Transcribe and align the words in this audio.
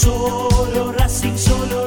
solo 0.00 0.92
Racing, 0.92 1.36
solo. 1.36 1.79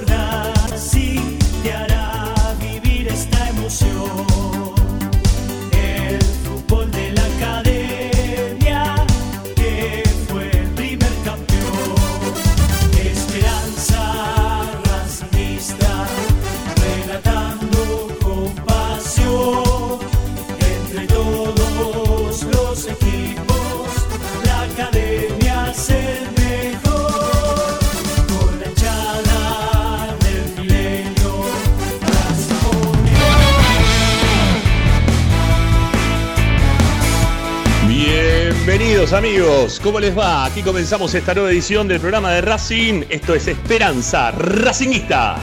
Amigos, 39.34 39.80
¿cómo 39.82 40.00
les 40.00 40.16
va? 40.16 40.46
Aquí 40.46 40.62
comenzamos 40.62 41.12
esta 41.16 41.34
nueva 41.34 41.50
edición 41.50 41.88
del 41.88 42.00
programa 42.00 42.32
de 42.34 42.42
Racing. 42.42 43.06
Esto 43.10 43.34
es 43.34 43.48
Esperanza 43.48 44.30
Racingista. 44.30 45.38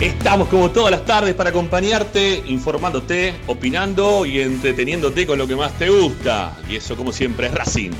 Estamos 0.00 0.48
como 0.48 0.72
todas 0.72 0.90
las 0.90 1.04
tardes 1.04 1.36
para 1.36 1.50
acompañarte, 1.50 2.42
informándote, 2.46 3.36
opinando 3.46 4.26
y 4.26 4.40
entreteniéndote 4.40 5.28
con 5.28 5.38
lo 5.38 5.46
que 5.46 5.54
más 5.54 5.78
te 5.78 5.90
gusta. 5.90 6.56
Y 6.68 6.74
eso 6.74 6.96
como 6.96 7.12
siempre 7.12 7.46
es 7.46 7.54
Racing. 7.54 7.92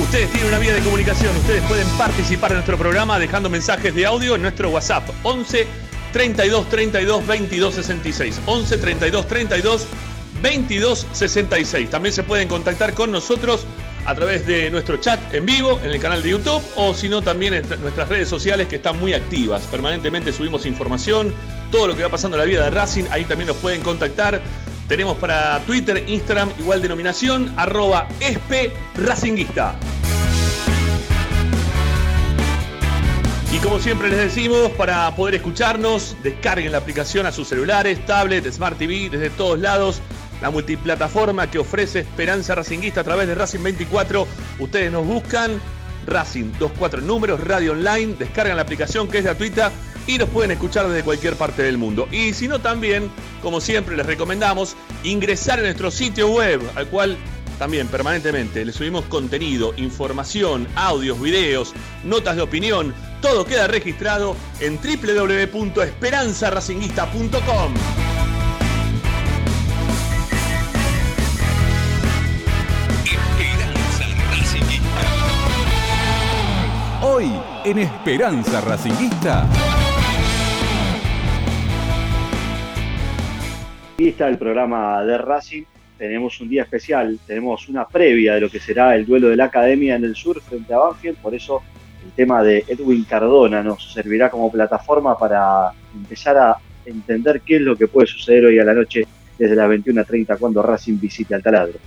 Ustedes 0.00 0.30
tienen 0.30 0.50
una 0.50 0.60
vía 0.60 0.74
de 0.74 0.82
comunicación, 0.82 1.36
ustedes 1.36 1.64
pueden 1.64 1.88
participar 1.98 2.52
en 2.52 2.58
nuestro 2.58 2.78
programa 2.78 3.18
dejando 3.18 3.50
mensajes 3.50 3.92
de 3.92 4.06
audio 4.06 4.36
en 4.36 4.42
nuestro 4.42 4.70
WhatsApp 4.70 5.02
11 5.24 5.66
32 6.14 6.68
32 6.68 7.26
22 7.26 7.74
66. 7.74 8.40
11 8.46 8.78
32 8.78 9.26
32 9.26 9.86
22 10.40 11.06
66. 11.12 11.90
También 11.90 12.12
se 12.14 12.22
pueden 12.22 12.46
contactar 12.46 12.94
con 12.94 13.10
nosotros 13.10 13.66
a 14.06 14.14
través 14.14 14.46
de 14.46 14.70
nuestro 14.70 14.98
chat 14.98 15.18
en 15.34 15.44
vivo 15.44 15.80
en 15.82 15.90
el 15.90 15.98
canal 15.98 16.22
de 16.22 16.30
YouTube 16.30 16.62
o 16.76 16.94
si 16.94 17.08
no 17.08 17.20
también 17.20 17.54
en 17.54 17.68
nuestras 17.80 18.08
redes 18.08 18.28
sociales 18.28 18.68
que 18.68 18.76
están 18.76 19.00
muy 19.00 19.12
activas. 19.12 19.62
Permanentemente 19.62 20.32
subimos 20.32 20.66
información, 20.66 21.34
todo 21.72 21.88
lo 21.88 21.96
que 21.96 22.04
va 22.04 22.10
pasando 22.10 22.36
en 22.36 22.42
la 22.42 22.46
vida 22.46 22.62
de 22.62 22.70
Racing, 22.70 23.04
ahí 23.10 23.24
también 23.24 23.48
nos 23.48 23.56
pueden 23.56 23.80
contactar. 23.80 24.40
Tenemos 24.86 25.16
para 25.16 25.58
Twitter, 25.66 26.04
Instagram, 26.06 26.48
igual 26.60 26.80
denominación, 26.80 27.52
arroba 27.56 28.06
Racinguista. 28.94 29.74
Y 33.54 33.58
como 33.58 33.78
siempre 33.78 34.08
les 34.10 34.18
decimos, 34.18 34.72
para 34.72 35.14
poder 35.14 35.36
escucharnos, 35.36 36.16
descarguen 36.24 36.72
la 36.72 36.78
aplicación 36.78 37.24
a 37.24 37.30
sus 37.30 37.46
celulares, 37.46 38.04
tablets, 38.04 38.56
Smart 38.56 38.76
TV, 38.76 39.08
desde 39.08 39.30
todos 39.30 39.60
lados 39.60 40.00
la 40.42 40.50
multiplataforma 40.50 41.48
que 41.48 41.60
ofrece 41.60 42.00
Esperanza 42.00 42.56
Racinguista 42.56 43.02
a 43.02 43.04
través 43.04 43.28
de 43.28 43.36
Racing 43.36 43.62
24. 43.62 44.26
Ustedes 44.58 44.90
nos 44.90 45.06
buscan 45.06 45.60
Racing 46.04 46.50
24 46.58 47.00
números, 47.02 47.38
radio 47.44 47.72
online, 47.72 48.16
descargan 48.18 48.56
la 48.56 48.62
aplicación 48.62 49.06
que 49.06 49.18
es 49.18 49.24
gratuita 49.24 49.70
y 50.08 50.18
nos 50.18 50.28
pueden 50.30 50.50
escuchar 50.50 50.88
desde 50.88 51.04
cualquier 51.04 51.36
parte 51.36 51.62
del 51.62 51.78
mundo. 51.78 52.08
Y 52.10 52.32
si 52.32 52.48
no 52.48 52.58
también, 52.58 53.08
como 53.40 53.60
siempre 53.60 53.96
les 53.96 54.04
recomendamos, 54.04 54.74
ingresar 55.04 55.60
a 55.60 55.62
nuestro 55.62 55.92
sitio 55.92 56.28
web 56.28 56.60
al 56.74 56.88
cual 56.88 57.16
también 57.58 57.88
permanentemente 57.88 58.64
le 58.64 58.72
subimos 58.72 59.04
contenido, 59.06 59.74
información, 59.76 60.68
audios, 60.74 61.20
videos, 61.20 61.74
notas 62.04 62.36
de 62.36 62.42
opinión, 62.42 62.94
todo 63.20 63.44
queda 63.44 63.66
registrado 63.66 64.36
en 64.60 64.78
www.esperanzaracinguista.com. 64.78 67.74
Hoy 77.02 77.32
en 77.64 77.78
Esperanza 77.78 78.60
Racinguista. 78.60 79.48
Aquí 83.94 84.08
está 84.08 84.28
el 84.28 84.38
programa 84.38 85.02
de 85.04 85.18
Racing. 85.18 85.64
Tenemos 85.98 86.40
un 86.40 86.48
día 86.48 86.62
especial, 86.62 87.18
tenemos 87.26 87.68
una 87.68 87.86
previa 87.86 88.34
de 88.34 88.40
lo 88.40 88.50
que 88.50 88.58
será 88.58 88.96
el 88.96 89.06
duelo 89.06 89.28
de 89.28 89.36
la 89.36 89.44
Academia 89.44 89.94
en 89.94 90.04
el 90.04 90.16
sur 90.16 90.40
frente 90.40 90.74
a 90.74 90.78
Banfield, 90.78 91.18
por 91.18 91.34
eso 91.34 91.62
el 92.04 92.10
tema 92.12 92.42
de 92.42 92.64
Edwin 92.66 93.04
Cardona 93.04 93.62
nos 93.62 93.92
servirá 93.92 94.28
como 94.30 94.50
plataforma 94.50 95.16
para 95.16 95.72
empezar 95.94 96.36
a 96.36 96.56
entender 96.84 97.40
qué 97.40 97.56
es 97.56 97.62
lo 97.62 97.76
que 97.76 97.88
puede 97.88 98.06
suceder 98.06 98.44
hoy 98.44 98.58
a 98.58 98.64
la 98.64 98.74
noche 98.74 99.06
desde 99.38 99.56
las 99.56 99.68
21.30 99.68 100.38
cuando 100.38 100.62
Racing 100.62 100.98
visite 100.98 101.34
al 101.34 101.42
taladro. 101.42 101.78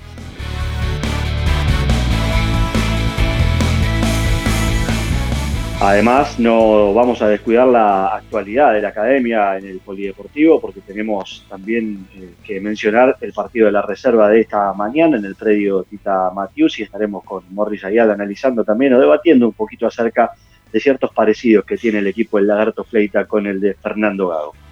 Además, 5.79 6.39
no 6.39 6.91
vamos 6.95 7.21
a 7.21 7.27
descuidar 7.27 7.68
la 7.68 8.15
actualidad 8.15 8.74
de 8.74 8.81
la 8.81 8.88
academia 8.88 9.59
en 9.59 9.68
el 9.68 9.79
polideportivo 9.79 10.59
porque 10.59 10.81
tenemos 10.81 11.45
también 11.47 12.07
eh, 12.15 12.33
que 12.44 12.59
mencionar 12.59 13.15
el 13.21 13.31
partido 13.31 13.68
de 13.68 13.74
la 13.74 13.83
reserva 13.83 14.27
de 14.27 14.41
esta 14.41 14.74
mañana 14.74 15.18
en 15.18 15.25
el 15.25 15.35
predio 15.35 15.83
Tita 15.83 16.31
Matius 16.33 16.79
y 16.79 16.83
estaremos 16.83 17.24
con 17.24 17.44
Morris 17.51 17.83
Ayala 17.83 18.13
analizando 18.13 18.63
también 18.63 18.94
o 18.95 19.00
debatiendo 19.00 19.45
un 19.45 19.53
poquito 19.53 19.85
acerca 19.85 20.31
de 20.71 20.79
ciertos 20.79 21.13
parecidos 21.13 21.63
que 21.63 21.77
tiene 21.77 22.00
el 22.00 22.07
equipo 22.07 22.38
del 22.38 22.47
Lagarto 22.47 22.83
Fleita 22.83 23.25
con 23.25 23.45
el 23.45 23.62
de 23.62 23.75
Fernando 23.75 24.29
Gago. 24.29 24.66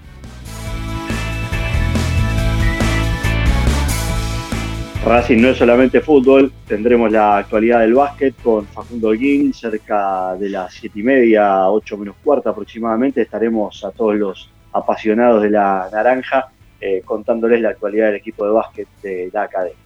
Racing 5.06 5.40
no 5.40 5.50
es 5.50 5.58
solamente 5.58 6.02
fútbol, 6.02 6.52
tendremos 6.68 7.12
la 7.12 7.38
actualidad 7.38 7.82
del 7.82 7.94
básquet 7.94 8.34
con 8.42 8.66
Facundo 8.66 9.12
Guín 9.12 9.54
cerca 9.54 10.36
de 10.36 10.50
las 10.50 10.74
siete 10.74 11.00
y 11.00 11.04
media, 11.04 11.70
8 11.70 11.98
menos 11.98 12.16
cuarta 12.24 12.50
aproximadamente. 12.50 13.22
Estaremos 13.22 13.86
a 13.86 13.92
todos 13.92 14.16
los 14.16 14.50
apasionados 14.74 15.44
de 15.44 15.52
la 15.52 15.88
naranja 15.92 16.48
eh, 16.82 17.04
contándoles 17.06 17.62
la 17.62 17.70
actualidad 17.70 18.08
del 18.08 18.16
equipo 18.16 18.48
de 18.48 18.52
básquet 18.52 18.88
de 19.04 19.30
la 19.32 19.44
academia. 19.44 19.85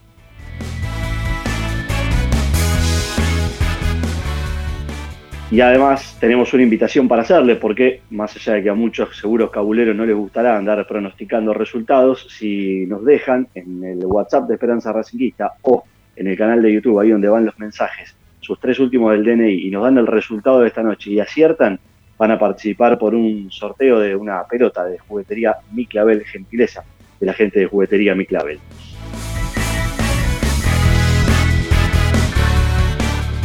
Y 5.51 5.62
además 5.62 6.16
tenemos 6.19 6.54
una 6.54 6.62
invitación 6.62 7.07
para 7.07 7.24
hacerle, 7.24 7.56
porque 7.56 8.01
más 8.12 8.36
allá 8.36 8.54
de 8.54 8.63
que 8.63 8.69
a 8.69 8.75
muchos 8.75 9.18
seguros 9.18 9.50
cabuleros 9.50 9.96
no 9.96 10.06
les 10.06 10.16
gustará 10.16 10.56
andar 10.56 10.86
pronosticando 10.86 11.56
resultados, 11.56 12.28
si 12.30 12.86
nos 12.86 13.04
dejan 13.04 13.48
en 13.56 13.84
el 13.84 14.06
WhatsApp 14.06 14.48
de 14.48 14.54
Esperanza 14.54 14.94
Racinguista 14.94 15.54
o 15.63 15.84
en 16.16 16.28
el 16.28 16.38
canal 16.38 16.62
de 16.62 16.74
YouTube, 16.74 17.00
ahí 17.00 17.10
donde 17.10 17.30
van 17.30 17.46
los 17.46 17.57
mensajes, 17.57 18.16
sus 18.42 18.60
tres 18.60 18.80
últimos 18.80 19.12
del 19.12 19.24
DNI, 19.24 19.68
y 19.68 19.72
nos 19.72 19.84
dan 19.84 19.98
el 19.98 20.06
resultado 20.06 20.60
de 20.60 20.68
esta 20.68 20.84
noche 20.84 21.10
y 21.10 21.19
aciertan, 21.19 21.80
van 22.16 22.31
a 22.31 22.38
participar 22.38 23.00
por 23.00 23.16
un 23.16 23.50
sorteo 23.50 24.00
de 24.00 24.16
una 24.16 24.44
pelota 24.44 24.86
de 24.86 25.00
juguetería 25.00 25.56
Miclabel, 25.72 26.25
gentileza 26.25 26.84
de 27.19 27.25
la 27.25 27.34
gente 27.34 27.60
de 27.60 27.66
juguetería 27.66 28.13
Miclabel. 28.13 28.60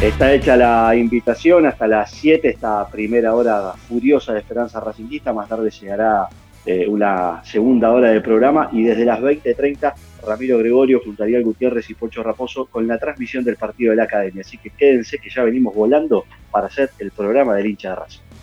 Está 0.05 0.31
hecha 0.31 0.55
la 0.55 0.95
invitación 0.95 1.65
hasta 1.65 1.87
las 1.87 2.11
7, 2.11 2.47
esta 2.47 2.87
primera 2.87 3.33
hora 3.33 3.73
furiosa 3.73 4.33
de 4.33 4.39
Esperanza 4.39 4.79
Racingista. 4.79 5.33
Más 5.33 5.49
tarde 5.49 5.71
llegará 5.71 6.29
eh, 6.63 6.85
una 6.87 7.43
segunda 7.43 7.91
hora 7.91 8.09
del 8.09 8.21
programa 8.21 8.69
y 8.71 8.83
desde 8.83 9.03
las 9.03 9.19
20.30 9.19 9.93
Ramiro 10.27 10.59
Gregorio 10.59 11.01
junto 11.03 11.23
a 11.23 11.27
Gutiérrez 11.27 11.89
y 11.89 11.95
Pocho 11.95 12.21
Raposo 12.21 12.67
con 12.67 12.87
la 12.87 12.99
transmisión 12.99 13.43
del 13.43 13.55
partido 13.55 13.89
de 13.89 13.95
la 13.97 14.03
Academia. 14.03 14.41
Así 14.41 14.59
que 14.59 14.69
quédense 14.69 15.17
que 15.17 15.31
ya 15.31 15.43
venimos 15.43 15.73
volando 15.73 16.25
para 16.51 16.67
hacer 16.67 16.91
el 16.99 17.09
programa 17.09 17.55
del 17.55 17.65
hincha 17.65 17.89
de 17.89 17.95
Racing. 17.95 18.34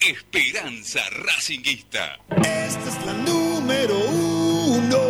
Esperanza 0.00 1.00
Racinguista. 1.10 2.18
Esta 2.30 2.88
es 2.88 2.96
la 3.04 3.12
número 3.12 3.98
uno 3.98 5.00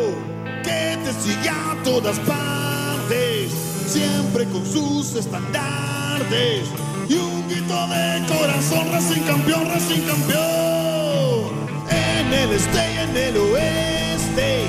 que 0.65 0.99
te 1.05 1.13
sigue 1.13 1.51
a 1.51 1.77
todas 1.85 2.19
partes, 2.19 3.53
siempre 3.87 4.45
con 4.47 4.67
sus 4.67 5.15
estandartes 5.15 6.69
y 7.09 7.15
un 7.15 7.49
grito 7.49 7.87
de 7.89 8.23
corazón, 8.27 8.91
Racing 8.93 9.23
campeón, 9.23 9.69
Racing 9.69 10.03
campeón. 10.03 11.53
En 11.91 12.33
el 12.33 12.53
este 12.53 12.79
y 12.93 12.99
en 12.99 13.17
el 13.17 13.37
oeste, 13.37 14.65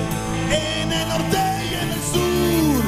en 0.52 0.92
el 0.92 1.08
norte 1.08 1.38
y 1.70 1.74
en 1.74 1.90
el 1.90 2.02
sur, 2.14 2.84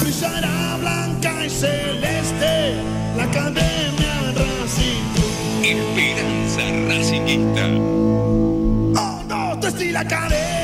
brillará 0.00 0.76
blanca 0.80 1.46
y 1.46 1.50
celeste 1.50 2.74
la 3.16 3.24
academia 3.24 4.14
Racing. 4.34 5.04
Esperanza 5.62 6.62
Racingista. 6.88 7.66
Oh 9.00 9.22
no, 9.28 9.58
te 9.60 9.92
la 9.92 10.00
academia. 10.00 10.59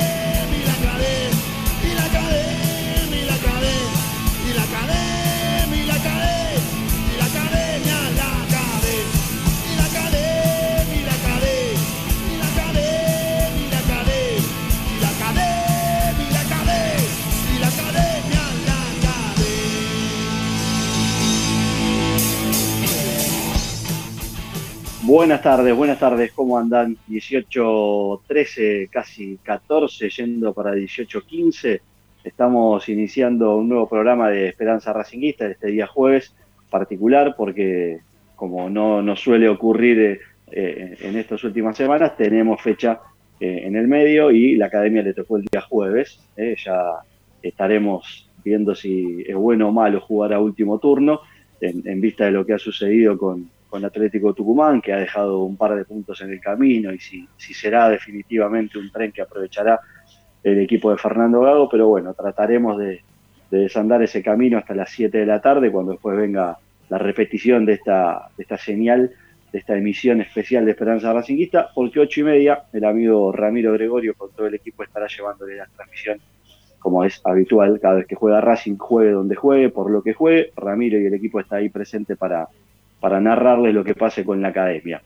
Buenas 25.17 25.41
tardes, 25.41 25.75
buenas 25.75 25.97
tardes, 25.97 26.31
¿cómo 26.31 26.59
andan? 26.59 26.95
18, 27.07 28.21
13, 28.27 28.87
casi 28.91 29.39
14, 29.41 30.11
yendo 30.11 30.53
para 30.53 30.73
18, 30.73 31.25
15. 31.25 31.81
Estamos 32.23 32.87
iniciando 32.87 33.55
un 33.55 33.67
nuevo 33.67 33.89
programa 33.89 34.29
de 34.29 34.49
Esperanza 34.49 34.93
Racinguista 34.93 35.47
este 35.47 35.69
día 35.69 35.87
jueves, 35.87 36.35
particular 36.69 37.33
porque 37.35 38.01
como 38.35 38.69
no 38.69 39.01
nos 39.01 39.19
suele 39.19 39.49
ocurrir 39.49 40.19
eh, 40.51 40.97
en 41.01 41.17
estas 41.17 41.43
últimas 41.43 41.75
semanas, 41.75 42.15
tenemos 42.15 42.61
fecha 42.61 42.99
eh, 43.39 43.61
en 43.63 43.75
el 43.75 43.87
medio 43.87 44.29
y 44.29 44.55
la 44.55 44.67
academia 44.67 45.01
le 45.01 45.15
tocó 45.15 45.37
el 45.37 45.45
día 45.51 45.61
jueves. 45.61 46.19
Eh, 46.37 46.55
ya 46.63 46.91
estaremos 47.41 48.29
viendo 48.45 48.75
si 48.75 49.23
es 49.27 49.35
bueno 49.35 49.69
o 49.69 49.71
malo 49.71 49.99
jugar 49.99 50.33
a 50.33 50.39
último 50.39 50.77
turno 50.77 51.21
en 51.59 51.99
vista 52.01 52.25
de 52.25 52.31
lo 52.31 52.45
que 52.45 52.53
ha 52.53 52.59
sucedido 52.59 53.17
con, 53.17 53.49
con 53.69 53.83
Atlético 53.83 54.33
Tucumán, 54.33 54.81
que 54.81 54.93
ha 54.93 54.97
dejado 54.97 55.43
un 55.43 55.57
par 55.57 55.75
de 55.75 55.85
puntos 55.85 56.21
en 56.21 56.31
el 56.31 56.39
camino 56.39 56.93
y 56.93 56.99
si, 56.99 57.27
si 57.37 57.53
será 57.53 57.89
definitivamente 57.89 58.77
un 58.77 58.91
tren 58.91 59.11
que 59.11 59.21
aprovechará 59.21 59.79
el 60.43 60.59
equipo 60.59 60.91
de 60.91 60.97
Fernando 60.97 61.41
Gago, 61.41 61.69
pero 61.69 61.87
bueno, 61.87 62.13
trataremos 62.13 62.77
de, 62.77 63.01
desandar 63.49 64.01
ese 64.03 64.21
camino 64.21 64.57
hasta 64.57 64.75
las 64.75 64.89
7 64.91 65.17
de 65.17 65.25
la 65.25 65.41
tarde, 65.41 65.71
cuando 65.71 65.93
después 65.93 66.17
venga 66.17 66.57
la 66.89 66.97
repetición 66.97 67.65
de 67.65 67.73
esta, 67.73 68.29
de 68.35 68.43
esta 68.43 68.57
señal, 68.57 69.11
de 69.51 69.59
esta 69.59 69.77
emisión 69.77 70.21
especial 70.21 70.65
de 70.65 70.71
Esperanza 70.71 71.13
Racinguista, 71.13 71.69
porque 71.73 71.99
ocho 71.99 72.21
y 72.21 72.23
media 72.23 72.63
el 72.73 72.83
amigo 72.83 73.31
Ramiro 73.31 73.73
Gregorio 73.73 74.13
con 74.15 74.31
todo 74.31 74.47
el 74.47 74.55
equipo 74.55 74.83
estará 74.83 75.07
llevándole 75.07 75.55
la 75.55 75.65
transmisión 75.75 76.19
como 76.79 77.03
es 77.03 77.19
habitual, 77.25 77.79
cada 77.81 77.95
vez 77.95 78.07
que 78.07 78.15
juega 78.15 78.39
Racing, 78.39 78.77
juegue 78.77 79.11
donde 79.11 79.35
juegue, 79.35 79.69
por 79.69 79.89
lo 79.91 80.01
que 80.01 80.13
juegue, 80.13 80.51
Ramiro 80.55 80.99
y 80.99 81.05
el 81.05 81.13
equipo 81.13 81.39
está 81.39 81.57
ahí 81.57 81.69
presente 81.69 82.15
para, 82.15 82.47
para 82.99 83.19
narrarles 83.19 83.73
lo 83.73 83.83
que 83.83 83.95
pase 83.95 84.25
con 84.25 84.41
la 84.41 84.49
academia. 84.49 85.01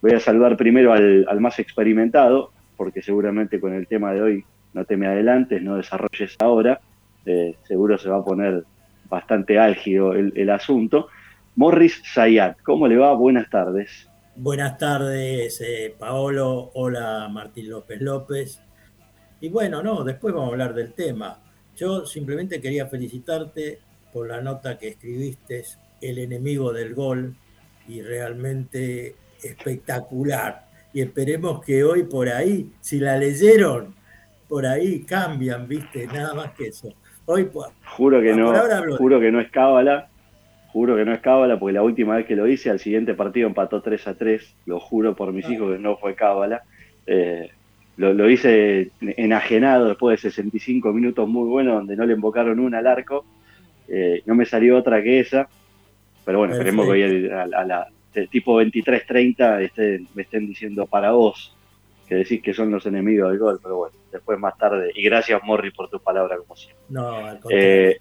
Voy 0.00 0.12
a 0.12 0.20
saludar 0.20 0.56
primero 0.56 0.92
al, 0.92 1.40
más 1.40 1.58
experimentado, 1.58 2.50
porque 2.76 3.02
seguramente 3.02 3.60
con 3.60 3.72
el 3.72 3.86
tema 3.86 4.12
de 4.12 4.22
hoy 4.22 4.44
no 4.74 4.84
te 4.84 4.96
me 4.96 5.06
adelantes, 5.06 5.62
no 5.62 5.76
desarrolles 5.76 6.36
ahora, 6.38 6.80
eh, 7.24 7.56
seguro 7.64 7.98
se 7.98 8.08
va 8.08 8.18
a 8.18 8.24
poner 8.24 8.64
bastante 9.08 9.58
álgido 9.58 10.12
el, 10.12 10.50
asunto. 10.50 11.08
Morris 11.56 12.02
Sayat, 12.04 12.58
¿cómo 12.62 12.86
le 12.86 12.96
va? 12.96 13.14
Buenas 13.14 13.48
tardes. 13.48 14.08
Buenas 14.36 14.76
tardes, 14.76 15.60
eh, 15.62 15.94
Paolo. 15.98 16.70
Hola, 16.74 17.28
Martín 17.30 17.70
López 17.70 18.00
López. 18.00 18.60
Y 19.40 19.48
bueno, 19.48 19.82
no, 19.82 20.04
después 20.04 20.34
vamos 20.34 20.50
a 20.50 20.52
hablar 20.52 20.74
del 20.74 20.92
tema. 20.92 21.40
Yo 21.74 22.04
simplemente 22.04 22.60
quería 22.60 22.86
felicitarte 22.86 23.80
por 24.12 24.28
la 24.28 24.40
nota 24.40 24.78
que 24.78 24.88
escribiste 24.88 25.64
el 26.00 26.18
enemigo 26.18 26.72
del 26.72 26.94
gol 26.94 27.34
y 27.88 28.02
realmente 28.02 29.14
espectacular. 29.42 30.66
Y 30.92 31.02
esperemos 31.02 31.64
que 31.64 31.84
hoy 31.84 32.04
por 32.04 32.28
ahí, 32.28 32.70
si 32.80 32.98
la 32.98 33.16
leyeron, 33.16 33.94
por 34.48 34.66
ahí 34.66 35.00
cambian, 35.00 35.68
¿viste? 35.68 36.06
Nada 36.06 36.34
más 36.34 36.52
que 36.52 36.68
eso. 36.68 36.92
Hoy 37.26 37.48
juro 37.96 38.20
que 38.20 38.34
no, 38.34 38.52
juro 38.96 39.20
que 39.20 39.32
no 39.32 39.40
es 39.40 39.50
cábala, 39.50 40.08
juro 40.68 40.94
que 40.94 41.04
no 41.04 41.12
es 41.12 41.20
cábala, 41.20 41.58
porque 41.58 41.72
la 41.72 41.82
última 41.82 42.16
vez 42.16 42.26
que 42.26 42.36
lo 42.36 42.46
hice, 42.46 42.70
al 42.70 42.78
siguiente 42.78 43.14
partido 43.14 43.48
empató 43.48 43.82
3 43.82 44.06
a 44.06 44.14
3, 44.14 44.56
lo 44.66 44.78
juro 44.78 45.16
por 45.16 45.32
mis 45.32 45.44
ah. 45.46 45.52
hijos 45.52 45.72
que 45.72 45.78
no 45.78 45.96
fue 45.96 46.14
cábala. 46.14 46.62
Eh, 47.06 47.50
lo, 47.96 48.28
hice 48.30 48.90
enajenado 49.00 49.88
después 49.88 50.22
de 50.22 50.30
65 50.30 50.92
minutos 50.92 51.28
muy 51.28 51.48
buenos, 51.48 51.74
donde 51.74 51.96
no 51.96 52.04
le 52.04 52.12
invocaron 52.12 52.60
una 52.60 52.78
al 52.78 52.86
arco. 52.86 53.24
Eh, 53.88 54.22
no 54.26 54.34
me 54.34 54.44
salió 54.44 54.76
otra 54.76 55.02
que 55.02 55.20
esa. 55.20 55.48
Pero 56.26 56.40
bueno, 56.40 56.54
esperemos 56.54 56.84
que 56.86 56.90
hoy 56.92 57.30
a, 57.30 57.46
la 57.46 57.88
tipo 58.30 58.60
23-30 58.60 59.62
estén, 59.62 60.08
me 60.14 60.22
estén 60.22 60.46
diciendo 60.46 60.86
para 60.86 61.12
vos 61.12 61.54
que 62.08 62.16
decís 62.16 62.42
que 62.42 62.52
son 62.52 62.70
los 62.70 62.84
enemigos 62.86 63.30
del 63.30 63.38
gol, 63.38 63.60
pero 63.62 63.76
bueno, 63.76 63.94
después 64.12 64.38
más 64.38 64.56
tarde. 64.58 64.90
Y 64.94 65.02
gracias, 65.02 65.40
Morri, 65.44 65.70
por 65.70 65.88
tu 65.88 66.00
palabra, 66.00 66.36
como 66.36 66.56
siempre. 66.56 66.82
No, 66.88 67.08
al 67.14 67.40
eh, 67.50 67.98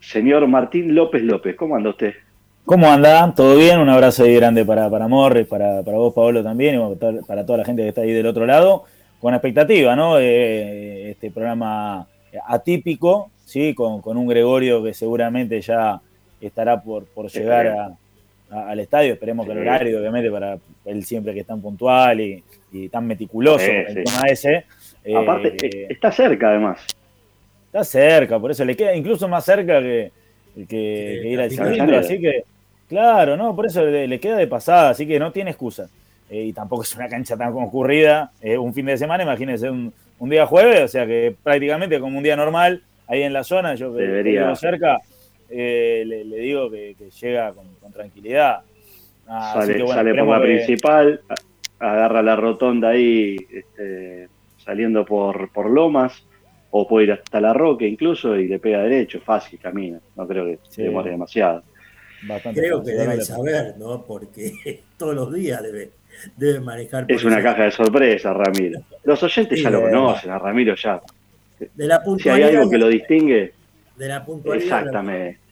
Señor 0.00 0.46
Martín 0.46 0.94
López 0.94 1.22
López, 1.22 1.56
¿cómo 1.56 1.76
anda 1.76 1.90
usted? 1.90 2.14
¿Cómo 2.64 2.90
anda? 2.90 3.32
¿Todo 3.34 3.56
bien? 3.56 3.78
Un 3.78 3.88
abrazo 3.88 4.24
ahí 4.24 4.34
grande 4.34 4.64
para, 4.64 4.88
para 4.90 5.08
Morris, 5.08 5.46
para, 5.46 5.82
para 5.82 5.98
vos, 5.98 6.12
Paolo, 6.14 6.42
también, 6.42 6.80
y 6.80 7.22
para 7.26 7.44
toda 7.46 7.58
la 7.58 7.64
gente 7.64 7.82
que 7.82 7.88
está 7.88 8.02
ahí 8.02 8.12
del 8.12 8.26
otro 8.26 8.46
lado. 8.46 8.84
Con 9.20 9.32
expectativa, 9.32 9.96
¿no? 9.96 10.18
Eh, 10.18 11.10
este 11.10 11.30
programa 11.30 12.06
atípico, 12.46 13.30
¿sí? 13.44 13.74
Con, 13.74 14.00
un 14.04 14.26
Gregorio 14.26 14.82
que 14.82 14.94
seguramente 14.94 15.60
ya 15.60 16.00
estará 16.40 16.80
por, 16.82 17.04
por 17.06 17.30
llegar 17.30 17.94
al 18.50 18.80
estadio. 18.80 19.14
Esperemos 19.14 19.46
que 19.46 19.52
el 19.52 19.58
horario, 19.58 19.98
obviamente, 19.98 20.30
para 20.30 20.58
él 20.84 21.04
siempre 21.04 21.32
que 21.34 21.40
es 21.40 21.46
tan 21.46 21.60
puntual 21.60 22.20
y, 22.20 22.42
tan 22.90 23.06
meticuloso 23.06 23.64
el 23.64 24.02
tema 24.02 24.26
ese. 24.26 24.64
Aparte, 25.16 25.54
eh, 25.62 25.86
está 25.90 26.10
cerca 26.10 26.48
además. 26.48 26.84
Está 27.66 27.84
cerca, 27.84 28.38
por 28.38 28.50
eso 28.50 28.64
le 28.64 28.76
queda 28.76 28.94
incluso 28.94 29.28
más 29.28 29.44
cerca 29.44 29.80
que, 29.80 30.10
que, 30.68 31.22
ir 31.24 31.40
al 31.40 31.50
centro, 31.50 31.98
así 31.98 32.20
que, 32.20 32.44
claro, 32.88 33.36
no, 33.36 33.54
por 33.54 33.66
eso 33.66 33.84
le, 33.84 34.20
queda 34.20 34.36
de 34.36 34.46
pasada, 34.46 34.90
así 34.90 35.06
que 35.06 35.18
no 35.18 35.32
tiene 35.32 35.50
excusa. 35.50 35.88
Eh, 36.30 36.44
y 36.44 36.52
tampoco 36.52 36.82
es 36.82 36.94
una 36.94 37.08
cancha 37.08 37.36
tan 37.36 37.52
concurrida, 37.52 38.30
eh, 38.40 38.56
un 38.56 38.72
fin 38.72 38.86
de 38.86 38.96
semana, 38.96 39.24
imagínense 39.24 39.68
un, 39.68 39.92
un 40.18 40.30
día 40.30 40.46
jueves, 40.46 40.82
o 40.82 40.88
sea 40.88 41.06
que 41.06 41.34
prácticamente 41.42 42.00
como 42.00 42.16
un 42.16 42.24
día 42.24 42.36
normal, 42.36 42.82
ahí 43.06 43.22
en 43.22 43.32
la 43.32 43.44
zona, 43.44 43.74
yo 43.74 43.94
que 43.94 44.22
vivo 44.22 44.54
cerca, 44.56 44.98
eh, 45.48 46.04
le, 46.06 46.24
digo 46.24 46.70
que, 46.70 46.96
llega 47.20 47.52
con, 47.52 47.92
tranquilidad. 47.92 48.62
Ah, 49.26 49.52
sale, 49.54 49.84
por 49.84 50.28
la 50.28 50.40
principal, 50.40 51.20
agarra 51.78 52.22
la 52.22 52.36
rotonda 52.36 52.90
ahí, 52.90 53.36
este, 53.50 54.28
saliendo 54.58 55.04
por, 55.04 55.50
por 55.50 55.70
Lomas, 55.70 56.24
o 56.76 56.88
puede 56.88 57.06
ir 57.06 57.12
hasta 57.12 57.40
la 57.40 57.52
Roque 57.52 57.86
incluso 57.86 58.36
y 58.36 58.48
le 58.48 58.58
pega 58.58 58.82
derecho, 58.82 59.20
fácil, 59.20 59.60
camina. 59.60 60.00
No 60.16 60.26
creo 60.26 60.44
que 60.44 60.58
se 60.68 60.82
demore 60.82 61.10
demasiado. 61.10 61.62
creo 62.52 62.82
que 62.82 62.90
debe 62.90 63.20
saber, 63.20 63.76
¿no? 63.78 64.02
Porque 64.02 64.82
todos 64.98 65.14
los 65.14 65.32
días 65.32 65.62
debe, 65.62 65.90
debe 66.36 66.58
manejar. 66.58 67.04
es 67.06 67.22
una 67.22 67.40
caja 67.40 67.62
de 67.64 67.70
sorpresa, 67.70 68.32
Ramiro. 68.32 68.80
Los 69.04 69.22
oyentes 69.22 69.62
ya 69.62 69.70
lo 69.70 69.82
conocen, 69.82 70.32
a 70.32 70.38
Ramiro 70.40 70.74
ya 70.74 71.00
de 71.74 71.86
la 71.86 72.02
Si 72.18 72.28
hay 72.28 72.42
algo 72.42 72.70
que 72.70 72.78
lo 72.78 72.88
distingue. 72.88 73.52
De 73.96 74.08
la 74.08 74.24
puntualidad. 74.24 74.78
Exactamente. 74.80 75.44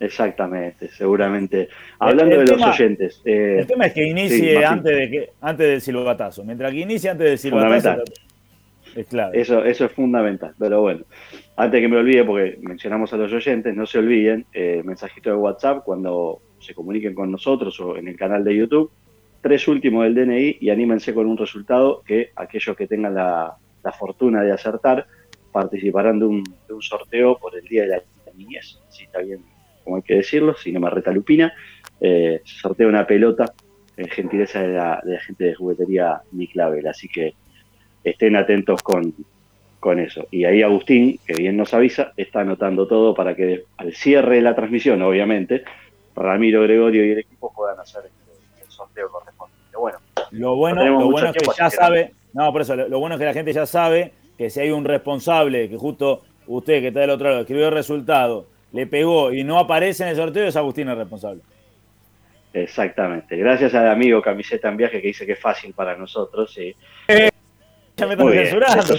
Exactamente, 0.00 0.88
seguramente. 0.88 1.68
Hablando 1.98 2.38
de 2.38 2.46
los 2.46 2.62
oyentes. 2.62 3.20
Eh, 3.22 3.58
el 3.60 3.66
tema 3.66 3.86
es 3.86 3.92
que 3.92 4.06
inicie 4.06 4.64
antes, 4.64 4.96
de 4.96 5.10
que, 5.10 5.30
antes 5.42 5.68
del 5.68 5.80
silbatazo. 5.82 6.42
Mientras 6.42 6.72
que 6.72 6.78
inicie 6.78 7.10
antes 7.10 7.28
del 7.28 7.38
silbatazo. 7.38 8.02
Es 8.96 9.06
clave. 9.06 9.38
Eso, 9.38 9.62
eso 9.62 9.84
es 9.84 9.92
fundamental. 9.92 10.54
Pero 10.58 10.80
bueno, 10.80 11.04
antes 11.56 11.80
que 11.80 11.88
me 11.88 11.98
olvide, 11.98 12.24
porque 12.24 12.58
mencionamos 12.62 13.12
a 13.12 13.18
los 13.18 13.30
oyentes, 13.30 13.76
no 13.76 13.84
se 13.84 13.98
olviden, 13.98 14.46
eh, 14.54 14.80
mensajito 14.84 15.28
de 15.28 15.36
WhatsApp 15.36 15.84
cuando 15.84 16.40
se 16.58 16.74
comuniquen 16.74 17.14
con 17.14 17.30
nosotros 17.30 17.78
o 17.80 17.96
en 17.98 18.08
el 18.08 18.16
canal 18.16 18.42
de 18.42 18.56
YouTube. 18.56 18.90
Tres 19.42 19.68
últimos 19.68 20.04
del 20.04 20.14
DNI 20.14 20.56
y 20.60 20.70
anímense 20.70 21.12
con 21.12 21.26
un 21.26 21.36
resultado 21.36 22.02
que 22.06 22.30
aquellos 22.36 22.74
que 22.74 22.86
tengan 22.86 23.14
la, 23.14 23.54
la 23.82 23.92
fortuna 23.92 24.42
de 24.42 24.52
acertar, 24.52 25.06
participarán 25.52 26.18
de 26.18 26.26
un, 26.26 26.44
sorteo 26.80 27.38
por 27.38 27.56
el 27.56 27.64
Día 27.64 27.82
de 27.82 27.88
la 27.88 28.02
Niñez, 28.34 28.78
si 28.88 29.04
está 29.04 29.20
bien 29.20 29.42
como 29.84 29.96
hay 29.96 30.02
que 30.02 30.16
decirlo, 30.16 30.54
si 30.54 30.72
no 30.72 30.80
me 30.80 30.90
reta 30.90 31.10
Lupina, 31.10 31.52
eh, 32.00 32.42
sortea 32.44 32.86
una 32.86 33.06
pelota 33.06 33.52
en 33.96 34.08
gentileza 34.08 34.62
de 34.62 34.68
la, 34.68 35.02
gente 35.26 35.44
de 35.44 35.54
juguetería 35.54 36.20
Mi 36.32 36.46
Clavel, 36.46 36.86
así 36.86 37.08
que 37.08 37.34
estén 38.04 38.36
atentos 38.36 38.82
con, 38.82 39.14
con 39.78 39.98
eso. 39.98 40.26
Y 40.30 40.44
ahí 40.44 40.62
Agustín, 40.62 41.18
que 41.26 41.34
bien 41.34 41.56
nos 41.56 41.74
avisa, 41.74 42.12
está 42.16 42.40
anotando 42.40 42.86
todo 42.86 43.14
para 43.14 43.34
que 43.34 43.64
al 43.76 43.94
cierre 43.94 44.36
de 44.36 44.42
la 44.42 44.54
transmisión, 44.54 45.02
obviamente, 45.02 45.64
Ramiro, 46.14 46.62
Gregorio 46.62 47.04
y 47.04 47.10
el 47.12 47.18
equipo 47.18 47.52
puedan 47.52 47.78
hacer 47.78 48.04
el, 48.04 48.70
sorteo 48.70 49.10
correspondiente. 49.10 49.76
Bueno, 49.76 49.98
lo 50.30 50.56
bueno, 50.56 50.84
lo 50.84 51.10
bueno 51.10 51.30
es 51.30 51.36
que 51.36 51.46
ya 51.58 51.68
sabe, 51.68 52.12
no, 52.32 52.52
por 52.52 52.62
eso, 52.62 52.76
lo, 52.76 52.98
bueno 52.98 53.16
es 53.16 53.18
que 53.18 53.24
la 53.24 53.32
gente 53.32 53.52
ya 53.52 53.66
sabe 53.66 54.12
que 54.40 54.48
si 54.48 54.58
hay 54.58 54.70
un 54.70 54.86
responsable, 54.86 55.68
que 55.68 55.76
justo 55.76 56.22
usted 56.46 56.80
que 56.80 56.88
está 56.88 57.00
del 57.00 57.10
otro 57.10 57.28
lado 57.28 57.42
escribió 57.42 57.68
el 57.68 57.74
resultado, 57.74 58.46
le 58.72 58.86
pegó 58.86 59.34
y 59.34 59.44
no 59.44 59.58
aparece 59.58 60.02
en 60.02 60.08
el 60.08 60.16
sorteo, 60.16 60.46
es 60.46 60.56
Agustín 60.56 60.88
el 60.88 60.96
responsable. 60.96 61.42
Exactamente. 62.54 63.36
Gracias 63.36 63.74
al 63.74 63.90
amigo 63.90 64.22
Camiseta 64.22 64.70
en 64.70 64.78
Viaje 64.78 65.02
que 65.02 65.08
dice 65.08 65.26
que 65.26 65.32
es 65.32 65.38
fácil 65.38 65.74
para 65.74 65.94
nosotros. 65.94 66.54
Sí. 66.54 66.74
Eh, 67.08 67.28
ya 67.98 68.06
me 68.06 68.14
están 68.14 68.32
censurando. 68.32 68.94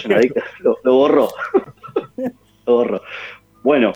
Lo, 0.60 0.78
lo, 0.84 0.94
borró. 0.94 1.30
lo 2.68 2.76
borró. 2.76 3.02
Bueno, 3.64 3.94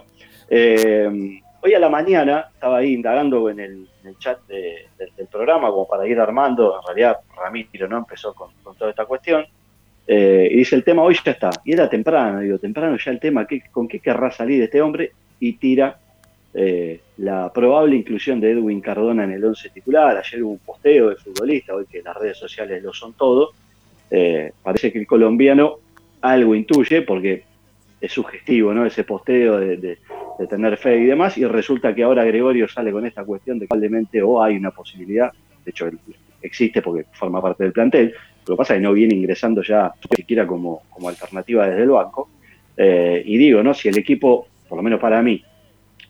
eh, 0.50 1.40
hoy 1.62 1.74
a 1.75 1.80
la 1.80 1.90
mañana 1.90 2.50
estaba 2.56 2.78
ahí 2.78 2.96
indagando 2.96 3.52
en 3.52 3.60
el, 3.60 3.88
chat 4.18 4.40
del 4.48 5.28
programa 5.32 5.70
como 5.70 5.88
para 5.88 6.08
ir 6.08 6.20
armando, 6.20 6.80
en 6.80 6.88
realidad 6.88 7.20
Ramiro 7.36 7.88
no 7.88 7.98
empezó 7.98 8.34
con, 8.34 8.50
toda 8.78 8.90
esta 8.90 9.06
cuestión, 9.06 9.46
eh, 10.08 10.50
y 10.52 10.58
dice 10.58 10.76
el 10.76 10.84
tema 10.84 11.02
hoy 11.04 11.16
ya 11.24 11.32
está, 11.32 11.50
y 11.64 11.74
era 11.74 11.90
temprano, 11.90 12.40
digo, 12.40 12.60
temprano 12.60 12.98
ya 12.98 13.12
el 13.12 13.20
tema, 13.20 13.48
¿qué, 13.48 13.62
¿con 13.72 13.88
qué 13.88 14.00
querrá 14.00 14.32
salir 14.32 14.62
este 14.62 14.82
hombre? 14.82 15.12
Y 15.40 15.54
tira 15.54 15.98
eh, 16.58 17.02
la 17.18 17.52
probable 17.52 17.98
inclusión 17.98 18.40
de 18.40 18.52
Edwin 18.52 18.80
Cardona 18.80 19.26
en 19.26 19.32
el 19.32 19.44
11 19.44 19.72
titular. 19.72 20.16
Ayer 20.16 20.42
hubo 20.42 20.54
un 20.54 20.60
posteo 20.60 21.10
de 21.10 21.18
futbolista, 21.18 21.76
hoy 21.76 21.86
que 21.86 22.02
las 22.02 22.16
redes 22.16 22.38
sociales 22.38 22.82
lo 22.82 22.94
son 22.94 23.12
todo. 23.12 23.52
Eh, 24.10 24.54
parece 24.64 24.94
que 24.94 25.00
el 25.00 25.06
colombiano 25.06 25.80
algo 26.22 26.56
intuye, 26.56 27.02
porque 27.02 27.44
es 28.00 28.12
sugestivo, 28.12 28.74
¿no? 28.74 28.86
Ese 28.86 29.04
posteo 29.04 29.60
de, 29.60 29.98
tener 30.50 30.78
fe 30.78 30.98
y 30.98 31.06
demás, 31.06 31.38
y 31.38 31.46
resulta 31.46 31.94
que 31.94 32.04
ahora 32.04 32.24
Gregorio 32.24 32.70
sale 32.70 32.92
con 32.92 33.06
esta 33.06 33.26
cuestión 33.26 33.60
de 33.60 33.68
probablemente 33.68 34.22
o 34.22 34.42
hay 34.42 34.56
una 34.56 34.72
posibilidad, 34.72 35.32
de 35.64 35.72
hecho 35.72 35.90
existe 36.46 36.82
porque 36.82 37.06
forma 37.14 37.42
parte 37.42 37.64
del 37.64 37.74
plantel, 37.74 38.14
lo 38.48 38.56
que 38.56 38.58
pasa 38.58 38.74
es 38.74 38.80
que 38.80 38.84
no 38.84 38.94
viene 38.94 39.16
ingresando 39.16 39.64
ya 39.64 39.92
siquiera 40.16 40.46
como, 40.46 40.84
como 40.90 41.10
alternativa 41.10 41.68
desde 41.68 41.84
el 41.84 41.90
banco. 41.90 42.30
Eh, 42.78 43.24
y 43.25 43.38
digo, 43.38 43.64
¿no? 43.64 43.74
Si 43.74 43.88
el 43.88 43.98
equipo, 43.98 44.48
por 44.70 44.78
lo 44.78 44.84
menos 44.84 45.00
para 45.00 45.22
mí, 45.22 45.44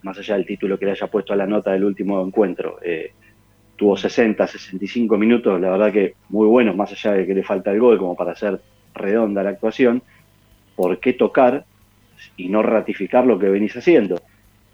más 0.01 0.18
allá 0.18 0.36
del 0.36 0.46
título 0.46 0.77
que 0.77 0.86
le 0.86 0.92
haya 0.92 1.08
puesto 1.08 1.34
a 1.34 1.36
la 1.36 1.48
nota 1.48 1.72
del 1.72 1.86
último 1.86 2.22
encuentro, 2.25 2.80
eh, 2.84 3.13
tuvo 3.75 3.96
60, 3.96 4.48
65 4.48 5.18
minutos, 5.18 5.60
la 5.62 5.70
verdad 5.70 5.92
que 5.92 6.15
muy 6.30 6.48
buenos, 6.48 6.75
más 6.75 6.92
allá 6.92 7.13
de 7.13 7.25
que 7.25 7.34
le 7.34 7.44
falta 7.44 7.72
el 7.72 7.80
gol 7.80 7.98
como 7.98 8.15
para 8.15 8.32
hacer 8.32 8.60
redonda 8.94 9.44
la 9.44 9.51
actuación, 9.51 10.01
¿por 10.75 11.00
qué 11.00 11.13
tocar 11.13 11.65
y 12.38 12.50
no 12.50 12.63
ratificar 12.63 13.25
lo 13.25 13.39
que 13.39 13.50
venís 13.50 13.75
haciendo? 13.75 14.22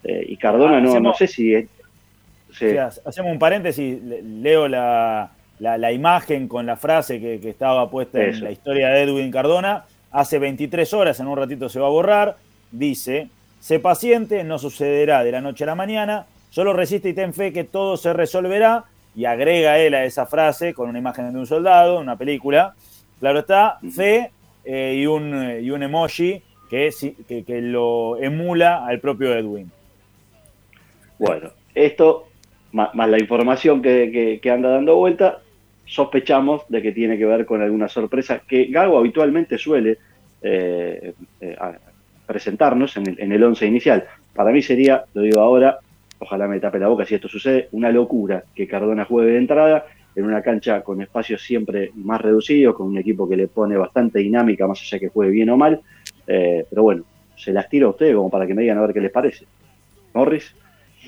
Eh, 0.03 0.25
y 0.29 0.37
Cardona 0.37 0.77
ah, 0.77 0.81
no, 0.81 0.99
no 0.99 1.13
sé 1.13 1.27
si... 1.27 1.55
hacemos 1.55 3.31
un 3.31 3.39
paréntesis, 3.39 4.01
leo 4.01 4.67
la, 4.67 5.31
la, 5.61 5.91
imagen 5.91 6.47
con 6.47 6.65
la 6.65 6.75
frase 6.75 7.19
que, 7.19 7.49
estaba 7.49 7.89
puesta 7.89 8.21
en 8.21 8.43
la 8.43 8.51
historia 8.51 8.89
de 8.89 9.03
Edwin 9.03 9.31
Cardona, 9.31 9.85
hace 10.11 10.39
23 10.39 10.93
horas, 10.93 11.19
en 11.19 11.27
un 11.27 11.37
ratito 11.37 11.69
se 11.69 11.79
va 11.79 11.87
a 11.87 11.91
borrar, 11.91 12.37
dice, 12.71 13.29
Sé 13.61 13.79
paciente, 13.79 14.43
no 14.43 14.57
sucederá 14.57 15.23
de 15.23 15.31
la 15.31 15.39
noche 15.39 15.65
a 15.65 15.67
la 15.67 15.75
mañana, 15.75 16.25
solo 16.49 16.73
resiste 16.73 17.09
y 17.09 17.13
ten 17.13 17.31
fe 17.31 17.53
que 17.53 17.63
todo 17.63 17.95
se 17.95 18.11
resolverá. 18.11 18.85
Y 19.15 19.25
agrega 19.25 19.77
él 19.77 19.93
a 19.93 20.03
esa 20.03 20.25
frase 20.25 20.73
con 20.73 20.89
una 20.89 20.97
imagen 20.97 21.31
de 21.31 21.37
un 21.37 21.45
soldado, 21.45 21.99
una 21.99 22.15
película. 22.15 22.73
Claro 23.19 23.39
está, 23.39 23.77
fe 23.93 24.31
eh, 24.65 24.95
y, 24.97 25.05
un, 25.05 25.59
y 25.61 25.69
un 25.69 25.83
emoji 25.83 26.41
que, 26.71 26.89
que, 27.45 27.61
lo 27.61 28.17
emula 28.17 28.83
al 28.85 28.99
propio 28.99 29.35
Edwin. 29.35 29.69
Bueno, 31.19 31.51
esto, 31.75 32.29
más, 32.71 32.95
la 32.95 33.19
información 33.19 33.83
que, 33.83 34.41
anda 34.51 34.69
dando 34.69 34.95
vuelta, 34.95 35.39
sospechamos 35.91 36.61
de 36.69 36.81
que 36.81 36.93
tiene 36.93 37.17
que 37.17 37.25
ver 37.25 37.45
con 37.45 37.61
alguna 37.61 37.89
sorpresa 37.89 38.43
que 38.47 38.67
Gago 38.67 38.97
habitualmente 38.97 39.57
suele 39.57 39.97
eh, 40.41 41.13
eh, 41.41 41.57
presentarnos 42.25 42.95
en 42.95 43.09
el, 43.09 43.19
en 43.19 43.31
el 43.33 43.43
once 43.43 43.65
inicial. 43.65 44.05
Para 44.33 44.51
mí 44.51 44.61
sería, 44.61 45.03
lo 45.13 45.21
digo 45.21 45.41
ahora, 45.41 45.79
ojalá 46.19 46.47
me 46.47 46.61
tape 46.61 46.79
la 46.79 46.87
boca 46.87 47.05
si 47.05 47.15
esto 47.15 47.27
sucede, 47.27 47.67
una 47.73 47.91
locura 47.91 48.45
que 48.55 48.69
Cardona 48.69 49.03
juegue 49.03 49.33
de 49.33 49.37
entrada 49.39 49.85
en 50.15 50.23
una 50.23 50.41
cancha 50.41 50.81
con 50.81 51.01
espacios 51.01 51.41
siempre 51.41 51.91
más 51.95 52.21
reducidos, 52.21 52.73
con 52.73 52.87
un 52.87 52.97
equipo 52.97 53.27
que 53.27 53.35
le 53.35 53.49
pone 53.49 53.75
bastante 53.75 54.19
dinámica, 54.19 54.67
más 54.67 54.81
allá 54.81 54.97
que 54.97 55.09
juegue 55.09 55.33
bien 55.33 55.49
o 55.49 55.57
mal. 55.57 55.81
Eh, 56.25 56.65
pero 56.69 56.83
bueno, 56.83 57.03
se 57.35 57.51
las 57.51 57.67
tiro 57.67 57.87
a 57.87 57.89
ustedes 57.89 58.15
como 58.15 58.29
para 58.29 58.47
que 58.47 58.53
me 58.53 58.61
digan 58.61 58.77
a 58.77 58.81
ver 58.81 58.93
qué 58.93 59.01
les 59.01 59.11
parece. 59.11 59.45
Morris. 60.13 60.55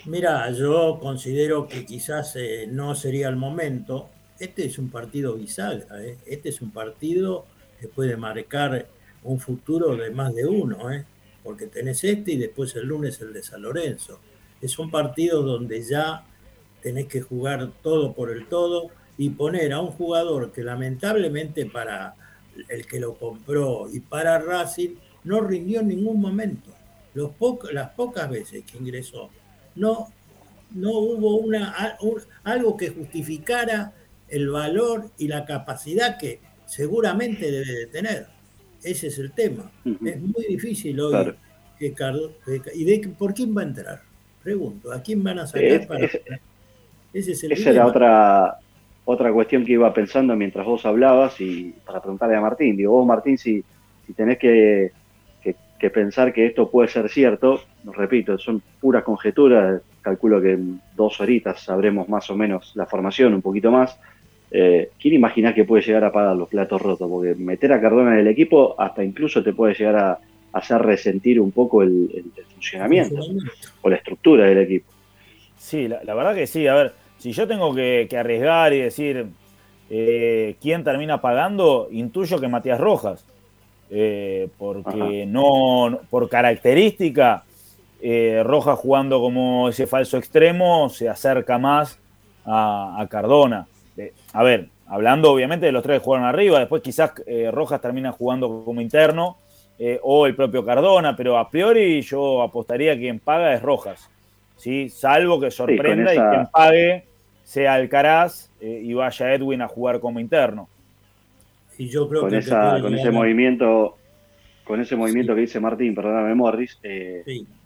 Mira, 0.08 0.52
yo 0.52 1.00
considero 1.02 1.70
que 1.70 1.86
quizás 1.86 2.38
no 2.68 2.96
sería 2.96 3.30
el 3.30 3.38
momento. 3.38 4.10
Este 4.44 4.66
es 4.66 4.78
un 4.78 4.90
partido 4.90 5.36
bisagra, 5.36 6.04
¿eh? 6.04 6.18
este 6.26 6.50
es 6.50 6.62
un 6.62 6.72
partido 6.72 7.46
que 7.80 7.88
puede 7.88 8.18
marcar 8.18 8.88
un 9.24 9.40
futuro 9.40 9.96
de 9.96 10.12
más 10.12 10.36
de 10.36 10.46
uno. 10.46 10.92
¿eh? 10.92 11.06
porque 11.44 11.68
tenés 11.68 12.04
este 12.04 12.34
y 12.34 12.38
después 12.38 12.76
el 12.76 12.88
lunes 12.88 13.22
el 13.22 13.32
de 13.32 13.42
San 13.42 13.62
Lorenzo. 13.62 14.20
Es 14.62 14.78
un 14.80 14.92
partido 14.92 15.44
donde 15.44 15.82
ya 15.82 16.26
tenés 16.82 17.08
que 17.08 17.22
jugar 17.22 17.72
todo 17.82 18.14
por 18.14 18.32
el 18.32 18.48
todo 18.48 18.90
y 19.18 19.30
poner 19.30 19.72
a 19.72 19.80
un 19.80 19.92
jugador 19.92 20.52
que 20.52 20.62
lamentablemente 20.62 21.66
para 21.66 22.16
el 22.68 22.86
que 22.86 23.00
lo 23.00 23.16
compró 23.16 23.88
y 23.92 24.02
para 24.02 24.40
Racing 24.40 24.96
no 25.24 25.40
rindió 25.40 25.80
en 25.80 25.88
ningún 25.88 26.20
momento. 26.20 26.70
Las 27.14 27.92
pocas 27.92 28.30
veces 28.30 28.66
que 28.66 28.78
ingresó, 28.78 29.30
no, 29.76 30.10
no 30.72 30.92
hubo 30.92 31.38
una, 31.38 31.98
algo 32.44 32.76
que 32.76 32.90
justificara 32.90 33.94
el 34.30 34.50
valor 34.50 35.10
y 35.18 35.28
la 35.28 35.46
capacidad 35.46 36.18
que 36.18 36.40
seguramente 36.66 37.52
debe 37.52 37.72
de 37.72 37.88
tener. 37.88 38.28
Ese 38.84 39.08
es 39.08 39.20
el 39.20 39.32
tema. 39.32 39.72
Es 39.86 40.20
muy 40.20 40.46
difícil 40.48 41.00
hoy 41.00 41.34
que 41.80 41.94
Carlos. 41.94 42.32
¿Y 42.74 42.84
de, 42.84 43.10
por 43.10 43.34
quién 43.34 43.56
va 43.56 43.62
a 43.62 43.66
entrar? 43.66 44.02
Pregunto, 44.44 44.92
¿a 44.92 45.02
quién 45.02 45.24
van 45.24 45.40
a 45.40 45.48
sacar 45.48 45.88
para.? 45.88 46.06
ese 47.14 47.32
es 47.32 47.44
el 47.44 47.54
esa 47.54 47.70
era 47.70 47.86
otra, 47.86 48.58
otra 49.06 49.32
cuestión 49.32 49.64
que 49.64 49.74
iba 49.74 49.94
pensando 49.94 50.36
mientras 50.36 50.66
vos 50.66 50.86
hablabas 50.86 51.40
y 51.40 51.74
para 51.86 52.02
preguntarle 52.02 52.36
a 52.36 52.42
Martín. 52.42 52.76
Digo, 52.76 52.92
vos, 52.92 53.06
Martín, 53.06 53.38
si, 53.38 53.64
si 54.06 54.14
tenés 54.14 54.38
que, 54.38 54.92
que, 55.80 55.90
pensar 55.90 56.32
que 56.34 56.46
esto 56.46 56.70
puede 56.72 56.88
ser 56.88 57.10
cierto, 57.10 57.62
repito, 57.84 58.38
son 58.38 58.62
puras 58.80 59.04
conjeturas. 59.04 59.82
Calculo 60.04 60.42
que 60.42 60.52
en 60.52 60.82
dos 60.96 61.20
horitas 61.22 61.62
sabremos 61.62 62.10
más 62.10 62.30
o 62.30 62.36
menos 62.36 62.74
la 62.76 62.86
formación, 62.86 63.34
un 63.34 63.42
poquito 63.42 63.72
más. 63.72 63.98
Eh, 64.52 64.92
¿Quién 65.00 65.16
imagina 65.16 65.56
que 65.56 65.64
puede 65.64 65.82
llegar 65.82 66.04
a 66.04 66.12
pagar 66.12 66.36
los 66.36 66.50
platos 66.50 66.80
rotos? 66.80 67.10
Porque 67.10 67.34
meter 67.34 67.74
a 67.74 67.82
Cardona 67.82 68.14
en 68.14 68.20
el 68.20 68.28
equipo 68.28 68.80
hasta 68.80 69.04
incluso 69.04 69.42
te 69.42 69.54
puede 69.54 69.74
llegar 69.74 69.96
a 69.96 70.20
hacer 70.52 70.80
resentir 70.82 71.40
un 71.40 71.52
poco 71.52 71.82
el, 71.82 72.26
funcionamiento 72.54 73.20
o 73.82 73.90
la 73.90 73.96
estructura 73.96 74.46
del 74.46 74.60
equipo. 74.60 74.92
Sí, 75.58 75.88
la, 75.88 76.14
verdad 76.14 76.36
que 76.36 76.46
sí. 76.46 76.68
A 76.68 76.76
ver, 76.76 76.94
si 77.18 77.32
yo 77.32 77.48
tengo 77.48 77.74
que, 77.74 78.08
arriesgar 78.16 78.74
y 78.74 78.80
decir 78.80 79.26
eh, 79.90 80.56
quién 80.62 80.84
termina 80.84 81.22
pagando, 81.22 81.88
intuyo 81.92 82.40
que 82.40 82.48
Matías 82.48 82.80
Rojas. 82.80 83.26
Eh, 83.90 84.50
porque 84.58 85.26
no, 85.26 86.00
por 86.10 86.30
característica, 86.30 87.44
Rojas 88.44 88.78
jugando 88.80 89.22
como 89.22 89.70
ese 89.70 89.88
falso 89.88 90.18
extremo 90.18 90.90
se 90.90 91.08
acerca 91.08 91.58
más 91.58 91.98
a 92.46 93.08
Cardona 93.10 93.68
a 94.34 94.44
ver, 94.44 94.70
hablando 94.88 95.32
obviamente 95.32 95.66
de 95.66 95.72
los 95.72 95.84
tres 95.84 96.00
que 96.00 96.06
jugaron 96.06 96.28
arriba, 96.28 96.60
después 96.60 96.82
quizás 96.82 97.14
eh, 97.26 97.50
Rojas 97.52 97.82
termina 97.82 98.12
jugando 98.12 98.64
como 98.66 98.82
interno 98.82 99.38
eh, 99.80 100.00
o 100.02 100.26
el 100.26 100.36
propio 100.36 100.66
Cardona, 100.66 101.16
pero 101.16 101.38
a 101.38 101.50
priori 101.50 102.02
yo 102.02 102.42
apostaría 102.42 102.94
que 102.94 103.02
quien 103.02 103.20
paga 103.20 103.54
es 103.54 103.62
Rojas, 103.62 104.10
¿sí? 104.58 104.90
salvo 104.90 105.40
que 105.40 105.52
sorprenda 105.52 106.14
y 106.14 106.18
quien 106.18 106.48
pague 106.52 107.06
sea 107.44 107.76
Alcaraz 107.76 108.50
eh, 108.62 108.82
y 108.84 108.94
vaya 108.94 109.34
Edwin 109.34 109.62
a 109.62 109.68
jugar 109.68 110.00
como 110.00 110.20
interno. 110.20 110.68
Y 111.78 111.90
yo 111.90 112.08
creo 112.08 112.22
con 112.22 112.30
que 112.30 112.82
con 112.82 112.94
ese 112.94 113.12
movimiento, 113.12 113.98
con 114.64 114.80
ese 114.80 114.96
movimiento 114.96 115.36
que 115.36 115.42
dice 115.42 115.60
Martín, 115.60 115.94
perdóname 115.94 116.36
Morris, 116.36 116.80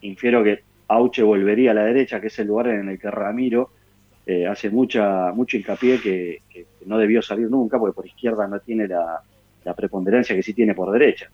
infiero 0.01 0.43
que 0.43 0.63
Auche 0.87 1.21
volvería 1.21 1.71
a 1.71 1.73
la 1.73 1.83
derecha, 1.83 2.21
que 2.21 2.27
es 2.27 2.39
el 2.39 2.47
lugar 2.47 2.67
en 2.67 2.89
el 2.89 2.99
que 2.99 3.11
Ramiro 3.11 3.71
eh, 4.25 4.45
hace 4.45 4.69
mucha, 4.69 5.31
mucho 5.31 5.55
hincapié 5.55 6.01
que, 6.01 6.41
no 6.85 6.97
debió 6.97 7.21
salir 7.21 7.49
nunca, 7.49 7.79
porque 7.79 7.95
por 7.95 8.05
izquierda 8.05 8.47
no 8.47 8.59
tiene 8.59 8.87
la, 8.87 9.21
preponderancia 9.75 10.33
que 10.33 10.43
sí 10.43 10.53
tiene 10.53 10.73
por 10.73 10.91
derecha. 10.91 11.29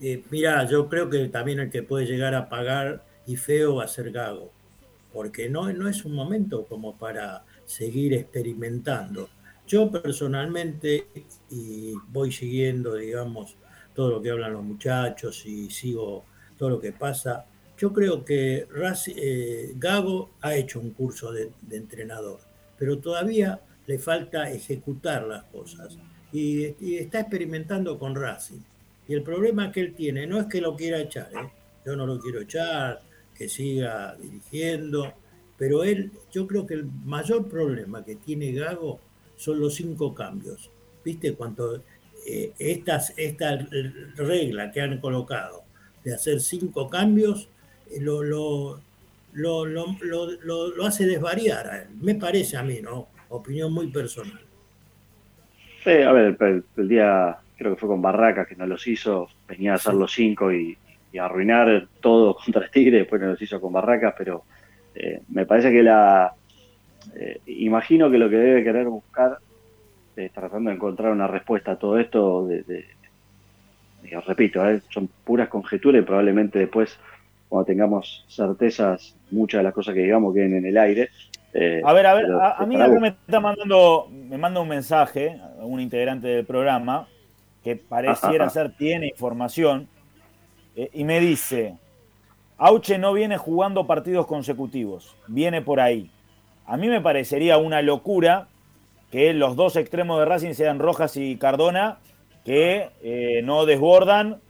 Eh, 0.00 0.22
mira, 0.30 0.64
yo 0.66 0.88
creo 0.88 1.10
que 1.10 1.26
también 1.28 1.58
el 1.58 1.70
que 1.70 1.82
puede 1.82 2.06
llegar 2.06 2.34
a 2.34 2.48
pagar 2.48 3.04
y 3.26 3.34
feo 3.36 3.76
va 3.76 3.84
a 3.84 3.88
ser 3.88 4.12
Gago, 4.12 4.52
porque 5.12 5.48
no, 5.48 5.72
no 5.72 5.88
es 5.88 6.04
un 6.04 6.14
momento 6.14 6.64
como 6.66 6.96
para 6.96 7.42
seguir 7.64 8.14
experimentando. 8.14 9.28
Yo 9.66 9.90
personalmente, 9.90 11.06
y 11.50 11.92
voy 12.08 12.30
siguiendo, 12.30 12.94
digamos, 12.94 13.56
todo 13.96 14.10
lo 14.10 14.22
que 14.22 14.30
hablan 14.30 14.52
los 14.52 14.62
muchachos 14.62 15.44
y 15.46 15.70
sigo 15.70 16.24
todo 16.58 16.70
lo 16.70 16.80
que 16.80 16.92
pasa, 16.92 17.46
yo 17.78 17.92
creo 17.92 18.24
que 18.24 18.68
eh, 19.16 19.72
Gago 19.76 20.30
ha 20.42 20.54
hecho 20.54 20.80
un 20.80 20.90
curso 20.90 21.32
de, 21.32 21.50
entrenador, 21.70 22.38
pero 22.78 22.98
todavía 22.98 23.60
le 23.86 23.98
falta 23.98 24.50
ejecutar 24.50 25.26
las 25.26 25.44
cosas 25.44 25.98
y, 26.32 26.64
está 26.96 27.20
experimentando 27.20 27.98
con 27.98 28.14
Racing. 28.14 28.60
Y 29.08 29.14
el 29.14 29.22
problema 29.22 29.72
que 29.72 29.80
él 29.80 29.94
tiene 29.94 30.26
no 30.26 30.38
es 30.40 30.46
que 30.46 30.60
lo 30.60 30.76
quiera 30.76 31.00
echar, 31.00 31.30
¿eh? 31.32 31.50
yo 31.84 31.96
no 31.96 32.06
lo 32.06 32.18
quiero 32.18 32.40
echar, 32.40 33.00
que 33.34 33.48
siga 33.48 34.16
dirigiendo, 34.16 35.12
pero 35.56 35.84
él, 35.84 36.12
yo 36.32 36.46
creo 36.46 36.66
que 36.66 36.74
el 36.74 36.84
mayor 37.04 37.48
problema 37.48 38.04
que 38.04 38.16
tiene 38.16 38.52
Gago 38.52 39.00
son 39.36 39.60
los 39.60 39.74
cinco 39.74 40.14
cambios. 40.14 40.70
¿Viste 41.04 41.34
cuánto 41.34 41.82
eh, 42.26 42.52
estas, 42.58 43.14
esta 43.16 43.58
regla 44.16 44.70
que 44.72 44.80
han 44.80 44.98
colocado 44.98 45.62
de 46.04 46.14
hacer 46.14 46.40
cinco 46.40 46.88
cambios 46.88 47.48
lo, 48.00 48.22
lo, 48.22 48.80
lo, 49.32 50.86
hace 50.86 51.06
desvariar 51.06 51.86
Me 52.00 52.14
parece 52.14 52.56
a 52.56 52.62
mí, 52.62 52.80
¿no? 52.82 53.08
Opinión 53.28 53.72
muy 53.72 53.88
personal. 53.88 54.40
Sí, 55.84 55.90
a 55.90 56.12
ver, 56.12 56.36
el, 56.76 56.88
día, 56.88 57.36
creo 57.56 57.74
que 57.74 57.80
fue 57.80 57.88
con 57.88 58.02
Barracas 58.02 58.48
que 58.48 58.56
no 58.56 58.66
los 58.66 58.86
hizo, 58.86 59.28
venía 59.46 59.72
a 59.72 59.76
hacer 59.76 59.94
los 59.94 60.12
cinco 60.12 60.52
y, 60.52 60.76
arruinar 61.18 61.88
todo 62.02 62.36
contra 62.44 62.64
el 62.64 62.70
Tigre, 62.70 62.98
después 62.98 63.22
nos 63.22 63.40
hizo 63.40 63.58
con 63.58 63.72
Barracas, 63.72 64.14
pero 64.18 64.44
eh, 64.94 65.22
me 65.28 65.46
parece 65.46 65.72
que 65.72 65.82
la... 65.82 66.34
Eh, 67.14 67.40
imagino 67.46 68.10
que 68.10 68.18
lo 68.18 68.28
que 68.28 68.36
debe 68.36 68.64
querer 68.64 68.86
buscar, 68.86 69.38
es 70.16 70.32
tratando 70.32 70.70
de 70.70 70.76
encontrar 70.76 71.12
una 71.12 71.26
respuesta 71.26 71.72
a 71.72 71.76
todo 71.76 71.98
esto, 71.98 72.46
de, 72.46 72.86
repito, 74.26 74.62
son 74.90 75.08
puras 75.24 75.48
conjeturas 75.48 76.02
y 76.02 76.04
probablemente 76.04 76.58
después, 76.58 76.98
cuando 77.48 77.66
tengamos 77.66 78.24
certezas, 78.28 79.14
muchas 79.30 79.60
de 79.60 79.64
las 79.64 79.74
cosas 79.74 79.94
que 79.94 80.00
digamos 80.00 80.34
queden 80.34 80.56
en 80.56 80.66
el 80.66 80.78
aire. 80.78 81.10
a 81.84 81.92
ver, 81.92 82.06
a 82.06 82.14
ver, 82.14 82.26
a, 82.32 82.66
mí 82.66 82.76
me 82.76 83.08
está 83.08 83.40
mandando, 83.40 84.08
me 84.10 84.38
manda 84.38 84.60
un 84.60 84.68
mensaje, 84.68 85.38
un 85.58 85.80
integrante 85.80 86.28
del 86.28 86.46
programa, 86.46 87.08
que 87.62 87.76
pareciera 87.76 88.48
ser 88.48 88.72
tiene 88.72 89.08
información, 89.08 89.88
eh, 90.76 90.90
y 90.92 91.04
me 91.04 91.20
dice, 91.20 91.74
Auche 92.58 92.96
no 92.96 93.12
viene 93.12 93.38
jugando 93.38 93.86
partidos 93.86 94.26
consecutivos, 94.26 95.16
viene 95.26 95.62
por 95.62 95.80
ahí. 95.80 96.10
A 96.66 96.76
mí 96.76 96.88
me 96.88 97.00
parecería 97.00 97.58
una 97.58 97.82
locura 97.82 98.48
que 99.10 99.32
los 99.32 99.56
dos 99.56 99.76
extremos 99.76 100.18
de 100.18 100.24
Racing 100.24 100.54
sean 100.54 100.78
Rojas 100.78 101.16
y 101.16 101.36
Cardona, 101.36 101.98
que 102.44 102.90
eh, 103.02 103.40
no 103.42 103.66
desbordan 103.66 104.40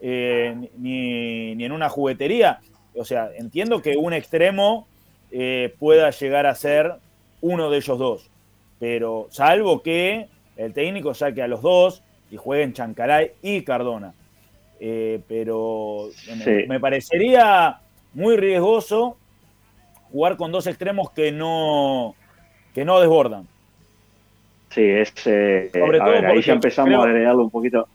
eh, 0.00 0.68
ni, 0.76 1.52
en 1.64 1.72
una 1.72 1.88
juguetería. 1.88 2.60
O 2.94 3.04
sea, 3.04 3.30
entiendo 3.36 3.82
que 3.82 3.96
un 3.96 4.12
extremo 4.12 4.86
pueda 5.78 6.10
llegar 6.10 6.46
a 6.46 6.56
ser 6.56 6.94
uno 7.40 7.70
de 7.70 7.76
ellos 7.76 7.98
dos, 8.00 8.30
pero 8.80 9.28
salvo 9.30 9.80
que 9.80 10.26
el 10.56 10.74
técnico 10.74 11.14
saque 11.14 11.40
a 11.40 11.46
los 11.46 11.62
dos 11.62 12.02
y 12.30 12.36
jueguen 12.36 12.72
Chancaray 12.72 13.32
y 13.42 13.62
Cardona. 13.62 14.12
Eh, 14.82 15.20
pero 15.28 16.08
me, 16.66 16.80
parecería 16.80 17.80
muy 18.14 18.38
riesgoso 18.38 19.18
jugar 20.10 20.38
con 20.38 20.50
dos 20.52 20.66
extremos 20.66 21.10
que 21.10 21.32
no, 21.32 22.14
que 22.74 22.84
no 22.84 22.98
desbordan. 23.00 23.46
Sí, 24.70 24.82
es. 24.82 25.12
Eh, 25.26 25.70
a 25.74 26.08
ver, 26.08 26.26
ahí 26.26 26.42
ya 26.42 26.54
empezamos 26.54 26.94
a 26.94 27.08
agregarlo 27.08 27.42
un 27.42 27.50
poquito. 27.50 27.88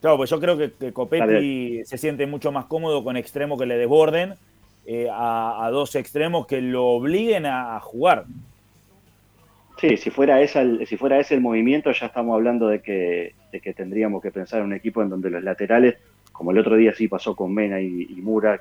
Claro, 0.00 0.16
pues 0.16 0.30
yo 0.30 0.40
creo 0.40 0.56
que, 0.56 0.92
Copetti 0.92 1.84
se 1.84 1.98
siente 1.98 2.26
mucho 2.26 2.52
más 2.52 2.66
cómodo 2.66 3.02
con 3.02 3.16
extremos 3.16 3.58
que 3.58 3.66
le 3.66 3.76
desborden 3.76 4.34
eh, 4.86 5.08
a, 5.10 5.68
dos 5.72 5.94
extremos 5.96 6.46
que 6.46 6.60
lo 6.60 6.86
obliguen 6.86 7.46
a, 7.46 7.80
jugar. 7.80 8.24
Sí, 9.80 9.96
si 9.96 10.10
fuera, 10.10 10.40
esa, 10.40 10.62
si 10.86 10.96
fuera 10.96 11.18
ese 11.18 11.34
el 11.34 11.40
movimiento, 11.40 11.90
ya 11.92 12.06
estamos 12.06 12.34
hablando 12.34 12.68
de 12.68 12.80
que, 12.80 13.34
de 13.52 13.60
que 13.60 13.74
tendríamos 13.74 14.22
que 14.22 14.30
pensar 14.30 14.60
en 14.60 14.66
un 14.66 14.72
equipo 14.74 15.02
en 15.02 15.10
donde 15.10 15.28
los 15.28 15.42
laterales 15.42 15.96
como 16.36 16.50
el 16.50 16.58
otro 16.58 16.76
día 16.76 16.92
sí 16.94 17.08
pasó 17.08 17.34
con 17.34 17.54
Mena 17.54 17.80
y, 17.80 18.06
Mura, 18.22 18.60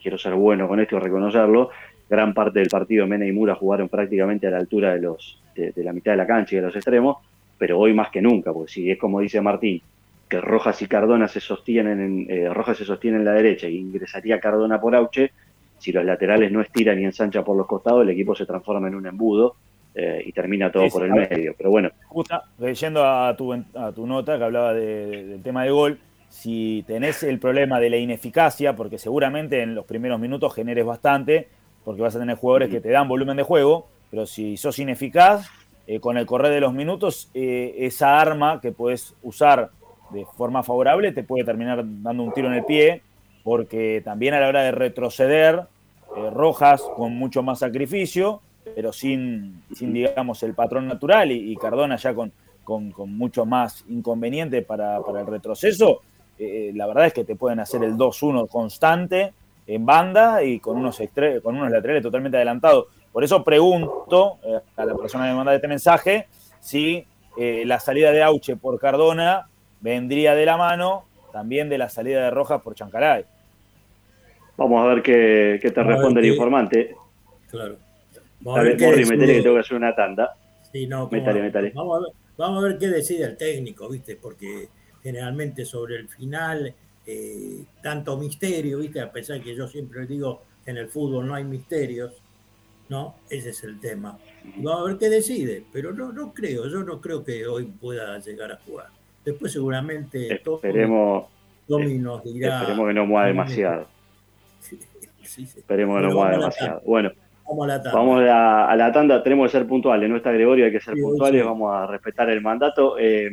quiero 0.00 0.18
ser 0.18 0.34
bueno 0.34 0.66
con 0.66 0.80
esto 0.80 0.96
y 0.96 0.98
reconocerlo, 0.98 1.70
gran 2.12 2.34
parte 2.34 2.58
del 2.58 2.68
partido 2.68 3.06
Mena 3.06 3.26
y 3.26 3.32
Mura 3.32 3.54
jugaron 3.54 3.88
prácticamente 3.88 4.46
a 4.46 4.50
la 4.50 4.58
altura 4.58 4.92
de, 4.92 5.00
los, 5.00 5.40
de, 5.54 5.72
la 5.76 5.94
mitad 5.94 6.12
de 6.12 6.18
la 6.18 6.26
cancha 6.26 6.54
y 6.54 6.58
de 6.58 6.66
los 6.66 6.76
extremos, 6.76 7.16
pero 7.56 7.78
hoy 7.78 7.94
más 7.94 8.10
que 8.10 8.20
nunca, 8.20 8.52
porque 8.52 8.70
si 8.70 8.90
es 8.90 8.98
como 8.98 9.20
dice 9.20 9.40
Martín, 9.40 9.80
que 10.28 10.38
Rojas 10.38 10.82
y 10.82 10.88
Cardona 10.88 11.26
se 11.26 11.40
sostienen 11.40 12.00
en, 12.02 12.26
eh, 12.28 12.52
Rojas 12.52 12.76
se 12.76 12.84
sostiene 12.84 13.16
en 13.16 13.24
la 13.24 13.32
derecha 13.32 13.66
y 13.66 13.78
ingresaría 13.78 14.40
Cardona 14.40 14.78
por 14.78 14.94
Auche, 14.94 15.32
si 15.78 15.90
los 15.90 16.04
laterales 16.04 16.52
no 16.52 16.60
estiran 16.60 17.00
y 17.00 17.04
ensancha 17.06 17.42
por 17.42 17.56
los 17.56 17.66
costados, 17.66 18.02
el 18.02 18.10
equipo 18.10 18.34
se 18.34 18.44
transforma 18.44 18.88
en 18.88 18.94
un 18.94 19.06
embudo 19.06 19.56
eh, 19.94 20.22
y 20.26 20.32
termina 20.32 20.70
todo 20.70 20.88
por 20.90 21.04
el 21.04 21.12
medio. 21.12 21.54
Pero 21.56 21.70
bueno. 21.70 21.88
Justo, 22.08 22.38
leyendo 22.58 23.06
a 23.06 23.34
tu, 23.34 23.54
a 23.54 23.90
tu 23.90 24.06
nota 24.06 24.36
que 24.36 24.44
hablaba 24.44 24.74
del 24.74 25.42
tema 25.42 25.64
del 25.64 25.72
gol, 25.72 25.98
si 26.28 26.84
tenés 26.86 27.22
el 27.22 27.38
problema 27.38 27.80
de 27.80 27.88
la 27.88 27.96
ineficacia, 27.96 28.76
porque 28.76 28.98
seguramente 28.98 29.62
en 29.62 29.74
los 29.74 29.86
primeros 29.86 30.20
minutos 30.20 30.54
generes 30.54 30.84
bastante, 30.84 31.48
porque 31.84 32.02
vas 32.02 32.14
a 32.16 32.18
tener 32.18 32.36
jugadores 32.36 32.70
que 32.70 32.80
te 32.80 32.90
dan 32.90 33.08
volumen 33.08 33.36
de 33.36 33.42
juego, 33.42 33.86
pero 34.10 34.26
si 34.26 34.56
sos 34.56 34.78
ineficaz, 34.78 35.48
eh, 35.86 35.98
con 35.98 36.16
el 36.16 36.26
correr 36.26 36.52
de 36.52 36.60
los 36.60 36.72
minutos, 36.72 37.28
eh, 37.34 37.74
esa 37.78 38.20
arma 38.20 38.60
que 38.60 38.70
puedes 38.70 39.14
usar 39.22 39.70
de 40.10 40.24
forma 40.36 40.62
favorable 40.62 41.10
te 41.12 41.24
puede 41.24 41.44
terminar 41.44 41.82
dando 41.84 42.22
un 42.22 42.32
tiro 42.32 42.48
en 42.48 42.54
el 42.54 42.64
pie, 42.64 43.02
porque 43.42 44.00
también 44.04 44.34
a 44.34 44.40
la 44.40 44.48
hora 44.48 44.62
de 44.62 44.70
retroceder, 44.70 45.62
eh, 46.16 46.30
Rojas 46.30 46.82
con 46.94 47.16
mucho 47.16 47.42
más 47.42 47.58
sacrificio, 47.58 48.42
pero 48.76 48.92
sin, 48.92 49.62
sin 49.74 49.92
digamos, 49.92 50.42
el 50.44 50.54
patrón 50.54 50.86
natural 50.86 51.32
y, 51.32 51.56
Cardona 51.56 51.96
ya 51.96 52.14
con, 52.14 52.32
con, 52.62 52.92
mucho 53.16 53.44
más 53.44 53.84
inconveniente 53.88 54.62
para, 54.62 55.00
para 55.00 55.22
el 55.22 55.26
retroceso, 55.26 56.02
la 56.38 56.86
verdad 56.86 57.06
es 57.06 57.12
que 57.12 57.24
te 57.24 57.36
pueden 57.36 57.60
hacer 57.60 57.82
el 57.84 57.94
2-1 57.94 58.48
constante 58.48 59.32
en 59.66 59.86
banda 59.86 60.42
y 60.42 60.58
con 60.60 60.76
unos, 60.76 61.00
con 61.42 61.56
unos 61.56 61.70
laterales 61.70 62.02
totalmente 62.02 62.36
adelantados. 62.36 62.86
Por 63.12 63.24
eso 63.24 63.44
pregunto 63.44 64.38
eh, 64.42 64.58
a 64.76 64.84
la 64.84 64.94
persona 64.94 65.24
que 65.24 65.30
me 65.30 65.36
manda 65.36 65.54
este 65.54 65.68
mensaje 65.68 66.26
si 66.60 67.04
eh, 67.36 67.64
la 67.66 67.80
salida 67.80 68.10
de 68.12 68.22
Auche 68.22 68.56
por 68.56 68.78
Cardona 68.78 69.48
vendría 69.80 70.34
de 70.34 70.46
la 70.46 70.56
mano 70.56 71.04
también 71.32 71.68
de 71.68 71.78
la 71.78 71.88
salida 71.88 72.24
de 72.24 72.30
Rojas 72.30 72.62
por 72.62 72.74
Chancaray. 72.74 73.24
Vamos 74.56 74.84
a 74.84 74.94
ver 74.94 75.02
qué, 75.02 75.58
te 75.62 75.82
responde 75.82 76.20
el 76.20 76.26
informante. 76.26 76.94
Claro. 77.50 77.76
Vamos 78.40 78.60
a 78.60 78.62
ver 78.62 78.76
qué 78.76 79.04
que 79.04 79.16
tengo 79.42 79.54
que 79.54 79.60
hacer 79.60 79.76
una 79.76 79.94
tanda. 79.94 80.36
Sí, 80.70 80.86
no, 80.86 81.08
Vamos, 81.08 81.26
a 81.26 82.00
ver, 82.00 82.12
vamos 82.36 82.64
a 82.64 82.68
ver 82.68 82.78
qué 82.78 82.88
decide 82.88 83.24
el 83.24 83.36
técnico, 83.36 83.88
¿viste? 83.88 84.16
Porque 84.16 84.68
generalmente 85.02 85.64
sobre 85.64 85.96
el 85.96 86.08
final, 86.08 86.74
eh, 87.06 87.64
tanto 87.82 88.16
misterio, 88.16 88.78
¿viste? 88.78 89.00
A 89.00 89.10
pesar 89.10 89.40
que 89.40 89.54
yo 89.54 89.66
siempre 89.66 90.06
digo 90.06 90.42
que 90.64 90.70
en 90.70 90.76
el 90.76 90.88
fútbol 90.88 91.26
no 91.26 91.34
hay 91.34 91.44
misterios, 91.44 92.12
¿no? 92.88 93.16
Ese 93.28 93.50
es 93.50 93.64
el 93.64 93.80
tema. 93.80 94.18
vamos 94.56 94.80
a 94.80 94.84
ver 94.84 94.98
qué 94.98 95.08
decide, 95.08 95.64
pero 95.72 95.92
no, 95.92 96.12
no 96.12 96.32
creo, 96.32 96.68
yo 96.68 96.84
no 96.84 97.00
creo 97.00 97.24
que 97.24 97.46
hoy 97.46 97.64
pueda 97.64 98.18
llegar 98.18 98.52
a 98.52 98.56
jugar. 98.64 98.88
Después 99.24 99.52
seguramente 99.52 100.34
esperemos, 100.34 101.26
Tommy 101.66 101.98
nos 101.98 102.22
dirá. 102.24 102.60
Esperemos 102.60 102.88
que 102.88 102.94
no 102.94 103.06
mueva 103.06 103.26
demasiado. 103.26 103.86
Esperemos 105.22 105.96
que 105.96 106.06
no 106.06 106.14
mueva 106.14 106.30
demasiado. 106.30 106.82
Bueno. 106.84 107.10
Vamos 107.44 107.64
a 107.64 107.66
la 107.66 107.82
tanda. 107.82 107.98
Vamos 107.98 108.22
a, 108.22 108.76
la 108.76 108.92
tanda, 108.92 109.22
tenemos 109.22 109.50
que 109.50 109.58
ser 109.58 109.66
puntuales, 109.66 110.08
no 110.08 110.16
está 110.16 110.30
Gregorio, 110.30 110.64
hay 110.64 110.72
que 110.72 110.80
ser 110.80 110.94
puntuales, 110.94 111.44
vamos 111.44 111.74
a 111.74 111.86
respetar 111.86 112.30
el 112.30 112.40
mandato. 112.40 112.96
Eh, 112.98 113.30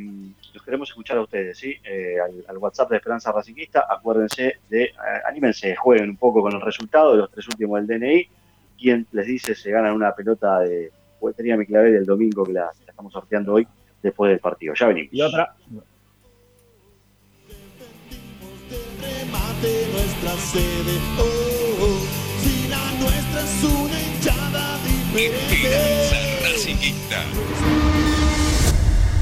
los 0.54 0.64
queremos 0.64 0.90
escuchar 0.90 1.18
a 1.18 1.22
ustedes, 1.22 1.58
¿sí? 1.58 1.76
Eh, 1.84 2.18
al, 2.48 2.58
WhatsApp 2.58 2.90
de 2.90 2.98
Esperanza 2.98 3.32
Racinguista, 3.32 3.86
acuérdense 3.90 4.58
de, 4.70 4.84
eh, 4.84 4.94
anímense, 5.28 5.76
jueguen 5.76 6.10
un 6.10 6.18
poco 6.18 6.42
con 6.42 6.54
el 6.54 6.62
resultado 6.62 7.12
de 7.12 7.18
los 7.20 7.32
tres 7.32 7.48
últimos 7.48 7.86
del 7.86 8.00
DNI. 8.00 8.28
Quien 8.78 9.06
les 9.12 9.28
dice 9.28 9.56
se 9.56 9.72
ganan 9.72 9.94
una 9.94 10.14
pelota 10.14 10.60
de 10.60 10.92
tenía 11.36 11.58
mi 11.58 11.66
clave 11.66 11.92
del 11.92 12.06
domingo 12.06 12.46
que 12.46 12.54
la, 12.54 12.72
estamos 12.88 13.12
sorteando 13.12 13.54
hoy 13.54 13.68
después 14.02 14.30
del 14.30 14.40
partido. 14.40 14.74
Ya 14.74 14.88
venimos. 14.88 15.14
Y 15.14 15.22
otra. 15.22 15.54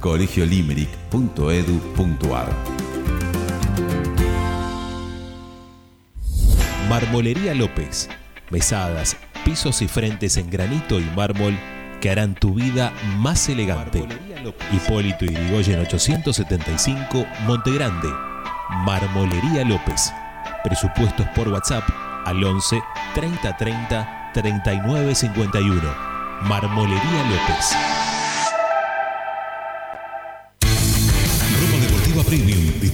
colegiolimeric.edu.ar. 0.00 2.48
Marmolería 6.88 7.54
López. 7.54 8.08
Mesadas, 8.50 9.16
pisos 9.44 9.82
y 9.82 9.88
frentes 9.88 10.38
en 10.38 10.48
granito 10.48 10.98
y 10.98 11.04
mármol 11.14 11.54
que 12.00 12.10
harán 12.10 12.34
tu 12.34 12.54
vida 12.54 12.92
más 13.18 13.48
elegante. 13.48 14.06
Hipólito 14.72 15.26
Yrigoyen 15.26 15.80
875, 15.80 17.26
Montegrande. 17.46 18.08
Marmolería 18.84 19.64
López. 19.64 20.12
Presupuestos 20.64 21.26
por 21.34 21.48
WhatsApp 21.48 21.84
al 22.24 22.42
11 22.42 22.82
30 23.14 23.56
30 23.56 24.30
39 24.32 25.14
51. 25.14 25.94
Marmolería 26.42 27.22
López. 27.30 28.17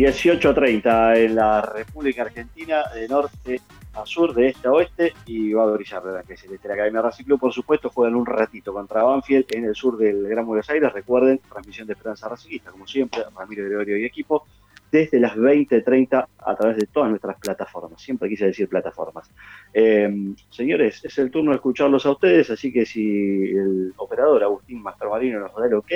18.30 0.00 1.16
en 1.18 1.34
la 1.34 1.60
República 1.60 2.22
Argentina, 2.22 2.84
de 2.94 3.06
norte 3.06 3.60
a 3.92 4.06
sur, 4.06 4.32
de 4.32 4.48
este 4.48 4.66
a 4.66 4.72
oeste, 4.72 5.12
y 5.26 5.52
va 5.52 5.64
a 5.64 5.66
brillar, 5.66 6.02
¿verdad? 6.02 6.24
Que 6.24 6.34
es 6.34 6.44
el 6.44 6.58
la 6.62 6.72
Academia 6.72 7.02
Racing 7.02 7.24
Club, 7.24 7.38
por 7.38 7.52
supuesto, 7.52 7.90
juegan 7.90 8.14
un 8.14 8.24
ratito 8.24 8.72
contra 8.72 9.02
Banfield 9.02 9.46
en 9.50 9.66
el 9.66 9.74
sur 9.74 9.98
del 9.98 10.26
Gran 10.26 10.46
Buenos 10.46 10.70
Aires. 10.70 10.90
Recuerden, 10.90 11.40
transmisión 11.46 11.86
de 11.86 11.92
Esperanza 11.92 12.28
Racingista, 12.28 12.70
como 12.70 12.86
siempre, 12.86 13.24
Ramiro 13.36 13.64
Gregorio 13.66 13.98
y 13.98 14.06
equipo, 14.06 14.46
desde 14.90 15.20
las 15.20 15.36
20.30 15.36 16.26
a 16.38 16.56
través 16.56 16.78
de 16.78 16.86
todas 16.86 17.10
nuestras 17.10 17.38
plataformas. 17.38 18.00
Siempre 18.00 18.30
quise 18.30 18.46
decir 18.46 18.68
plataformas. 18.70 19.30
Eh, 19.74 20.32
señores, 20.48 21.04
es 21.04 21.18
el 21.18 21.30
turno 21.30 21.50
de 21.50 21.56
escucharlos 21.56 22.06
a 22.06 22.12
ustedes, 22.12 22.48
así 22.48 22.72
que 22.72 22.86
si 22.86 23.50
el 23.50 23.92
operador 23.98 24.42
Agustín 24.44 24.82
Mastromarino 24.82 25.40
nos 25.40 25.54
da 25.54 25.66
el 25.66 25.74
ok, 25.74 25.92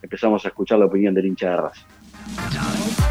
empezamos 0.00 0.42
a 0.46 0.48
escuchar 0.48 0.78
la 0.78 0.86
opinión 0.86 1.12
del 1.12 1.26
hincha 1.26 1.50
de 1.50 1.56
Racing. 1.58 3.01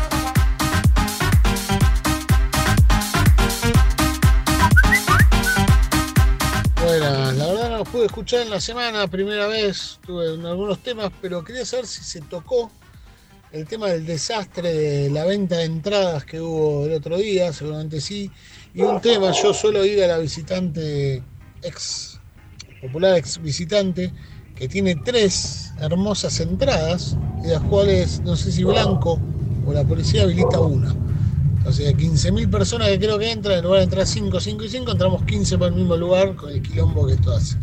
Bueno, 6.92 7.32
la 7.32 7.46
verdad 7.46 7.70
no 7.70 7.78
los 7.78 7.88
pude 7.88 8.06
escuchar 8.08 8.42
en 8.42 8.50
la 8.50 8.60
semana, 8.60 9.08
primera 9.08 9.48
vez, 9.48 9.98
tuve 10.06 10.28
algunos 10.28 10.80
temas, 10.80 11.10
pero 11.22 11.42
quería 11.42 11.64
saber 11.64 11.88
si 11.88 12.04
se 12.04 12.20
tocó 12.20 12.70
el 13.54 13.66
tema 13.66 13.88
del 13.88 14.06
desastre 14.06 14.74
de 14.74 15.10
la 15.10 15.24
venta 15.24 15.56
de 15.56 15.64
entradas 15.64 16.26
que 16.26 16.42
hubo 16.42 16.86
el 16.86 16.92
otro 16.92 17.16
día, 17.16 17.54
seguramente 17.54 18.02
sí, 18.02 18.30
y 18.74 18.82
un 18.82 19.00
tema, 19.00 19.32
yo 19.32 19.54
suelo 19.54 19.86
ir 19.86 20.04
a 20.04 20.08
la 20.08 20.18
visitante 20.18 21.24
ex, 21.62 22.20
popular 22.82 23.16
ex 23.16 23.42
visitante, 23.42 24.12
que 24.54 24.68
tiene 24.68 24.98
tres 24.98 25.72
hermosas 25.80 26.42
entradas, 26.42 27.16
de 27.42 27.54
las 27.54 27.62
cuales 27.62 28.20
no 28.20 28.36
sé 28.36 28.52
si 28.52 28.66
Blanco 28.66 29.18
o 29.66 29.72
la 29.72 29.86
policía 29.86 30.24
habilita 30.24 30.60
una. 30.60 30.94
Entonces, 31.62 31.86
de 31.86 31.96
15.000 31.96 32.50
personas 32.50 32.90
que 32.90 32.98
creo 32.98 33.20
que 33.20 33.32
entran, 33.32 33.60
en 33.60 33.64
lugar 33.64 33.82
de 33.82 33.84
entrar 33.84 34.08
5, 34.08 34.40
5 34.40 34.64
y 34.64 34.70
5, 34.70 34.92
entramos 34.94 35.24
15 35.26 35.60
por 35.60 35.68
el 35.68 35.76
mismo 35.76 35.96
lugar 35.96 36.36
con 36.36 36.50
el 36.50 36.60
quilombo 36.60 37.06
que 37.06 37.14
esto 37.14 37.32
hace. 37.34 37.56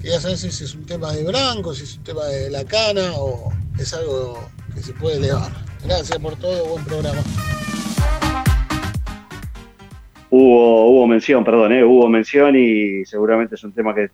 Quería 0.00 0.20
saber 0.20 0.36
si 0.38 0.46
es 0.46 0.74
un 0.76 0.86
tema 0.86 1.12
de 1.12 1.24
Blanco, 1.24 1.74
si 1.74 1.82
es 1.82 1.96
un 1.96 2.04
tema 2.04 2.24
de 2.26 2.50
la 2.50 2.64
cana 2.64 3.14
o 3.16 3.52
es 3.80 3.92
algo 3.94 4.38
que 4.72 4.80
se 4.80 4.92
puede 4.92 5.16
elevar. 5.16 5.50
Gracias 5.84 6.16
por 6.20 6.36
todo, 6.36 6.66
buen 6.66 6.84
programa. 6.84 7.20
Hubo, 10.30 10.86
hubo 10.86 11.06
mención, 11.08 11.42
perdón, 11.42 11.72
¿eh? 11.72 11.82
hubo 11.82 12.08
mención 12.08 12.54
y 12.54 13.04
seguramente 13.06 13.56
es 13.56 13.64
un 13.64 13.72
tema 13.72 13.92
que 13.92 14.08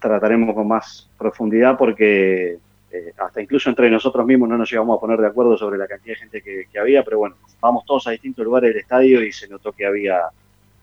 trataremos 0.00 0.54
con 0.54 0.68
más 0.68 1.08
profundidad 1.16 1.78
porque 1.78 2.58
eh, 2.92 3.12
hasta 3.18 3.40
incluso 3.40 3.70
entre 3.70 3.88
nosotros 3.90 4.26
mismos 4.26 4.48
no 4.48 4.58
nos 4.58 4.70
llegamos 4.70 4.96
a 4.96 5.00
poner 5.00 5.20
de 5.20 5.28
acuerdo 5.28 5.56
sobre 5.56 5.78
la 5.78 5.86
cantidad 5.86 6.14
de 6.14 6.20
gente 6.20 6.42
que, 6.42 6.64
que 6.70 6.78
había, 6.78 7.04
pero 7.04 7.18
bueno, 7.18 7.36
vamos 7.60 7.84
todos 7.84 8.06
a 8.08 8.10
distintos 8.10 8.44
lugares 8.44 8.70
del 8.70 8.80
estadio 8.80 9.22
y 9.24 9.32
se 9.32 9.48
notó 9.48 9.72
que 9.72 9.86
había 9.86 10.22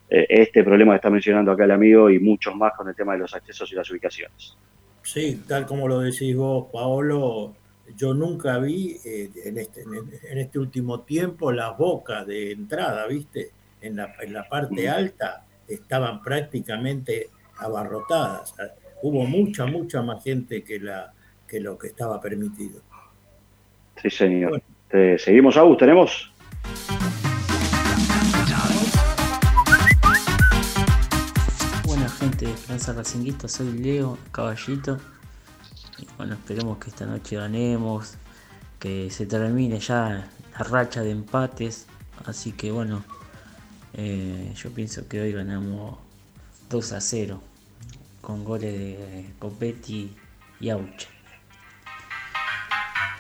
eh, 0.10 0.26
este 0.30 0.64
problema 0.64 0.94
que 0.94 0.98
está 0.98 1.10
mencionando 1.10 1.52
acá 1.52 1.66
el 1.66 1.72
amigo 1.72 2.10
y 2.10 2.20
muchos 2.20 2.56
más 2.56 2.74
con 2.78 2.88
el 2.88 2.96
tema 2.96 3.14
de 3.14 3.20
los 3.20 3.34
accesos 3.34 3.72
y 3.72 3.76
las 3.76 3.90
ubicaciones. 3.92 4.56
Sí, 5.04 5.44
tal 5.48 5.66
como 5.66 5.88
lo 5.88 6.00
decís 6.00 6.36
vos, 6.36 6.68
Paolo, 6.72 7.56
yo 7.96 8.14
nunca 8.14 8.58
vi 8.60 8.98
eh, 9.04 9.30
en, 9.46 9.58
este, 9.58 9.82
en, 9.82 10.10
en, 10.32 10.38
este 10.38 10.60
último 10.60 11.02
tiempo 11.02 11.52
las 11.52 11.78
bocas 11.78 12.26
de 12.26 12.52
entrada, 12.52 13.06
¿viste? 13.08 13.52
En 13.82 13.98
la, 13.98 14.16
en 14.22 14.34
la 14.34 14.48
parte 14.48 14.90
alta 14.90 15.46
estaban 15.68 16.22
prácticamente 16.22 17.30
abarrotadas. 17.58 18.56
Hubo 19.02 19.26
mucha, 19.26 19.66
mucha 19.66 20.02
más 20.02 20.24
gente 20.24 20.64
que, 20.64 20.80
la, 20.80 21.14
que 21.48 21.60
lo 21.60 21.78
que 21.78 21.88
estaba 21.88 22.20
permitido. 22.22 22.82
Sí, 24.02 24.10
señor. 24.10 24.50
Bueno. 24.50 24.64
Eh, 24.90 25.18
seguimos, 25.20 25.58
Agus, 25.58 25.78
tenemos. 25.78 26.32
Esperanza 32.46 32.94
Racinguista, 32.94 33.48
soy 33.48 33.72
Leo 33.80 34.18
Caballito. 34.32 35.00
Y 35.98 36.08
bueno, 36.18 36.36
esperemos 36.36 36.78
que 36.78 36.90
esta 36.90 37.06
noche 37.06 37.36
ganemos, 37.36 38.16
que 38.80 39.10
se 39.10 39.26
termine 39.26 39.80
ya 39.80 40.30
la 40.52 40.64
racha 40.64 41.02
de 41.02 41.12
empates. 41.12 41.88
Así 42.26 42.52
que 42.52 42.72
bueno, 42.72 43.04
eh, 43.94 44.52
yo 44.56 44.70
pienso 44.72 45.08
que 45.08 45.22
hoy 45.22 45.32
ganamos 45.32 45.98
2 46.70 46.92
a 46.92 47.02
0 47.02 47.42
con 48.22 48.44
goles 48.44 48.74
de 48.74 49.26
Copetti 49.40 50.16
y 50.60 50.70
Auche. 50.70 51.17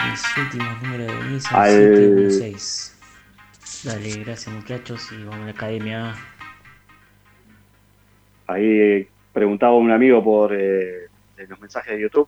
Mis 0.06 0.38
últimos 0.38 0.82
números 0.84 1.32
de 1.32 1.40
son 1.42 1.56
Al- 1.60 1.70
7 1.72 2.26
y 2.28 2.32
6. 2.32 2.94
Dale, 3.86 4.24
gracias 4.24 4.56
muchachos 4.56 5.12
y 5.12 5.24
vamos 5.24 5.42
a 5.42 5.46
la 5.46 5.52
academia. 5.52 6.16
Ahí 8.48 9.08
preguntaba 9.34 9.76
un 9.76 9.92
amigo 9.92 10.24
por 10.24 10.54
eh, 10.54 11.08
los 11.48 11.60
mensajes 11.60 11.96
de 11.96 12.02
YouTube. 12.02 12.28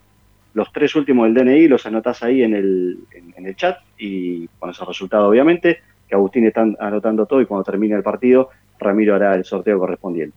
Los 0.54 0.72
tres 0.74 0.96
últimos 0.96 1.26
del 1.32 1.46
DNI 1.46 1.68
los 1.68 1.86
anotás 1.86 2.24
ahí 2.24 2.44
en 2.44 2.54
el, 2.56 2.98
en, 3.12 3.34
en 3.38 3.46
el 3.46 3.56
chat 3.56 3.80
y 3.98 4.48
con 4.60 4.70
esos 4.72 4.88
resultados, 4.88 5.30
obviamente, 5.30 5.82
que 6.08 6.16
Agustín 6.16 6.46
está 6.48 6.62
anotando 6.80 7.26
todo 7.26 7.40
y 7.42 7.46
cuando 7.46 7.64
termine 7.64 7.96
el 7.96 8.04
partido, 8.04 8.50
Ramiro 8.80 9.16
hará 9.16 9.36
el 9.36 9.46
sorteo 9.46 9.78
correspondiente. 9.80 10.36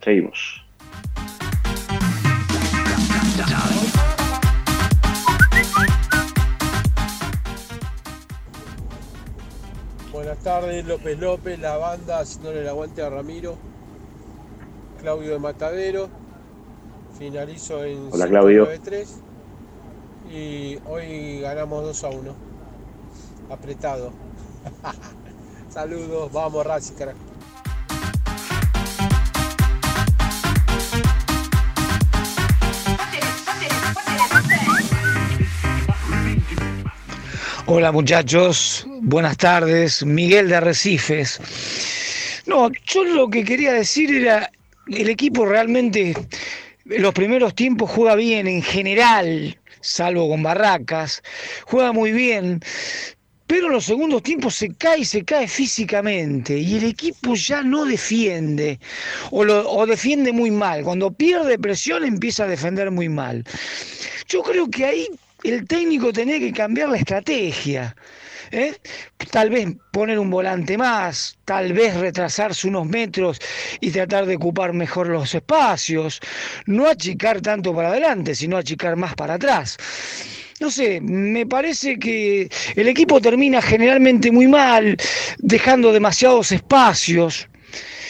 Seguimos. 0.00 0.64
Buenas 10.26 10.42
tardes, 10.42 10.84
López 10.84 11.20
López, 11.20 11.56
la 11.60 11.76
banda 11.76 12.18
haciéndole 12.18 12.62
el 12.62 12.68
aguante 12.68 13.00
a 13.00 13.08
Ramiro. 13.08 13.56
Claudio 15.00 15.30
de 15.30 15.38
Matadero. 15.38 16.08
Finalizo 17.16 17.84
en 17.84 18.08
Hola, 18.10 18.26
Claudio. 18.26 18.66
5-9-3. 18.66 19.06
Y 20.32 20.78
hoy 20.84 21.40
ganamos 21.42 21.84
2 21.84 22.02
a 22.02 22.08
1. 22.08 22.34
Apretado. 23.50 24.10
Saludos, 25.68 26.32
vamos 26.32 26.66
Racing, 26.66 26.94
carajo. 26.94 27.18
Hola 37.68 37.92
muchachos, 37.92 38.86
buenas 39.06 39.36
tardes. 39.36 40.04
Miguel 40.04 40.48
de 40.48 40.56
Arrecifes. 40.56 41.40
No, 42.46 42.70
yo 42.86 43.04
lo 43.04 43.30
que 43.30 43.44
quería 43.44 43.72
decir 43.72 44.14
era, 44.14 44.50
el 44.88 45.08
equipo 45.08 45.46
realmente 45.46 46.14
en 46.90 47.02
los 47.02 47.14
primeros 47.14 47.54
tiempos 47.54 47.90
juega 47.90 48.14
bien 48.16 48.46
en 48.46 48.62
general, 48.62 49.58
salvo 49.80 50.28
con 50.28 50.42
Barracas, 50.42 51.22
juega 51.64 51.92
muy 51.92 52.12
bien, 52.12 52.60
pero 53.46 53.66
en 53.66 53.72
los 53.72 53.84
segundos 53.84 54.24
tiempos 54.24 54.56
se 54.56 54.74
cae 54.74 55.00
y 55.00 55.04
se 55.04 55.24
cae 55.24 55.46
físicamente 55.46 56.58
y 56.58 56.76
el 56.76 56.84
equipo 56.84 57.34
ya 57.36 57.62
no 57.62 57.84
defiende 57.84 58.80
o, 59.30 59.42
o 59.42 59.86
defiende 59.86 60.32
muy 60.32 60.50
mal. 60.50 60.82
Cuando 60.82 61.12
pierde 61.12 61.58
presión 61.58 62.04
empieza 62.04 62.44
a 62.44 62.48
defender 62.48 62.90
muy 62.90 63.08
mal. 63.08 63.44
Yo 64.28 64.42
creo 64.42 64.68
que 64.68 64.84
ahí 64.84 65.08
el 65.44 65.64
técnico 65.66 66.12
tenía 66.12 66.40
que 66.40 66.52
cambiar 66.52 66.88
la 66.88 66.96
estrategia. 66.96 67.94
¿Eh? 68.50 68.74
Tal 69.30 69.50
vez 69.50 69.68
poner 69.92 70.18
un 70.18 70.30
volante 70.30 70.76
más, 70.78 71.38
tal 71.44 71.72
vez 71.72 71.96
retrasarse 71.96 72.68
unos 72.68 72.86
metros 72.86 73.38
y 73.80 73.90
tratar 73.90 74.26
de 74.26 74.36
ocupar 74.36 74.72
mejor 74.72 75.08
los 75.08 75.34
espacios. 75.34 76.20
No 76.66 76.86
achicar 76.86 77.40
tanto 77.40 77.74
para 77.74 77.88
adelante, 77.88 78.34
sino 78.34 78.56
achicar 78.56 78.96
más 78.96 79.14
para 79.14 79.34
atrás. 79.34 79.76
No 80.58 80.70
sé, 80.70 81.00
me 81.02 81.44
parece 81.44 81.98
que 81.98 82.48
el 82.76 82.88
equipo 82.88 83.20
termina 83.20 83.60
generalmente 83.60 84.32
muy 84.32 84.46
mal, 84.46 84.96
dejando 85.38 85.92
demasiados 85.92 86.50
espacios. 86.52 87.48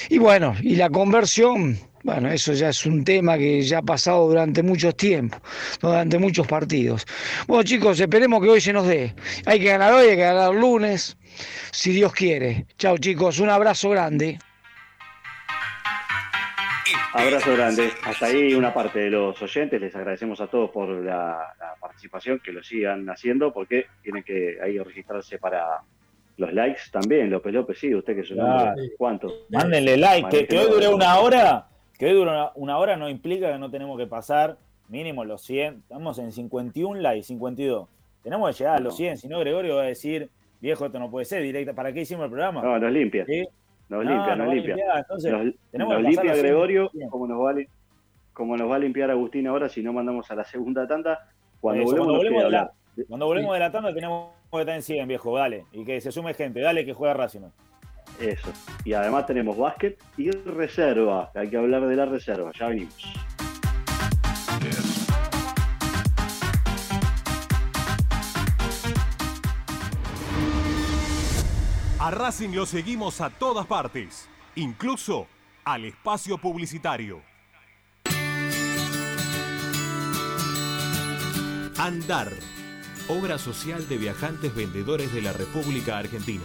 Y 0.09 0.19
bueno, 0.19 0.55
y 0.63 0.77
la 0.77 0.89
conversión, 0.89 1.77
bueno, 2.07 2.31
eso 2.31 2.53
ya 2.53 2.69
es 2.69 2.87
un 2.87 3.03
tema 3.05 3.37
que 3.37 3.63
ya 3.63 3.79
ha 3.79 3.83
pasado 3.83 4.29
durante 4.29 4.63
muchos 4.63 4.97
tiempos, 4.97 5.41
durante 5.81 6.19
muchos 6.19 6.47
partidos. 6.47 7.05
Bueno, 7.49 7.65
chicos, 7.65 7.99
esperemos 7.99 8.41
que 8.43 8.49
hoy 8.49 8.61
se 8.61 8.73
nos 8.73 8.87
dé. 8.87 9.13
Hay 9.45 9.59
que 9.59 9.67
ganar 9.67 9.93
hoy, 9.93 10.07
hay 10.11 10.17
que 10.17 10.23
ganar 10.23 10.53
el 10.55 10.61
lunes, 10.61 11.17
si 11.73 11.91
Dios 11.93 12.13
quiere. 12.13 12.67
Chao, 12.79 12.97
chicos, 12.97 13.41
un 13.41 13.51
abrazo 13.51 13.91
grande. 13.91 14.39
Abrazo 17.13 17.55
grande. 17.57 17.91
Hasta 18.05 18.27
ahí 18.27 18.55
una 18.55 18.73
parte 18.73 19.01
de 19.01 19.11
los 19.11 19.41
oyentes. 19.43 19.81
Les 19.81 19.95
agradecemos 19.97 20.41
a 20.41 20.47
todos 20.47 20.71
por 20.71 20.89
la, 20.89 21.55
la 21.59 21.75
participación, 21.81 22.39
que 22.45 22.53
lo 22.53 22.63
sigan 22.63 23.09
haciendo, 23.09 23.53
porque 23.53 23.87
tienen 24.03 24.23
que 24.23 24.59
ahí 24.63 24.79
registrarse 24.79 25.39
para 25.39 25.81
los 26.37 26.53
likes 26.53 26.83
también. 26.93 27.31
López 27.31 27.53
López, 27.53 27.79
sí, 27.81 27.95
usted 27.95 28.15
que 28.15 28.21
es 28.21 28.31
un 28.31 28.37
Claro. 28.37 28.69
hombre, 28.71 28.91
¿Cuánto? 28.97 29.33
Mándenle 29.49 29.97
like, 29.97 30.29
que, 30.29 30.47
que 30.47 30.59
hoy 30.59 30.71
dure 30.71 30.89
una 30.89 31.19
hora, 31.19 31.67
que 31.99 32.07
hoy 32.07 32.13
dure 32.15 32.31
una, 32.31 32.51
una 32.55 32.79
hora 32.79 32.97
no 32.97 33.09
implica 33.09 33.53
que 33.53 33.59
no 33.59 33.71
tenemos 33.71 33.99
que 33.99 34.07
pasar 34.07 34.57
mínimo 34.89 35.25
los 35.25 35.43
100. 35.43 35.77
Estamos 35.79 36.19
en 36.19 36.33
51 36.33 37.01
likes, 37.01 37.25
52. 37.25 37.89
Tenemos 38.23 38.51
que 38.51 38.59
llegar 38.65 38.77
a 38.77 38.81
los 38.81 38.97
100, 38.97 39.19
si 39.19 39.29
no 39.29 39.39
Gregorio 39.41 39.77
va 39.77 39.83
a 39.83 39.87
decir, 39.87 40.31
viejo, 40.61 40.87
esto 40.87 40.99
no 40.99 41.11
puede 41.11 41.25
ser, 41.25 41.43
directa, 41.43 41.73
¿para 41.75 41.93
qué 41.93 42.01
hicimos 42.03 42.25
el 42.25 42.31
programa? 42.31 42.61
No, 42.63 42.79
nos 42.79 42.93
limpia. 42.93 43.25
¿Sí? 43.25 43.45
Nos 43.89 44.05
No, 44.05 44.11
limpia, 44.11 44.35
nos 44.37 44.53
limpia. 44.55 44.77
entonces, 44.99 45.33
nos 45.33 45.55
tenemos 45.71 45.95
nos 45.95 46.03
que 46.03 46.09
limpia 46.09 46.25
los 46.31 46.33
100. 46.41 46.43
Gregorio, 46.47 46.91
como 47.11 47.27
nos, 47.29 47.41
va 47.45 47.51
a, 47.51 47.53
li- 47.53 47.69
como 48.33 48.57
nos 48.57 48.69
va 48.71 48.77
a 48.77 48.79
limpiar 48.81 49.11
Agustín 49.13 49.47
ahora 49.47 49.69
si 49.69 49.83
no 49.83 49.93
mandamos 49.93 50.29
a 50.31 50.35
la 50.35 50.45
segunda 50.45 50.87
tanda. 50.89 51.29
Cuando 51.61 51.83
Eso, 51.83 51.91
volvemos, 51.93 52.07
cuando 52.07 52.19
volvemos 52.19 52.45
de 52.45 52.51
la-. 52.51 52.73
Cuando 53.09 53.27
volvemos 53.27 53.53
de 53.55 53.61
la 53.61 53.71
tanda 53.71 53.95
tenemos 53.95 54.31
que 54.51 54.61
estar 54.61 54.75
en 54.75 54.83
100, 54.83 55.07
viejo, 55.09 55.37
dale. 55.37 55.67
Y 55.73 55.85
que 55.85 56.01
se 56.01 56.11
sume 56.11 56.35
gente, 56.35 56.61
dale 56.61 56.85
que 56.85 56.95
juega 56.95 57.15
Racing. 57.15 57.43
Eso. 58.21 58.53
Y 58.85 58.93
además 58.93 59.27
tenemos 59.27 59.57
básquet 59.57 59.99
y 60.17 60.31
reserva. 60.31 61.31
Hay 61.35 61.51
que 61.51 61.57
hablar 61.57 61.87
de 61.87 61.97
la 61.97 62.07
reserva. 62.07 62.53
Ya 62.59 62.69
venimos. 62.69 62.95
A 71.99 72.11
Racing 72.13 72.51
lo 72.51 72.67
seguimos 72.67 73.21
a 73.21 73.31
todas 73.31 73.67
partes, 73.67 74.29
incluso 74.55 75.27
al 75.65 75.87
espacio 75.87 76.39
publicitario. 76.39 77.21
Andar, 81.77 82.31
obra 83.09 83.39
social 83.39 83.89
de 83.89 83.99
viajantes 83.99 84.55
vendedores 84.55 85.13
de 85.13 85.21
la 85.21 85.33
República 85.33 85.99
Argentina. 85.99 86.45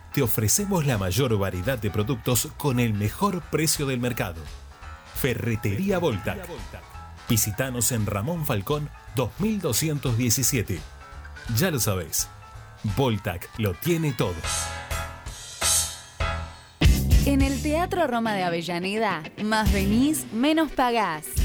te 0.13 0.21
ofrecemos 0.21 0.85
la 0.85 0.97
mayor 0.97 1.37
variedad 1.37 1.77
de 1.77 1.89
productos 1.89 2.49
con 2.57 2.79
el 2.79 2.93
mejor 2.93 3.41
precio 3.41 3.85
del 3.85 3.99
mercado. 3.99 4.41
Ferretería 5.15 5.99
Voltac. 5.99 6.47
Visítanos 7.29 7.91
en 7.91 8.05
Ramón 8.05 8.45
Falcón 8.45 8.89
2217. 9.15 10.79
Ya 11.55 11.71
lo 11.71 11.79
sabéis, 11.79 12.27
Voltac 12.95 13.49
lo 13.57 13.73
tiene 13.73 14.13
todo. 14.13 14.35
En 17.25 17.41
el 17.41 17.61
Teatro 17.61 18.07
Roma 18.07 18.33
de 18.33 18.43
Avellaneda, 18.43 19.21
más 19.43 19.71
venís, 19.71 20.25
menos 20.33 20.71
pagás. 20.71 21.40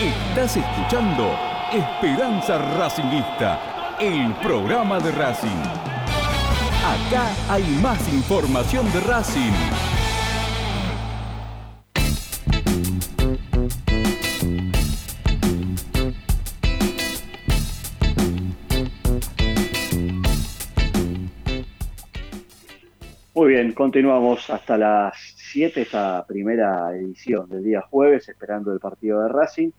Estás 0.00 0.56
escuchando 0.56 1.36
Esperanza 1.70 2.56
Racingista, 2.78 3.98
el 4.00 4.32
programa 4.36 4.98
de 4.98 5.12
Racing. 5.12 5.48
Acá 6.86 7.28
hay 7.50 7.64
más 7.82 8.10
información 8.10 8.90
de 8.94 9.00
Racing. 9.00 9.52
Muy 23.34 23.48
bien, 23.48 23.72
continuamos 23.74 24.48
hasta 24.48 24.78
las 24.78 25.14
7, 25.36 25.82
esta 25.82 26.24
primera 26.26 26.90
edición 26.96 27.50
del 27.50 27.64
día 27.64 27.82
jueves, 27.82 28.30
esperando 28.30 28.72
el 28.72 28.80
partido 28.80 29.22
de 29.22 29.28
Racing. 29.28 29.70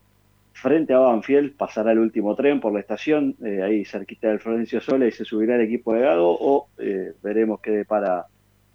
Frente 0.52 0.92
a 0.92 0.98
Banfield 0.98 1.56
pasará 1.56 1.92
el 1.92 1.98
último 1.98 2.34
tren 2.34 2.60
por 2.60 2.72
la 2.72 2.80
estación, 2.80 3.34
eh, 3.44 3.62
ahí 3.62 3.84
cerquita 3.84 4.28
del 4.28 4.38
Florencio 4.38 4.80
Sola, 4.80 5.06
y 5.06 5.12
se 5.12 5.24
subirá 5.24 5.56
el 5.56 5.62
equipo 5.62 5.94
de 5.94 6.00
Gago, 6.00 6.36
o 6.38 6.68
eh, 6.78 7.12
veremos 7.22 7.60
qué 7.60 7.70
depara 7.70 8.26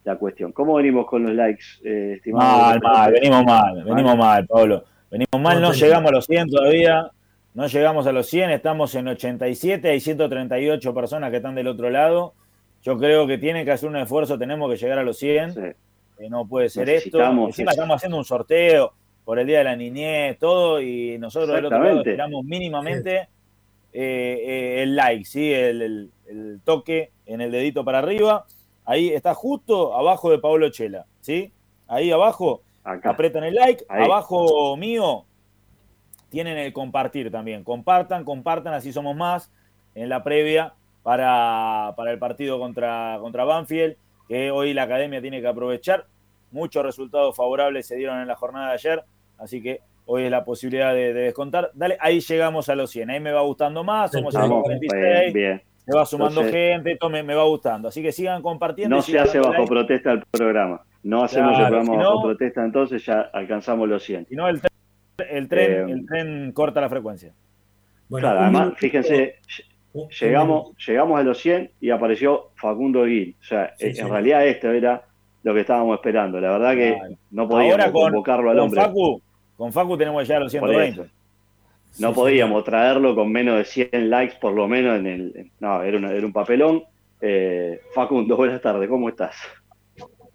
la 0.04 0.16
cuestión. 0.16 0.52
¿Cómo 0.52 0.76
venimos 0.76 1.06
con 1.06 1.24
los 1.24 1.34
likes, 1.34 1.66
eh, 1.84 2.14
estimado? 2.16 2.58
Mal, 2.58 2.80
mal, 2.82 3.12
venimos 3.12 3.46
mal, 3.46 3.84
venimos 3.84 4.18
mal, 4.18 4.48
Pablo. 4.48 4.84
Venimos 5.12 5.42
mal, 5.42 5.62
no 5.62 5.72
llegamos 5.72 6.12
a 6.12 6.16
los 6.16 6.26
100 6.26 6.50
todavía, 6.50 7.12
no 7.54 7.68
llegamos 7.68 8.08
a 8.08 8.12
los 8.12 8.28
100, 8.28 8.50
estamos 8.50 8.96
en 8.96 9.08
87, 9.08 9.90
hay 9.90 10.00
138 10.00 10.94
personas 10.94 11.30
que 11.30 11.38
están 11.38 11.56
del 11.56 11.68
otro 11.68 11.90
lado. 11.90 12.34
Yo 12.82 12.98
creo 12.98 13.28
que 13.28 13.38
tiene 13.38 13.66
que 13.66 13.72
hacer 13.72 13.88
un 13.88 13.98
esfuerzo, 13.98 14.38
tenemos 14.38 14.70
que 14.72 14.78
llegar 14.78 15.00
a 15.00 15.04
los 15.04 15.18
100. 15.18 15.76
Eh, 16.20 16.30
no 16.30 16.48
puede 16.48 16.70
ser 16.70 16.90
esto. 16.90 17.20
Encima 17.22 17.72
estamos 17.72 17.96
haciendo 17.96 18.18
un 18.18 18.26
sorteo 18.26 18.94
por 19.28 19.40
el 19.40 19.46
Día 19.46 19.58
de 19.58 19.64
la 19.66 19.76
Niñez, 19.76 20.40
todo, 20.40 20.80
y 20.80 21.18
nosotros 21.20 21.54
del 21.54 21.66
otro 21.66 21.84
lado 21.84 22.00
esperamos 22.00 22.46
mínimamente 22.46 23.18
eh, 23.18 23.28
eh, 23.92 24.84
el 24.84 24.96
like, 24.96 25.26
¿sí? 25.26 25.52
El, 25.54 25.82
el- 25.82 26.12
el 26.28 26.62
toque 26.64 27.12
en 27.26 27.42
el 27.42 27.52
dedito 27.52 27.84
para 27.84 28.00
arriba. 28.00 28.46
Ahí 28.86 29.10
está 29.10 29.34
justo 29.34 29.94
abajo 29.98 30.32
de 30.32 30.40
Pablo 30.40 30.70
Chela, 30.70 31.06
¿sí? 31.20 31.52
Ahí 31.88 32.10
abajo, 32.10 32.62
apretan 32.86 33.44
el 33.44 33.56
like. 33.56 33.84
Ahí. 33.90 34.06
Abajo 34.06 34.78
mío 34.78 35.26
tienen 36.30 36.58
el 36.58 36.72
compartir 36.72 37.30
también. 37.30 37.66
Compartan, 37.66 38.24
compartan, 38.24 38.74
así 38.76 38.94
somos 38.94 39.14
más 39.14 39.52
en 39.94 40.08
la 40.08 40.24
previa 40.24 40.74
para, 41.04 41.94
para 41.98 42.12
el 42.12 42.18
partido 42.20 42.60
contra, 42.60 43.18
contra 43.20 43.44
Banfield, 43.44 43.98
que 44.30 44.52
hoy 44.52 44.74
la 44.74 44.84
academia 44.84 45.22
tiene 45.22 45.42
que 45.42 45.48
aprovechar. 45.48 46.06
Muchos 46.52 46.82
resultados 46.82 47.36
favorables 47.36 47.88
se 47.88 47.98
dieron 47.98 48.22
en 48.22 48.28
la 48.30 48.36
jornada 48.38 48.68
de 48.70 48.74
ayer, 48.76 49.04
así 49.38 49.62
que 49.62 49.82
hoy 50.06 50.24
es 50.24 50.32
la 50.32 50.44
posibilidad 50.46 50.94
de, 50.94 51.14
de 51.14 51.22
descontar. 51.24 51.72
Dale, 51.74 51.98
ahí 52.00 52.20
llegamos 52.22 52.70
a 52.70 52.76
los 52.76 52.90
100. 52.92 53.10
Ahí 53.10 53.20
me 53.20 53.32
va 53.32 53.42
gustando 53.42 53.84
más, 53.84 54.12
somos 54.12 54.34
el 54.36 54.42
Estamos, 54.42 54.64
46. 54.64 55.04
bien, 55.04 55.34
bien. 55.34 55.62
Me 55.86 55.96
va 55.96 56.06
sumando 56.06 56.42
Entonces- 56.42 56.54
gente, 56.74 56.92
esto 56.94 57.10
me, 57.10 57.24
me 57.24 57.34
va 57.36 57.44
gustando. 57.44 57.88
Así 57.88 58.02
que 58.02 58.12
sigan 58.12 58.42
compartiendo. 58.42 58.96
No 58.96 59.02
se 59.02 59.18
hace 59.20 59.40
bajo 59.40 59.54
like. 59.54 59.68
protesta 59.68 60.12
el 60.12 60.24
programa. 60.32 60.82
No 61.04 61.24
hacemos 61.24 61.52
Claro, 61.52 61.64
el 61.64 61.70
programa 61.86 61.92
si 61.94 61.98
bajo 62.06 62.24
protesta, 62.24 62.66
entonces 62.66 63.06
ya 63.06 63.22
alcanzamos 63.34 63.88
los 63.88 64.04
100. 64.04 64.26
Si 64.28 64.36
no, 64.36 64.50
el 64.50 64.60
tren, 64.60 64.72
el 65.30 65.48
tren, 65.48 65.72
Eh, 65.90 65.92
el 65.94 66.06
tren 66.06 66.52
corta 66.52 66.82
la 66.82 66.90
frecuencia. 66.90 67.32
claro, 68.10 68.40
además, 68.40 68.74
fíjense, 68.78 69.36
llegamos, 70.20 70.72
llegamos 70.86 71.20
a 71.20 71.24
los 71.24 71.38
100 71.40 71.72
y 71.80 71.90
apareció 71.90 72.50
Facundo 72.56 73.06
Gil. 73.06 73.36
O 73.40 73.44
sea, 73.44 73.74
Sí, 73.78 73.88
en 73.88 73.96
sí. 73.96 74.02
realidad 74.04 74.46
esto 74.48 74.72
era 74.72 75.04
lo 75.44 75.54
que 75.54 75.62
estábamos 75.62 75.96
esperando. 75.96 76.40
La 76.42 76.52
verdad 76.52 76.74
que 76.76 76.94
Claro. 76.96 77.16
no 77.32 77.48
podíamos 77.48 77.72
Ahora 77.80 77.92
con, 77.92 78.02
convocarlo 78.04 78.50
al 78.52 78.58
con 78.58 78.66
hombre. 78.66 78.82
Facu, 78.82 79.22
con 79.58 79.74
Facu 79.74 79.98
tenemos 79.98 80.28
ya 80.28 80.40
los 80.40 80.54
Por 80.56 80.70
120. 80.70 81.02
eso. 81.02 81.10
no 82.00 82.14
podíamos 82.14 82.64
traerlo 82.64 83.16
con 83.16 83.32
menos 83.32 83.58
de 83.58 83.66
100 83.66 84.10
likes 84.10 84.36
por 84.40 84.54
lo 84.54 84.68
menos 84.68 85.00
en 85.00 85.08
el... 85.08 85.52
No, 85.60 85.82
era, 85.84 85.98
una- 85.98 86.12
era 86.12 86.26
un 86.26 86.34
papelón. 86.34 86.84
Eh, 87.20 87.82
Facundo, 87.96 88.38
buenas 88.38 88.62
tardes, 88.62 88.88
¿cómo 88.88 89.10
estás? 89.10 89.36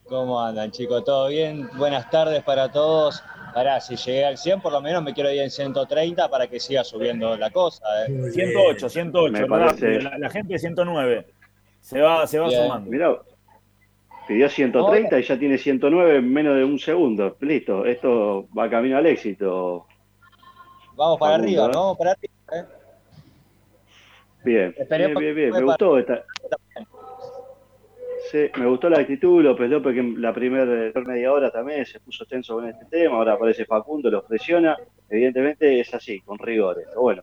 ¿Cómo 0.04 0.40
andan, 0.42 0.70
chicos? 0.72 1.04
¿Todo 1.04 1.28
bien? 1.28 1.68
Buenas 1.78 2.10
tardes 2.10 2.42
para 2.42 2.70
todos. 2.70 3.22
Ahora, 3.54 3.80
si 3.80 3.96
llegué 3.96 4.24
al 4.24 4.36
100, 4.36 4.60
por 4.60 4.72
lo 4.72 4.80
menos 4.80 5.02
me 5.02 5.14
quiero 5.14 5.30
ir 5.30 5.40
en 5.40 5.50
130 5.50 6.28
para 6.28 6.48
que 6.48 6.58
siga 6.58 6.82
subiendo 6.84 7.36
la 7.36 7.50
cosa. 7.50 7.84
¿eh? 8.08 8.30
108, 8.32 8.88
108, 8.88 9.32
Me 9.32 9.38
rápido, 9.40 9.58
parece- 9.58 10.02
la, 10.02 10.18
la 10.18 10.30
gente 10.30 10.58
109. 10.58 11.26
Se 11.80 12.00
va, 12.00 12.26
se 12.26 12.38
va 12.38 12.48
Bien. 12.48 12.62
sumando. 12.64 12.90
Mirá, 12.90 13.16
pidió 14.32 14.48
130 14.48 15.18
y 15.18 15.22
ya 15.22 15.38
tiene 15.38 15.58
109 15.58 16.16
en 16.16 16.32
menos 16.32 16.56
de 16.56 16.64
un 16.64 16.78
segundo. 16.78 17.36
Listo, 17.40 17.84
esto 17.84 18.48
va 18.56 18.70
camino 18.70 18.96
al 18.96 19.06
éxito. 19.06 19.86
Vamos 20.96 21.18
para 21.18 21.34
arriba, 21.34 21.66
¿eh? 21.66 21.70
¿no? 21.72 21.80
Vamos 21.80 21.98
para 21.98 22.12
arriba. 22.12 22.34
¿eh? 22.52 22.64
Bien, 24.44 24.74
bien, 24.90 25.14
bien, 25.14 25.34
bien. 25.34 25.50
Me 25.50 25.62
gustó 25.62 25.98
esta. 25.98 26.24
Me 28.32 28.66
gustó 28.66 28.88
la 28.88 29.00
actitud, 29.00 29.42
López 29.42 29.68
López 29.68 29.94
que 29.94 30.02
la 30.18 30.32
primera 30.32 30.64
media 30.64 31.32
hora 31.32 31.50
también 31.50 31.84
se 31.84 32.00
puso 32.00 32.24
tenso 32.24 32.54
con 32.54 32.68
este 32.68 32.86
tema, 32.86 33.16
ahora 33.16 33.34
aparece 33.34 33.66
Facundo, 33.66 34.10
los 34.10 34.24
presiona, 34.24 34.76
evidentemente 35.10 35.80
es 35.80 35.92
así, 35.92 36.20
con 36.20 36.38
rigores. 36.38 36.86
Pero 36.88 37.00
bueno, 37.02 37.22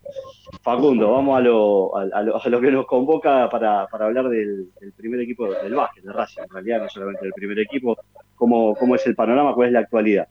Facundo, 0.61 1.11
vamos 1.11 1.37
a 1.37 1.41
lo, 1.41 1.91
lo, 2.49 2.61
que 2.61 2.71
nos 2.71 2.85
convoca 2.85 3.49
para, 3.49 3.87
para 3.87 4.05
hablar 4.05 4.29
del, 4.29 4.69
del 4.79 4.91
primer 4.93 5.21
equipo 5.21 5.51
del 5.51 5.73
básquet, 5.73 6.03
de 6.03 6.13
Racing, 6.13 6.43
en 6.43 6.49
realidad 6.49 6.81
no 6.83 6.89
solamente 6.89 7.25
del 7.25 7.33
primer 7.33 7.59
equipo, 7.59 7.97
cómo, 8.35 8.75
cómo 8.75 8.95
es 8.95 9.05
el 9.07 9.15
panorama, 9.15 9.55
cuál 9.55 9.67
es 9.67 9.73
la 9.73 9.79
actualidad. 9.79 10.27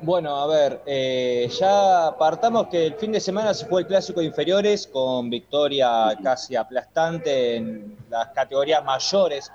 Bueno, 0.00 0.36
a 0.36 0.46
ver, 0.46 0.80
eh, 0.86 1.48
ya 1.58 2.14
partamos 2.16 2.68
que 2.68 2.86
el 2.86 2.94
fin 2.94 3.10
de 3.10 3.18
semana 3.18 3.52
se 3.52 3.66
fue 3.66 3.80
el 3.80 3.86
clásico 3.88 4.20
de 4.20 4.26
inferiores 4.26 4.86
con 4.86 5.28
victoria 5.28 6.16
casi 6.22 6.54
aplastante 6.54 7.56
en 7.56 7.96
las 8.08 8.28
categorías 8.28 8.84
mayores 8.84 9.50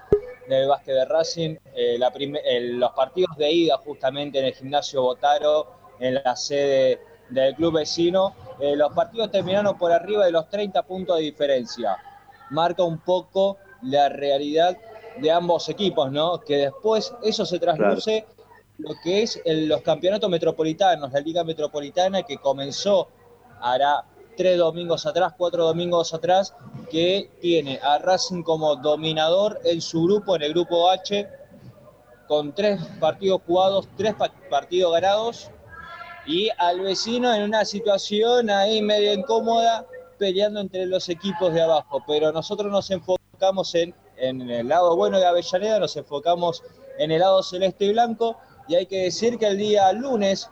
del 0.48 0.68
básquet 0.68 0.96
de 0.96 1.06
Racing. 1.06 1.56
Eh, 1.76 1.98
la 1.98 2.12
prime- 2.12 2.42
el- 2.46 2.78
los 2.80 2.92
partidos 2.92 3.36
de 3.38 3.52
ida 3.52 3.78
justamente 3.78 4.40
en 4.40 4.46
el 4.46 4.54
gimnasio 4.54 5.02
Botaro, 5.02 5.68
en 6.00 6.16
la 6.16 6.36
sede 6.36 7.00
del 7.30 7.56
club 7.56 7.76
vecino, 7.76 8.36
eh, 8.60 8.76
los 8.76 8.94
partidos 8.94 9.32
terminaron 9.32 9.78
por 9.78 9.92
arriba 9.92 10.26
de 10.26 10.32
los 10.32 10.50
30 10.50 10.84
puntos 10.84 11.18
de 11.18 11.24
diferencia. 11.24 11.98
Marca 12.50 12.84
un 12.84 13.00
poco 13.00 13.58
la 13.84 14.10
realidad 14.10 14.78
de 15.18 15.32
ambos 15.32 15.70
equipos, 15.70 16.12
¿no? 16.12 16.40
Que 16.40 16.58
después 16.58 17.14
eso 17.24 17.46
se 17.46 17.60
trasluce 17.60 18.26
lo 18.80 18.96
que 19.04 19.22
es 19.24 19.42
el- 19.46 19.68
los 19.68 19.82
campeonatos 19.82 20.30
metropolitanos, 20.30 21.12
la 21.12 21.20
Liga 21.20 21.44
Metropolitana 21.44 22.24
que 22.24 22.38
comenzó 22.38 23.08
hará 23.62 24.04
tres 24.36 24.58
domingos 24.58 25.06
atrás, 25.06 25.34
cuatro 25.38 25.66
domingos 25.66 26.14
atrás, 26.14 26.54
que 26.90 27.30
tiene 27.42 27.80
a 27.82 27.98
Racing 28.00 28.44
como 28.44 28.76
dominador 28.76 29.60
en 29.64 29.82
su 29.82 30.04
grupo, 30.04 30.36
en 30.36 30.44
el 30.44 30.54
grupo 30.54 30.90
H, 30.90 31.28
con 32.28 32.54
tres 32.54 32.82
partidos 33.00 33.42
jugados, 33.46 33.88
tres 33.98 34.14
pa- 34.16 34.34
partidos 34.50 34.94
ganados, 34.94 35.50
y 36.26 36.50
al 36.58 36.80
vecino 36.80 37.34
en 37.34 37.44
una 37.44 37.66
situación 37.66 38.50
ahí 38.50 38.82
medio 38.82 39.14
incómoda, 39.14 39.86
peleando 40.18 40.62
entre 40.62 40.86
los 40.86 41.10
equipos 41.10 41.54
de 41.54 41.62
abajo. 41.62 42.02
Pero 42.08 42.32
nosotros 42.32 42.72
nos 42.72 42.90
enfocamos 42.92 43.76
en, 43.76 43.94
en 44.18 44.50
el 44.50 44.70
lado 44.70 44.96
bueno 44.96 45.20
de 45.20 45.26
Avellaneda, 45.26 45.80
nos 45.80 45.98
enfocamos 45.98 46.64
en 46.98 47.12
el 47.12 47.20
lado 47.20 47.44
celeste 47.44 47.86
y 47.86 47.92
blanco, 47.92 48.38
y 48.70 48.76
hay 48.76 48.86
que 48.86 49.04
decir 49.04 49.38
que 49.38 49.48
el 49.48 49.58
día 49.58 49.92
lunes, 49.92 50.50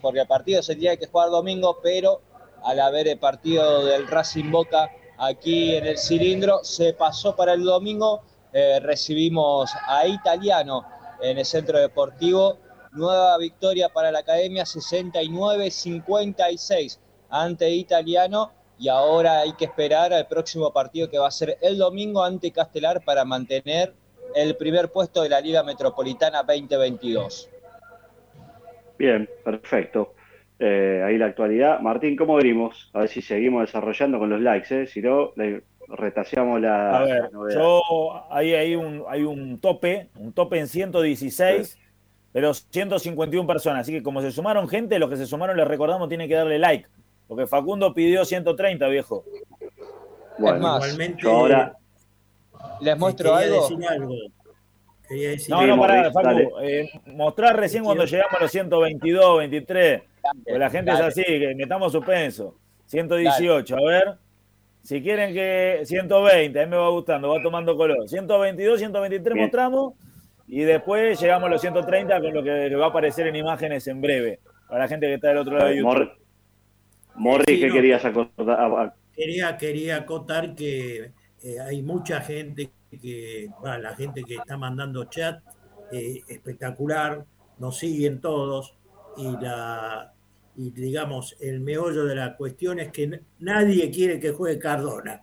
porque 0.00 0.20
el 0.20 0.26
partido 0.26 0.60
se 0.62 0.74
tenía 0.74 0.96
que 0.96 1.06
jugar 1.06 1.30
domingo, 1.30 1.78
pero 1.80 2.20
al 2.64 2.80
haber 2.80 3.06
el 3.08 3.18
partido 3.18 3.84
del 3.84 4.08
Racing 4.08 4.50
Boca 4.50 4.90
aquí 5.18 5.76
en 5.76 5.86
el 5.86 5.98
cilindro, 5.98 6.64
se 6.64 6.94
pasó 6.94 7.36
para 7.36 7.52
el 7.54 7.64
domingo, 7.64 8.22
eh, 8.52 8.80
recibimos 8.80 9.70
a 9.86 10.06
Italiano 10.06 10.84
en 11.22 11.38
el 11.38 11.44
centro 11.44 11.78
deportivo, 11.78 12.58
nueva 12.92 13.36
victoria 13.38 13.88
para 13.88 14.12
la 14.12 14.18
academia, 14.20 14.62
69-56 14.64 16.98
ante 17.30 17.70
Italiano, 17.70 18.52
y 18.78 18.88
ahora 18.88 19.40
hay 19.40 19.52
que 19.52 19.66
esperar 19.66 20.12
al 20.12 20.26
próximo 20.26 20.72
partido 20.72 21.08
que 21.08 21.18
va 21.18 21.28
a 21.28 21.30
ser 21.30 21.56
el 21.60 21.78
domingo 21.78 22.24
ante 22.24 22.50
Castelar 22.50 23.04
para 23.04 23.24
mantener 23.24 23.94
el 24.34 24.56
primer 24.56 24.90
puesto 24.90 25.22
de 25.22 25.28
la 25.28 25.40
Liga 25.40 25.62
Metropolitana 25.62 26.42
2022. 26.42 27.48
Bien, 28.98 29.30
perfecto. 29.44 30.14
Eh, 30.64 31.02
ahí 31.04 31.18
la 31.18 31.26
actualidad. 31.26 31.80
Martín, 31.80 32.14
¿cómo 32.14 32.36
venimos? 32.36 32.88
A 32.92 33.00
ver 33.00 33.08
si 33.08 33.20
seguimos 33.20 33.62
desarrollando 33.62 34.20
con 34.20 34.30
los 34.30 34.40
likes, 34.40 34.82
¿eh? 34.82 34.86
Si 34.86 35.02
no, 35.02 35.32
le 35.34 35.64
retaseamos 35.88 36.60
la, 36.60 36.98
A 37.00 37.04
ver, 37.04 37.30
yo 37.52 37.82
ahí 38.30 38.54
hay 38.54 38.76
un, 38.76 39.02
hay 39.08 39.24
un 39.24 39.58
tope, 39.58 40.08
un 40.16 40.32
tope 40.32 40.60
en 40.60 40.68
116, 40.68 41.76
pero 42.32 42.54
151 42.54 43.44
personas. 43.44 43.80
Así 43.80 43.92
que 43.92 44.04
como 44.04 44.22
se 44.22 44.30
sumaron 44.30 44.68
gente, 44.68 45.00
los 45.00 45.10
que 45.10 45.16
se 45.16 45.26
sumaron 45.26 45.56
les 45.56 45.66
recordamos 45.66 46.08
tienen 46.08 46.28
que 46.28 46.34
darle 46.36 46.60
like. 46.60 46.86
Porque 47.26 47.48
Facundo 47.48 47.92
pidió 47.92 48.24
130, 48.24 48.86
viejo. 48.86 49.24
Bueno, 50.38 50.56
Es 50.56 50.62
más, 50.62 50.84
Igualmente, 50.84 51.28
ahora. 51.28 51.76
Les 52.80 52.96
muestro 52.96 53.32
quería 53.36 53.46
algo. 53.54 53.68
decir 53.68 53.88
algo. 53.88 54.14
Quería 55.08 55.30
decir 55.30 55.50
No, 55.50 55.60
Sí, 55.60 55.66
no, 55.66 55.80
pará. 55.80 56.12
Facu. 56.12 56.38
Eh, 56.62 56.88
mostrar 57.06 57.56
recién 57.56 57.82
cuando 57.82 58.04
llegamos 58.04 58.34
a 58.34 58.42
los 58.42 58.50
122, 58.52 59.38
23. 59.38 60.02
La 60.46 60.70
gente 60.70 60.90
Dale. 60.92 61.08
es 61.08 61.18
así, 61.18 61.24
que 61.24 61.54
metamos 61.56 61.92
suspenso. 61.92 62.56
118, 62.86 63.76
a 63.76 63.80
ver. 63.82 64.14
Si 64.82 65.00
quieren 65.02 65.32
que 65.32 65.82
120, 65.84 66.60
a 66.60 66.64
mí 66.64 66.70
me 66.70 66.76
va 66.76 66.88
gustando, 66.90 67.28
va 67.28 67.42
tomando 67.42 67.76
color. 67.76 68.08
122, 68.08 68.78
123 68.78 69.34
Bien. 69.34 69.44
mostramos 69.46 69.94
y 70.48 70.60
después 70.62 71.20
llegamos 71.20 71.46
a 71.46 71.50
los 71.52 71.60
130 71.60 72.20
con 72.20 72.34
lo 72.34 72.42
que 72.42 72.74
va 72.74 72.86
a 72.86 72.88
aparecer 72.88 73.26
en 73.28 73.36
imágenes 73.36 73.86
en 73.86 74.00
breve. 74.00 74.40
Para 74.68 74.80
la 74.84 74.88
gente 74.88 75.06
que 75.06 75.14
está 75.14 75.28
del 75.28 75.38
otro 75.38 75.56
lado 75.56 75.68
de 75.70 75.76
YouTube. 75.76 75.94
Mor- 75.94 76.16
Morri, 77.14 77.44
Sí, 77.54 77.60
¿qué 77.60 77.68
no. 77.68 77.74
querías 77.74 78.04
acordar? 78.04 78.60
A- 78.60 78.82
a- 78.82 78.94
Quería, 79.14 79.56
quería 79.58 79.96
acotar 79.98 80.54
que 80.54 81.12
eh, 81.44 81.60
hay 81.60 81.82
mucha 81.82 82.20
gente 82.22 82.70
que, 83.00 83.48
bueno, 83.60 83.78
la 83.78 83.94
gente 83.94 84.24
que 84.24 84.36
está 84.36 84.56
mandando 84.56 85.04
chat, 85.04 85.40
eh, 85.92 86.22
espectacular, 86.28 87.22
nos 87.58 87.78
siguen 87.78 88.20
todos 88.22 88.74
y 89.16 89.30
la 89.42 90.12
y 90.56 90.70
digamos 90.70 91.34
el 91.40 91.60
meollo 91.60 92.04
de 92.04 92.14
la 92.14 92.36
cuestión 92.36 92.78
es 92.78 92.92
que 92.92 93.20
nadie 93.40 93.90
quiere 93.90 94.20
que 94.20 94.32
juegue 94.32 94.58
Cardona. 94.58 95.22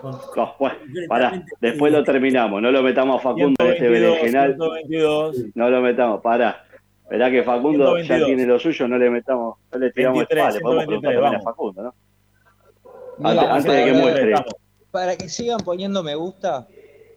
Con- 0.00 0.12
No, 0.36 0.54
bueno, 0.58 0.76
pará, 1.08 1.44
después 1.60 1.92
lo 1.92 2.04
terminamos, 2.04 2.62
no 2.62 2.70
lo 2.70 2.82
metamos 2.82 3.18
a 3.20 3.22
Facundo 3.22 3.56
en 3.64 3.66
este 3.72 3.88
122, 3.88 4.10
berenjenal, 4.12 4.54
122, 4.54 5.36
no 5.56 5.70
lo 5.70 5.80
metamos, 5.80 6.20
pará. 6.20 6.64
Verá 7.10 7.30
que 7.30 7.42
Facundo 7.42 7.96
ya 7.98 8.04
122. 8.04 8.26
tiene 8.26 8.46
lo 8.46 8.58
suyo, 8.60 8.86
no 8.86 8.98
le 8.98 9.10
metamos, 9.10 9.56
no 9.72 9.78
le 9.78 9.90
tiramos 9.92 10.18
23, 10.18 10.54
el 10.56 10.60
palo, 10.60 10.60
podemos 10.62 10.84
123, 10.84 11.00
preguntar 11.00 11.12
también 11.12 11.26
a 11.26 11.30
vamos. 11.30 11.44
Facundo, 11.44 11.82
¿no? 11.82 13.28
Antes, 13.28 13.48
antes 13.48 13.72
de 13.72 13.84
que 13.84 13.92
muestre. 13.98 14.32
Vamos. 14.32 14.54
Para 14.92 15.16
que 15.16 15.28
sigan 15.28 15.58
poniendo 15.60 16.02
me 16.04 16.14
gusta, 16.14 16.68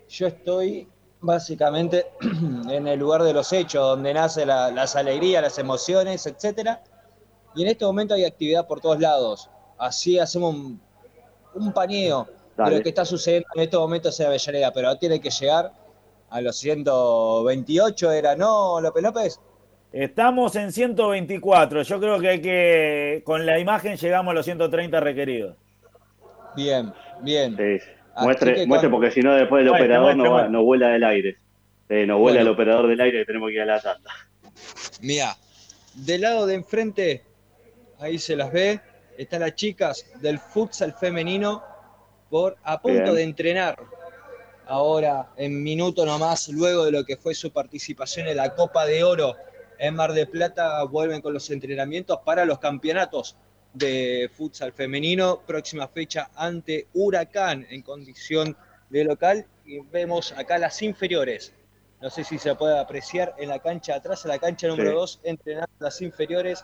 yo 0.10 0.28
estoy 0.28 0.88
básicamente 1.22 2.08
en 2.70 2.88
el 2.88 3.00
lugar 3.00 3.24
de 3.24 3.34
los 3.34 3.52
hechos, 3.54 3.82
donde 3.82 4.14
nacen 4.14 4.48
la- 4.48 4.72
las 4.72 4.96
alegrías, 4.96 5.42
las 5.42 5.58
emociones, 5.60 6.26
etcétera. 6.26 6.82
Y 7.56 7.64
en 7.64 7.70
este 7.70 7.86
momento 7.86 8.14
hay 8.14 8.26
actividad 8.26 8.68
por 8.68 8.80
todos 8.82 9.00
lados. 9.00 9.50
Así 9.78 10.20
hacemos 10.20 10.54
un, 10.56 10.82
un 11.56 11.74
paneo 11.74 12.26
de 12.26 12.64
lo 12.78 12.84
que 12.84 12.90
está 12.90 13.06
sucediendo 13.06 13.48
en 13.56 13.62
estos 13.62 13.80
momentos 13.80 14.20
en 14.20 14.28
Avellaneda, 14.28 14.72
pero 14.72 14.96
tiene 14.98 15.20
que 15.20 15.30
llegar 15.30 15.72
a 16.30 16.42
los 16.42 16.56
128, 16.58 18.12
era, 18.12 18.36
¿no, 18.36 18.80
López 18.80 19.04
López? 19.04 19.40
Estamos 19.92 20.56
en 20.56 20.72
124. 20.72 21.82
Yo 21.82 22.00
creo 22.00 22.20
que 22.20 22.30
hay 22.30 22.42
que, 22.42 23.22
con 23.26 23.46
la 23.46 23.60
imagen 23.60 23.98
llegamos 23.98 24.32
a 24.32 24.36
los 24.36 24.46
130 24.46 25.00
requeridos. 25.02 25.58
Bien, 26.56 26.94
bien. 27.22 27.58
Sí, 27.58 27.86
Muestre, 28.24 28.56
que 28.56 28.66
muestre 28.68 28.90
porque 28.90 29.12
si 29.12 29.22
no 29.22 29.34
después 29.36 29.62
el 29.62 29.68
Muestre, 29.70 29.86
operador 29.86 30.16
muestre, 30.16 30.24
no, 30.24 30.32
va- 30.32 30.38
muestre. 30.38 30.52
no 30.52 30.64
vuela 30.64 30.88
del 30.90 31.04
aire. 31.04 31.38
Sí, 31.90 32.06
no 32.08 32.18
vuela 32.20 32.38
Bueno. 32.38 32.42
el 32.42 32.48
operador 32.56 32.88
del 32.88 33.02
aire 33.02 33.20
que 33.20 33.26
tenemos 33.26 33.48
que 33.50 33.56
ir 33.56 33.62
a 33.62 33.66
la 33.66 33.82
tanda. 33.82 34.12
Mira, 35.02 35.36
del 35.96 36.22
lado 36.22 36.46
de 36.46 36.56
enfrente, 36.56 37.24
ahí 38.00 38.18
se 38.20 38.36
las 38.36 38.52
ve, 38.52 38.80
están 39.18 39.42
las 39.42 39.56
chicas 39.56 40.06
del 40.22 40.40
futsal 40.40 40.94
femenino 40.94 41.64
por 42.30 42.58
a 42.64 42.82
punto 42.82 43.02
Bien. 43.04 43.16
de 43.16 43.24
entrenar. 43.24 43.78
Ahora, 44.68 45.28
en 45.36 45.62
minuto 45.64 46.06
nomás, 46.06 46.48
luego 46.50 46.86
de 46.86 46.92
lo 46.92 47.04
que 47.04 47.18
fue 47.18 47.34
su 47.36 47.52
participación 47.52 48.28
en 48.28 48.38
la 48.38 48.56
Copa 48.56 48.86
de 48.86 49.04
Oro 49.04 49.36
en 49.80 49.96
Mar 49.96 50.14
de 50.14 50.26
Plata, 50.28 50.82
vuelven 50.84 51.22
con 51.22 51.34
los 51.34 51.50
entrenamientos 51.50 52.20
para 52.24 52.46
los 52.46 52.60
campeonatos 52.60 53.36
de 53.74 54.30
futsal 54.36 54.74
femenino. 54.74 55.42
Próxima 55.46 55.88
fecha 55.88 56.30
ante 56.36 56.88
Huracán 56.94 57.66
en 57.70 57.82
condición 57.82 58.56
de 58.90 59.04
local. 59.04 59.46
Y 59.66 59.80
vemos 59.80 60.32
acá 60.34 60.58
las 60.58 60.82
inferiores. 60.82 61.54
No 62.02 62.10
sé 62.10 62.24
si 62.24 62.38
se 62.40 62.56
puede 62.56 62.78
apreciar 62.80 63.36
en 63.38 63.50
la 63.50 63.60
cancha 63.60 63.96
atrás, 63.96 64.26
en 64.26 64.30
la 64.30 64.40
cancha 64.40 64.68
número 64.68 64.90
Sí. 64.90 64.96
2, 64.96 65.20
entrenando 65.24 65.72
las 65.80 66.02
inferiores 66.02 66.64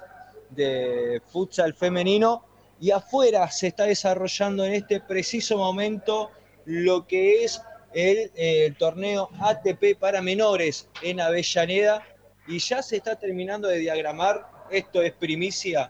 de 0.50 1.22
futsal 1.32 1.74
femenino. 1.74 2.44
y 2.80 2.92
afuera 2.92 3.50
se 3.50 3.68
está 3.68 3.86
desarrollando 3.86 4.64
en 4.64 4.74
este 4.74 5.02
preciso 5.02 5.58
momento 5.58 6.30
lo 6.66 7.08
que 7.08 7.44
es 7.44 7.60
el, 7.92 8.32
eh, 8.36 8.72
torneo 8.78 9.32
ATP 9.40 9.96
para 10.00 10.22
menores 10.22 10.88
en 11.02 11.20
Avellaneda 11.20 12.04
y 12.48 12.60
ya 12.60 12.84
se 12.84 12.98
está 12.98 13.16
terminando 13.16 13.68
de 13.68 13.80
diagramar, 13.80 14.46
esto 14.70 15.02
es 15.02 15.12
primicia 15.14 15.90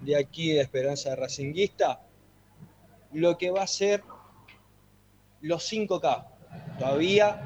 de 0.00 0.16
aquí 0.16 0.52
de 0.52 0.60
Esperanza 0.60 1.14
Racinguista, 1.16 2.00
lo 3.12 3.38
que 3.38 3.50
va 3.50 3.62
a 3.62 3.66
ser 3.66 4.02
los 5.40 5.70
5K. 5.72 6.26
Todavía 6.78 7.40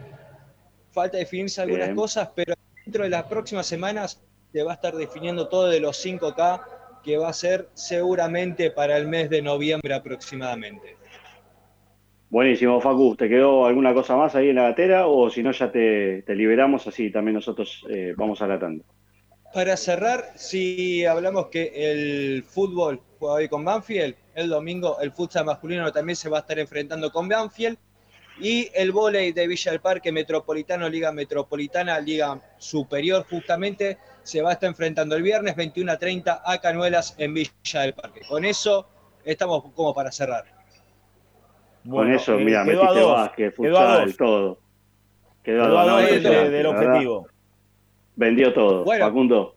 falta 0.91 1.19
definirse 1.19 1.63
algunas 1.63 1.89
Bien. 1.89 1.97
cosas, 1.97 2.31
pero 2.35 2.55
dentro 2.85 3.05
de 3.05 3.11
las 3.11 3.25
próximas 3.25 3.67
semanas 3.67 4.23
se 4.53 4.63
va 4.63 4.73
a 4.73 4.75
estar 4.75 4.95
definiendo 4.95 5.49
todo 5.49 5.69
de 5.69 5.81
los 5.81 6.05
5K, 6.05 6.63
que 7.05 7.17
va 7.17 7.29
a 7.29 7.33
ser 7.33 7.69
seguramente 7.75 8.71
para 8.71 8.97
el 8.97 9.07
mes 9.07 9.31
de 9.31 9.43
noviembre 9.43 9.95
aproximadamente. 9.95 10.97
Buenísimo, 12.29 12.81
Facu. 12.81 13.17
¿Te 13.17 13.29
quedó 13.29 13.67
alguna 13.67 13.93
cosa 13.93 14.17
más 14.17 14.37
ahí 14.37 14.51
en 14.51 14.57
la 14.57 14.63
gatera? 14.63 15.09
O 15.09 15.31
si 15.31 15.43
no, 15.43 15.51
ya 15.51 15.73
te, 15.73 16.23
te 16.23 16.35
liberamos, 16.35 16.87
así 16.87 17.11
también 17.11 17.35
nosotros 17.35 17.85
eh, 17.91 18.15
vamos 18.17 18.41
a 18.41 18.47
la 18.47 18.59
tanda. 18.59 18.85
Para 19.53 19.77
cerrar, 19.77 20.33
si 20.37 21.05
hablamos 21.05 21.47
que 21.49 21.73
el 21.75 22.45
fútbol 22.45 23.01
juega 23.19 23.35
hoy 23.35 23.49
con 23.49 23.65
Banfield, 23.65 24.15
el 24.35 24.49
domingo 24.49 25.01
el 25.01 25.11
futsal 25.13 25.45
masculino 25.45 25.91
también 25.93 26.15
se 26.17 26.29
va 26.29 26.39
a 26.39 26.41
estar 26.41 26.59
enfrentando 26.59 27.11
con 27.11 27.29
Banfield 27.29 27.77
y 28.39 28.71
el 28.75 28.93
vóley 28.93 29.33
de 29.33 29.49
Villa 29.49 29.73
del 29.73 29.81
Parque 29.81 30.13
Metropolitano, 30.13 30.89
Liga 30.89 31.11
Metropolitana, 31.13 31.99
Liga 31.99 32.41
Superior 32.59 33.27
justamente, 33.29 33.99
se 34.23 34.41
va 34.41 34.51
a 34.51 34.53
estar 34.53 34.69
enfrentando 34.69 35.17
el 35.17 35.23
viernes 35.23 35.57
21 35.57 35.93
a 35.93 35.99
30 35.99 36.43
a 36.45 36.59
Canuelas 36.59 37.17
en 37.19 37.35
Villa 37.35 37.51
del 37.83 37.93
Parque. 37.95 38.21
Con 38.29 38.45
eso 38.45 38.87
estamos 39.25 39.65
como 39.75 39.93
para 39.93 40.13
cerrar. 40.13 40.45
Con 41.83 41.91
Bueno, 41.93 42.15
eso, 42.15 42.35
eh, 42.39 42.45
mira, 42.45 42.65
quedó 42.65 42.83
a 42.83 42.85
metiste 42.85 43.01
dos, 43.01 43.13
básquet, 43.13 43.57
quedó 43.57 43.79
a 43.79 43.81
futsal, 43.81 44.07
dos. 44.07 44.17
todo. 44.17 44.59
Quedó, 45.43 45.65
Quedó 45.65 45.79
a 45.79 45.85
dos 45.87 46.03
de- 46.11 46.51
del 46.51 46.67
objetivo. 46.67 47.27
Vendió 48.17 48.53
todo. 48.53 48.85
Bueno. 48.85 49.07
Facundo. 49.07 49.55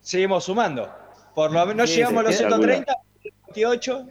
Seguimos 0.00 0.44
sumando. 0.44 0.88
Por 1.34 1.52
lo 1.52 1.66
menos 1.66 1.90
Sí, 1.90 1.96
llegamos 1.96 2.20
a 2.20 2.22
los 2.24 2.32
espectacular. 2.34 2.84
130, 2.84 2.94
28. 3.54 4.06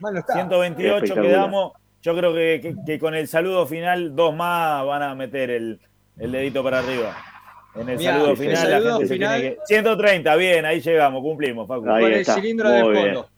Mal 0.00 0.14
no 0.14 0.20
está. 0.20 0.32
128 0.34 0.94
Espectacular. 0.96 1.30
quedamos. 1.30 1.72
Yo 2.02 2.16
creo 2.16 2.32
que, 2.32 2.60
que- 2.62 2.74
que 2.86 2.98
con 2.98 3.14
el 3.14 3.28
saludo 3.28 3.66
final, 3.66 4.14
dos 4.14 4.34
más 4.34 4.84
van 4.86 5.02
a 5.02 5.14
meter 5.14 5.50
el, 5.50 5.80
el 6.18 6.32
dedito 6.32 6.62
para 6.62 6.78
arriba. 6.78 7.16
En 7.74 7.88
el 7.88 7.98
Mirá, 7.98 8.12
saludo 8.14 8.30
el 8.30 8.36
final, 8.36 8.56
saludo 8.56 8.88
la 8.90 8.96
gente 8.98 9.14
final- 9.14 9.32
se 9.34 9.40
tiene 9.40 9.56
que. 9.56 9.66
130, 9.66 10.36
bien, 10.36 10.64
ahí 10.64 10.80
llegamos, 10.80 11.22
cumplimos, 11.22 11.68
Facu. 11.68 11.90
Ahí 11.90 12.02
con 12.04 12.12
está, 12.12 12.34
el 12.36 12.40
cilindro 12.40 12.70
de 12.70 12.82
bien. 12.88 12.94
fondo. 13.04 13.30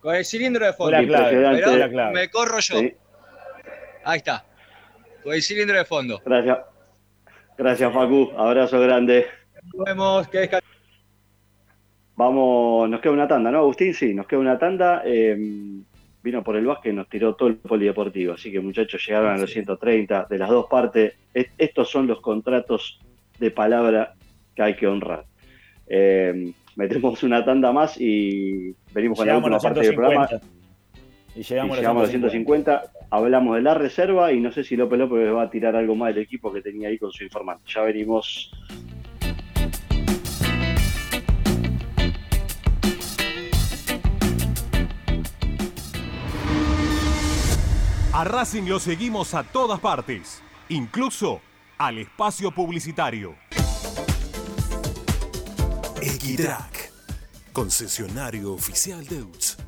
Con 0.00 0.14
el 0.14 0.24
cilindro 0.24 0.66
de 0.66 0.72
fondo. 0.72 0.92
la 0.92 1.06
clave, 1.06 1.30
Pero 1.30 1.76
la 1.76 1.88
clave. 1.88 2.12
me 2.14 2.30
corro 2.30 2.58
yo. 2.60 2.78
Sí, 2.78 2.94
Ahí 4.04 4.18
está. 4.18 4.44
Con 5.24 5.32
el 5.34 5.42
cilindro 5.42 5.76
de 5.78 5.84
fondo. 5.84 6.20
gracias. 6.24 6.58
Gracias, 7.58 7.92
Facu. 7.92 8.30
Abrazo 8.36 8.80
grande. 8.80 9.26
Nos 9.74 9.84
vemos. 9.84 10.28
Que. 10.28 10.48
Vamos, 12.16 12.88
nos 12.88 13.00
queda 13.00 13.12
una 13.12 13.28
tanda, 13.28 13.50
¿no, 13.50 13.58
Agustín? 13.58 13.94
Sí, 13.94 14.14
nos 14.14 14.26
queda 14.26 14.40
una 14.40 14.58
tanda. 14.58 15.02
Eh, 15.04 15.36
vino 16.22 16.42
por 16.42 16.56
el 16.56 16.66
básquet, 16.66 16.92
nos 16.94 17.08
tiró 17.08 17.34
todo 17.34 17.48
el 17.48 17.56
polideportivo. 17.56 18.34
Así 18.34 18.50
que, 18.50 18.60
muchachos, 18.60 19.04
llegaron 19.06 19.32
a 19.32 19.38
los 19.38 19.50
130 19.50 20.26
de 20.28 20.38
las 20.38 20.48
dos 20.50 20.66
partes. 20.68 21.14
Es- 21.34 21.50
estos 21.58 21.88
son 21.90 22.06
los 22.06 22.20
contratos 22.20 23.00
de 23.38 23.50
palabra 23.50 24.14
que 24.54 24.62
hay 24.62 24.74
que 24.74 24.86
honrar. 24.86 25.24
Eh, 25.86 26.52
metemos 26.76 27.22
una 27.22 27.44
tanda 27.44 27.72
más 27.72 28.00
y 28.00 28.74
venimos 28.92 29.18
con 29.18 29.26
la 29.26 29.34
Llegamos 29.34 29.50
última 29.50 29.60
parte 29.74 29.86
del 29.86 29.94
programa. 29.94 30.28
150. 31.38 31.38
Y 31.38 31.42
Y 31.42 31.42
llegamos, 31.44 31.76
llegamos 31.76 32.00
a 32.00 32.02
los 32.02 32.10
150. 32.10 32.80
150, 32.80 33.06
hablamos 33.10 33.56
de 33.56 33.62
la 33.62 33.74
reserva 33.74 34.32
y 34.32 34.40
no 34.40 34.52
sé 34.52 34.64
si 34.64 34.76
López 34.76 34.98
López 34.98 35.32
va 35.32 35.42
a 35.42 35.50
tirar 35.50 35.76
algo 35.76 35.94
más 35.94 36.14
del 36.14 36.24
equipo 36.24 36.52
que 36.52 36.62
tenía 36.62 36.88
ahí 36.88 36.98
con 36.98 37.12
su 37.12 37.24
informante. 37.24 37.64
Ya 37.72 37.82
venimos. 37.82 38.50
A 48.12 48.24
Racing 48.24 48.64
lo 48.64 48.80
seguimos 48.80 49.32
a 49.34 49.44
todas 49.44 49.78
partes, 49.78 50.42
incluso 50.70 51.40
al 51.78 51.98
espacio 51.98 52.50
publicitario. 52.50 53.36
Equitrack, 56.02 56.90
concesionario 57.52 58.54
oficial 58.54 59.06
Deutz. 59.06 59.67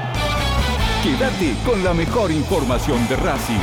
Quédate 1.03 1.55
con 1.65 1.83
la 1.83 1.93
mejor 1.95 2.31
información 2.31 3.07
de 3.09 3.15
Racing. 3.15 3.59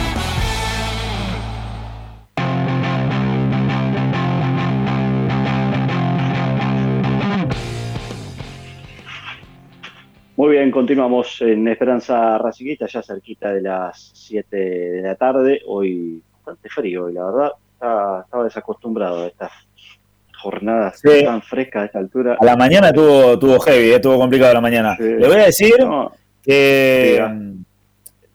Muy 10.37 10.53
bien, 10.53 10.71
continuamos 10.71 11.41
en 11.43 11.67
Esperanza 11.67 12.39
Racinguista, 12.39 12.87
ya 12.87 13.03
cerquita 13.03 13.53
de 13.53 13.61
las 13.63 14.11
7 14.15 14.57
de 14.57 15.03
la 15.03 15.17
tarde. 15.17 15.61
Hoy 15.67 16.23
bastante 16.45 16.69
frío 16.69 17.11
y 17.11 17.15
la 17.15 17.25
verdad 17.25 17.53
estaba, 17.73 18.21
estaba 18.23 18.45
desacostumbrado 18.45 19.25
a 19.25 19.27
estas 19.27 19.51
jornadas 20.41 21.01
Sí. 21.03 21.25
tan 21.25 21.43
frescas 21.43 21.83
a 21.83 21.87
esta 21.87 21.99
altura. 21.99 22.37
A 22.41 22.45
la 22.45 22.57
mañana 22.57 22.93
tuvo, 22.93 23.37
tuvo 23.37 23.59
heavy, 23.59 23.91
eh, 23.91 23.95
estuvo 23.97 24.17
complicado 24.17 24.55
la 24.55 24.61
mañana. 24.61 24.97
Le 24.99 25.27
voy 25.27 25.37
a 25.39 25.47
decir 25.47 25.75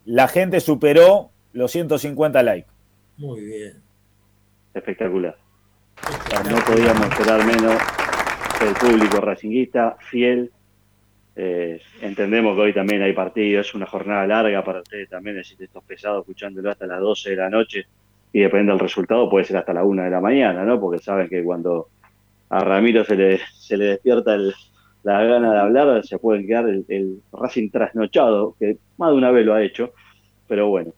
La 0.04 0.28
gente 0.28 0.60
superó 0.60 1.30
los 1.52 1.70
150 1.72 2.42
likes. 2.42 2.68
Muy 3.16 3.40
bien. 3.44 3.82
Espectacular. 4.72 5.36
No 6.50 6.56
podíamos 6.64 7.06
esperar 7.08 7.44
menos 7.46 7.74
del 8.60 8.74
público 8.74 9.20
racinguista, 9.20 9.96
fiel. 10.10 10.50
Eh, 11.36 11.80
entendemos 12.02 12.54
que 12.54 12.62
hoy 12.62 12.72
también 12.72 13.02
hay 13.02 13.12
partido, 13.12 13.60
es 13.60 13.74
una 13.74 13.86
jornada 13.86 14.26
larga 14.26 14.62
para 14.64 14.80
ustedes 14.80 15.08
también, 15.08 15.36
decir 15.36 15.60
estos 15.60 15.82
pesados 15.82 16.20
escuchándolo 16.22 16.70
hasta 16.70 16.86
las 16.86 17.00
12 17.00 17.30
de 17.30 17.36
la 17.36 17.50
noche 17.50 17.86
y 18.32 18.40
depende 18.40 18.70
del 18.72 18.78
resultado, 18.80 19.28
puede 19.28 19.44
ser 19.44 19.56
hasta 19.56 19.72
la 19.72 19.82
1 19.84 20.04
de 20.04 20.10
la 20.10 20.20
mañana, 20.20 20.64
¿no? 20.64 20.78
Porque 20.80 21.02
saben 21.02 21.28
que 21.28 21.42
cuando 21.42 21.88
a 22.50 22.60
Ramiro 22.60 23.04
se 23.04 23.16
le, 23.16 23.40
se 23.58 23.76
le 23.76 23.84
despierta 23.86 24.34
el- 24.34 24.54
la 25.04 25.22
gana 25.22 25.52
de 25.52 25.58
hablar, 25.60 26.04
se 26.04 26.18
pueden 26.18 26.46
quedar 26.46 26.68
el, 26.68 26.84
el 26.88 27.20
Racing 27.32 27.70
trasnochado, 27.70 28.56
que 28.58 28.76
más 28.98 29.10
de 29.10 29.16
una 29.16 29.30
vez 29.30 29.46
lo 29.46 29.54
ha 29.54 29.62
hecho, 29.62 29.92
pero 30.48 30.68
bueno, 30.68 30.92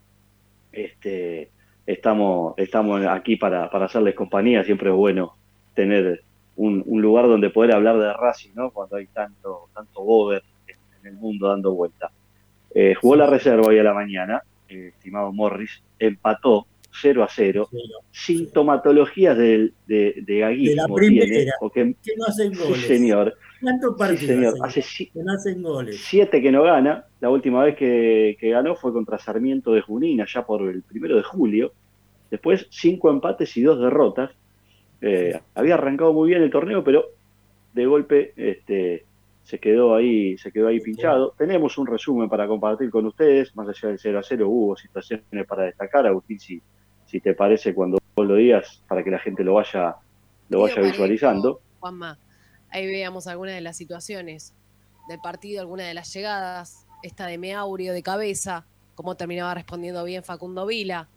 este, 0.73 1.51
estamos, 1.87 2.55
estamos 2.57 3.05
aquí 3.07 3.37
para, 3.37 3.69
para 3.71 3.87
hacerles 3.87 4.15
compañía, 4.15 4.65
siempre 4.65 4.91
es 4.91 4.97
bueno 4.97 5.35
tener 5.75 6.23
un, 6.57 6.83
un 6.87 7.03
lugar 7.03 7.27
donde 7.29 7.51
poder 7.51 7.73
hablar 7.75 7.99
de 7.99 8.13
Racing, 8.13 8.51
¿no? 8.55 8.71
Cuando 8.71 8.97
hay 8.97 9.07
tanto, 9.09 9.69
tanto 9.75 10.03
bober 10.03 10.43
en 11.03 11.07
el 11.09 11.15
mundo 11.15 11.49
dando 11.49 11.73
vuelta. 11.75 12.11
Eh, 12.75 12.95
jugó 12.95 13.17
la 13.17 13.27
reserva 13.27 13.67
hoy 13.69 13.79
a 13.79 13.83
la 13.83 13.93
mañana, 13.95 14.43
eh, 14.69 14.93
estimado 14.97 15.33
Morris, 15.33 15.83
empató 15.99 16.67
0 16.99 17.23
a 17.25 17.29
0, 17.29 17.69
sintomatologías 18.11 19.37
del- 19.37 19.73
de, 19.87 20.15
de 20.27 20.39
gaguismo 20.39 20.83
De 20.83 20.89
la 20.89 20.95
primera, 20.95 21.27
tiene, 21.27 21.51
porque- 21.61 21.95
que 22.03 22.17
no 22.17 22.25
hacen 22.27 22.55
sí, 22.55 22.63
goles. 22.63 22.87
señor, 22.87 23.35
¿Cuántos 23.61 23.93
sí, 23.93 23.99
partidos 23.99 24.61
hace 24.63 24.83
si- 24.83 25.07
que 25.11 25.23
no 25.23 25.33
hacen 25.33 25.63
goles? 25.63 25.99
siete 26.05 26.43
que 26.43 26.53
no 26.53 26.63
gana. 26.63 27.05
La 27.21 27.31
última 27.31 27.65
vez 27.65 27.77
que, 27.77 28.37
que 28.39 28.51
ganó 28.51 28.77
fue 28.77 28.93
contra 28.93 29.19
Sarmiento 29.19 29.73
de 29.73 29.81
Junín, 29.81 30.21
allá 30.21 30.45
por 30.45 30.63
el 30.63 30.83
primero 30.83 31.17
de 31.17 31.23
julio. 31.23 31.73
Después, 32.31 32.67
cinco 32.71 33.11
empates 33.11 33.57
y 33.57 33.63
dos 33.63 33.81
derrotas. 33.81 34.31
Eh, 35.01 35.39
había 35.55 35.75
arrancado 35.75 36.13
muy 36.13 36.29
bien 36.31 36.43
el 36.43 36.51
torneo, 36.51 36.83
pero 36.83 37.05
de 37.73 37.87
golpe 37.87 38.33
este, 38.37 39.05
se 39.43 39.59
quedó 39.59 39.95
ahí, 39.95 40.37
se 40.39 40.51
quedó 40.51 40.69
ahí 40.69 40.81
pinchado. 40.81 41.35
Tenemos 41.39 41.79
un 41.79 41.87
resumen 41.87 42.29
para 42.29 42.47
compartir 42.49 42.91
con 42.91 43.07
ustedes, 43.07 43.55
más 43.57 43.69
allá 43.69 43.89
del 43.91 43.99
0 43.99 44.19
a 44.19 44.23
0 44.23 44.49
hubo 44.49 44.77
situaciones 44.77 45.47
para 45.47 45.65
destacar, 45.65 46.07
Agustín, 46.07 46.41
si, 46.41 46.61
si 47.07 47.21
te 47.21 47.35
parece 47.35 47.75
cuando 47.75 47.99
vos 48.17 48.27
lo 48.27 48.35
digas, 48.35 48.83
para 48.89 49.05
que 49.05 49.11
la 49.11 49.19
gente 49.19 49.45
lo 49.45 49.55
vaya, 49.55 49.97
lo 50.49 50.61
vaya 50.63 50.83
visualizando. 50.83 51.61
Juanma, 51.79 52.19
ahí 52.71 52.87
veíamos 52.87 53.27
algunas 53.27 53.55
de 53.55 53.61
las 53.61 53.77
situaciones 53.77 54.53
del 55.09 55.21
partido, 55.21 55.61
algunas 55.61 55.87
de 55.87 55.95
las 55.95 56.12
llegadas, 56.12 56.87
esta 57.03 57.27
de 57.27 57.39
Meaurio 57.39 57.93
de 57.93 58.03
cabeza, 58.03 58.64
cómo 58.95 59.17
terminaba 59.17 59.55
respondiendo 59.55 60.03
bien 60.05 60.25
Facundo 60.25 60.67
Vila, 60.67 61.09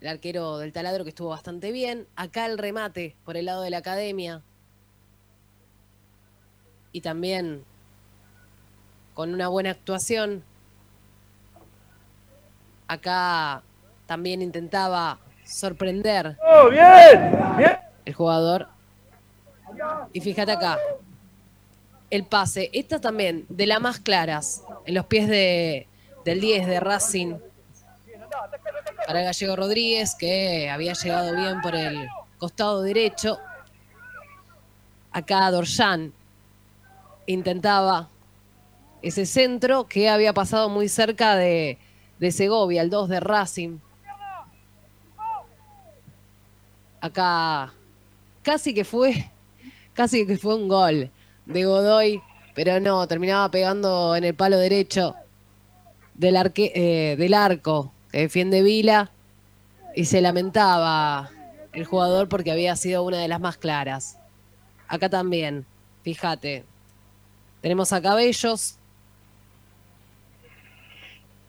el 0.00 0.08
arquero 0.08 0.58
del 0.58 0.72
taladro 0.72 1.04
que 1.04 1.10
estuvo 1.10 1.28
bastante 1.28 1.70
bien, 1.72 2.06
acá 2.16 2.46
el 2.46 2.58
remate 2.58 3.16
por 3.24 3.36
el 3.36 3.46
lado 3.46 3.62
de 3.62 3.70
la 3.70 3.78
academia, 3.78 4.42
y 6.90 7.00
también 7.00 7.64
con 9.14 9.32
una 9.32 9.48
buena 9.48 9.70
actuación, 9.70 10.42
acá 12.86 13.62
también 14.06 14.42
intentaba 14.42 15.18
sorprender 15.44 16.36
¡Oh, 16.44 16.68
bien! 16.68 17.56
¡Bien! 17.56 17.78
el 18.04 18.14
jugador. 18.14 18.68
Y 20.12 20.20
fíjate 20.20 20.52
acá, 20.52 20.78
el 22.10 22.24
pase, 22.24 22.70
esta 22.72 23.00
también, 23.00 23.46
de 23.48 23.66
las 23.66 23.80
más 23.80 23.98
claras, 23.98 24.62
en 24.84 24.94
los 24.94 25.06
pies 25.06 25.28
de, 25.28 25.86
del 26.24 26.40
10 26.40 26.66
de 26.66 26.80
Racing, 26.80 27.34
para 29.06 29.22
Gallego 29.22 29.56
Rodríguez, 29.56 30.14
que 30.14 30.70
había 30.70 30.92
llegado 30.92 31.34
bien 31.34 31.60
por 31.60 31.74
el 31.74 32.08
costado 32.38 32.82
derecho. 32.82 33.38
Acá 35.10 35.50
Dorjan 35.50 36.12
intentaba 37.26 38.08
ese 39.00 39.26
centro 39.26 39.88
que 39.88 40.08
había 40.08 40.32
pasado 40.32 40.68
muy 40.68 40.88
cerca 40.88 41.34
de, 41.36 41.78
de 42.18 42.32
Segovia, 42.32 42.82
el 42.82 42.90
2 42.90 43.08
de 43.08 43.20
Racing. 43.20 43.78
Acá 47.00 47.72
casi 48.42 48.74
que 48.74 48.84
fue, 48.84 49.31
casi 49.94 50.26
que 50.26 50.36
fue 50.36 50.56
un 50.56 50.68
gol 50.68 51.10
de 51.46 51.64
Godoy, 51.64 52.20
pero 52.54 52.80
no, 52.80 53.06
terminaba 53.06 53.50
pegando 53.50 54.14
en 54.16 54.24
el 54.24 54.34
palo 54.34 54.58
derecho 54.58 55.14
eh, 56.20 57.16
del 57.18 57.34
arco 57.34 57.92
que 58.10 58.18
defiende 58.18 58.62
Vila 58.62 59.10
y 59.94 60.04
se 60.04 60.20
lamentaba 60.20 61.30
el 61.72 61.84
jugador 61.84 62.28
porque 62.28 62.52
había 62.52 62.76
sido 62.76 63.02
una 63.02 63.18
de 63.18 63.28
las 63.28 63.40
más 63.40 63.56
claras. 63.56 64.18
Acá 64.88 65.08
también, 65.08 65.64
fíjate, 66.02 66.64
tenemos 67.60 67.92
a 67.92 68.02
Cabellos, 68.02 68.78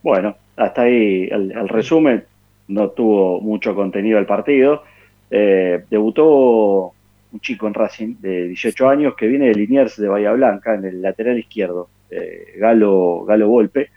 Bueno, 0.04 0.36
hasta 0.58 0.84
ahí 0.84 1.30
el, 1.32 1.52
el 1.52 1.70
resumen. 1.70 2.26
No 2.68 2.90
tuvo 2.90 3.42
mucho 3.42 3.74
contenido 3.74 4.20
el 4.20 4.26
partido. 4.26 4.84
Eh, 5.32 5.84
debutó 5.90 6.94
un 7.34 7.40
chico 7.40 7.68
en 7.68 7.74
Racing 7.74 8.16
de 8.20 8.48
18 8.50 8.88
años 8.88 9.16
que 9.16 9.28
viene 9.28 9.48
de 9.48 9.56
Liniers 9.56 9.98
de 9.98 10.08
Bahía 10.08 10.32
Blanca 10.34 10.76
en 10.76 10.86
el 10.86 11.02
lateral 11.02 11.38
izquierdo, 11.38 11.90
eh, 12.10 12.54
Galo, 12.58 13.26
Galo 13.26 13.48
Volpe. 13.48 13.90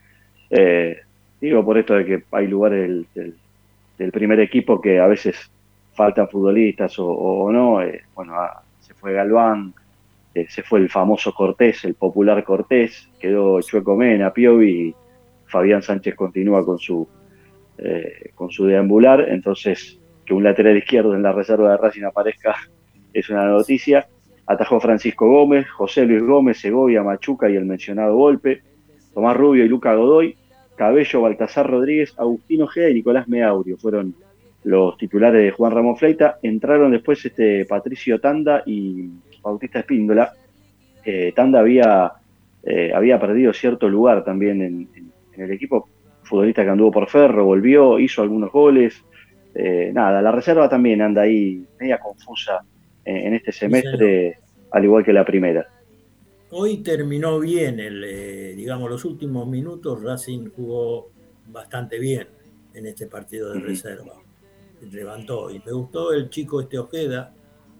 Eh, 0.48 0.98
digo 1.40 1.64
por 1.64 1.76
esto 1.76 1.94
de 1.94 2.06
que 2.06 2.22
hay 2.32 2.46
lugares 2.46 3.04
del, 3.14 4.12
primer 4.12 4.40
equipo 4.40 4.80
que 4.80 4.98
a 4.98 5.06
veces 5.06 5.50
faltan 5.94 6.28
futbolistas 6.28 6.94
o, 6.98 7.50
no. 7.52 7.82
eh, 7.82 8.04
bueno, 8.14 8.34
ah, 8.34 8.62
se 8.80 8.94
fue 8.94 9.12
Galván, 9.12 9.74
se 10.48 10.62
fue 10.62 10.80
el 10.80 10.90
famoso 10.90 11.32
Cortés, 11.34 11.84
el 11.84 11.94
popular 11.94 12.42
Cortés, 12.42 13.08
quedó 13.18 13.60
Chueco 13.60 13.96
Mena, 13.96 14.32
Piovi, 14.32 14.88
y 14.88 14.94
Fabián 15.46 15.82
Sánchez 15.82 16.14
continúa 16.14 16.64
con 16.64 16.78
su, 16.78 17.08
con 18.34 18.50
su 18.50 18.66
deambular, 18.66 19.28
entonces 19.30 19.98
que 20.26 20.34
un 20.34 20.44
lateral 20.44 20.76
izquierdo 20.76 21.14
en 21.14 21.22
la 21.22 21.32
reserva 21.32 21.70
de 21.70 21.76
Racing 21.78 22.04
aparezca 22.04 22.56
es 23.18 23.30
una 23.30 23.46
noticia. 23.46 24.06
Atajó 24.46 24.78
Francisco 24.78 25.26
Gómez, 25.26 25.68
José 25.70 26.04
Luis 26.04 26.22
Gómez, 26.22 26.58
Segovia, 26.60 27.02
Machuca 27.02 27.48
y 27.48 27.56
el 27.56 27.64
mencionado 27.64 28.14
Golpe, 28.14 28.62
Tomás 29.14 29.36
Rubio 29.36 29.64
y 29.64 29.68
Luca 29.68 29.94
Godoy, 29.94 30.36
Cabello, 30.76 31.22
Baltasar 31.22 31.68
Rodríguez, 31.68 32.14
Agustino 32.18 32.64
Ojeda 32.64 32.90
y 32.90 32.94
Nicolás 32.94 33.26
Meaurio 33.26 33.78
fueron 33.78 34.14
los 34.64 34.98
titulares 34.98 35.42
de 35.42 35.50
Juan 35.50 35.72
Ramón 35.72 35.96
Fleita. 35.96 36.38
Entraron 36.42 36.92
después 36.92 37.24
este 37.24 37.64
Patricio 37.64 38.20
Tanda 38.20 38.62
y 38.66 39.08
Bautista 39.42 39.78
Espíndola. 39.78 40.32
Eh, 41.04 41.32
Tanda 41.34 41.60
había, 41.60 42.12
eh, 42.62 42.92
había 42.94 43.18
perdido 43.18 43.52
cierto 43.54 43.88
lugar 43.88 44.24
también 44.24 44.60
en 44.60 44.88
el 45.42 45.50
equipo. 45.50 45.88
Futbolista 46.22 46.64
que 46.64 46.70
anduvo 46.70 46.90
por 46.90 47.08
Ferro, 47.08 47.46
volvió, 47.46 47.98
hizo 47.98 48.20
algunos 48.20 48.52
goles. 48.52 49.02
Eh, 49.54 49.90
nada, 49.94 50.20
la 50.20 50.32
reserva 50.32 50.68
también 50.68 51.00
anda 51.00 51.22
ahí 51.22 51.64
media 51.80 51.98
confusa 51.98 52.62
en, 53.06 53.34
este 53.34 53.52
semestre, 53.52 54.38
al 54.70 54.84
igual 54.84 55.04
que 55.04 55.12
la 55.12 55.24
primera. 55.24 55.66
Hoy 56.50 56.78
terminó 56.78 57.40
bien, 57.40 57.80
el, 57.80 58.04
eh, 58.04 58.54
digamos, 58.56 58.90
los 58.90 59.04
últimos 59.04 59.48
minutos. 59.48 60.02
Racing 60.02 60.50
jugó 60.54 61.10
bastante 61.48 61.98
bien 61.98 62.28
en 62.74 62.86
este 62.86 63.06
partido 63.06 63.52
de 63.52 63.60
reserva. 63.60 64.14
Levantó. 64.92 65.50
Y 65.50 65.60
me 65.64 65.72
gustó 65.72 66.12
el 66.12 66.30
chico 66.30 66.60
este 66.60 66.78
Ojeda. 66.78 67.32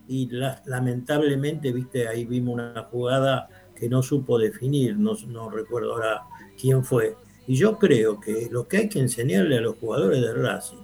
Y 0.09 0.29
la- 0.31 0.63
lamentablemente, 0.67 1.73
viste, 1.73 2.09
ahí 2.09 2.25
vimos 2.25 2.55
una 2.55 2.83
jugada 2.85 3.49
que 3.79 3.89
no 3.89 4.03
supo 4.03 4.39
definir. 4.39 4.97
No, 4.97 5.13
no 5.29 5.51
recuerdo 5.51 5.95
ahora 5.95 6.23
quién 6.61 6.85
fue. 6.85 7.15
Y 7.47 7.55
yo 7.55 7.79
creo 7.79 8.21
que 8.21 8.49
lo 8.51 8.67
que 8.67 8.79
hay 8.79 8.89
que 8.89 8.99
enseñarle 8.99 9.59
a 9.59 9.61
los 9.61 9.77
jugadores 9.77 10.21
de 10.21 10.33
Racing 10.35 10.83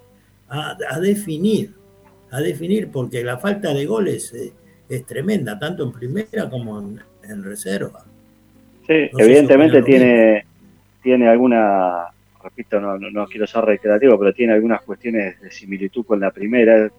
a, 0.48 0.76
a 0.90 1.00
definir, 1.00 1.74
a 2.32 2.40
definir, 2.40 2.90
porque 2.90 3.22
la 3.24 3.38
falta 3.38 3.72
de 3.74 3.86
goles 3.86 4.32
eh, 4.34 4.52
es 4.88 5.06
tremenda, 5.06 5.58
tanto 5.58 5.84
en 5.84 5.92
primera 5.92 6.50
como 6.50 6.80
en, 6.80 7.00
en 7.24 7.44
reserva. 7.44 8.04
Sí, 8.86 9.10
No 9.12 9.18
evidentemente 9.20 9.82
tiene, 9.82 10.46
tiene 11.02 11.28
alguna, 11.28 12.06
repito, 12.42 12.80
no, 12.80 12.98
no, 12.98 13.10
no 13.10 13.26
quiero 13.26 13.46
ser 13.46 13.64
reiterativo, 13.64 14.18
pero 14.18 14.34
tiene 14.34 14.54
algunas 14.54 14.82
cuestiones 14.82 15.40
de 15.40 15.50
similitud 15.50 16.04
con 16.04 16.20
la 16.20 16.30
primera, 16.32 16.90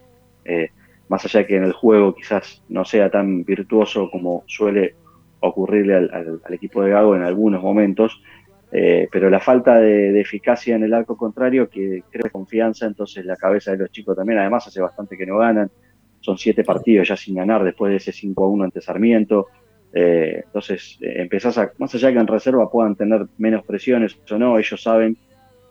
eh, 0.46 0.70
más 1.10 1.26
allá 1.26 1.42
de 1.42 1.48
que 1.48 1.58
en 1.58 1.66
el 1.66 1.74
juego 1.74 2.16
quizás 2.16 2.64
no 2.70 2.86
sea 2.86 3.10
tan 3.12 3.44
virtuoso 3.44 4.10
como 4.10 4.44
suele 4.48 4.96
ocurrirle 5.42 5.96
al, 5.96 6.10
al- 6.14 6.42
al 6.46 6.54
equipo 6.54 6.82
de 6.84 6.92
Gago 6.92 7.16
en 7.16 7.24
algunos 7.24 7.62
momentos, 7.62 8.22
eh, 8.76 9.08
pero 9.12 9.30
la 9.30 9.40
falta 9.40 9.76
de, 9.76 10.12
de 10.12 10.22
eficacia 10.22 10.76
en 10.76 10.84
el 10.84 10.96
arco 10.96 11.16
contrario 11.16 11.70
que 11.70 12.04
creo 12.10 12.24
que 12.24 12.32
confianza, 12.32 12.88
entonces 12.88 13.24
la 13.24 13.36
cabeza 13.36 13.72
de 13.72 13.78
los 13.78 13.92
chicos 13.92 14.16
también, 14.18 14.40
además 14.40 14.66
hace 14.66 14.82
bastante 14.82 15.16
que 15.16 15.28
no 15.28 15.38
ganan, 15.38 15.70
son 16.20 16.40
siete 16.40 16.64
partidos 16.64 17.08
ya 17.08 17.16
sin 17.16 17.36
ganar 17.36 17.64
después 17.64 17.92
de 17.92 17.98
ese 17.98 18.12
5 18.12 18.44
a 18.44 18.48
1 18.48 18.64
ante 18.64 18.82
Sarmiento, 18.82 19.48
eh, 19.94 20.42
entonces 20.46 20.98
eh, 21.02 21.22
empezás 21.22 21.56
a, 21.60 21.72
más 21.78 21.94
allá 21.94 22.12
que 22.12 22.18
en 22.18 22.26
reserva 22.26 22.72
puedan 22.72 22.96
tener 22.96 23.28
menos 23.38 23.64
presiones 23.64 24.18
o 24.32 24.38
no, 24.40 24.58
ellos 24.58 24.82
saben 24.82 25.18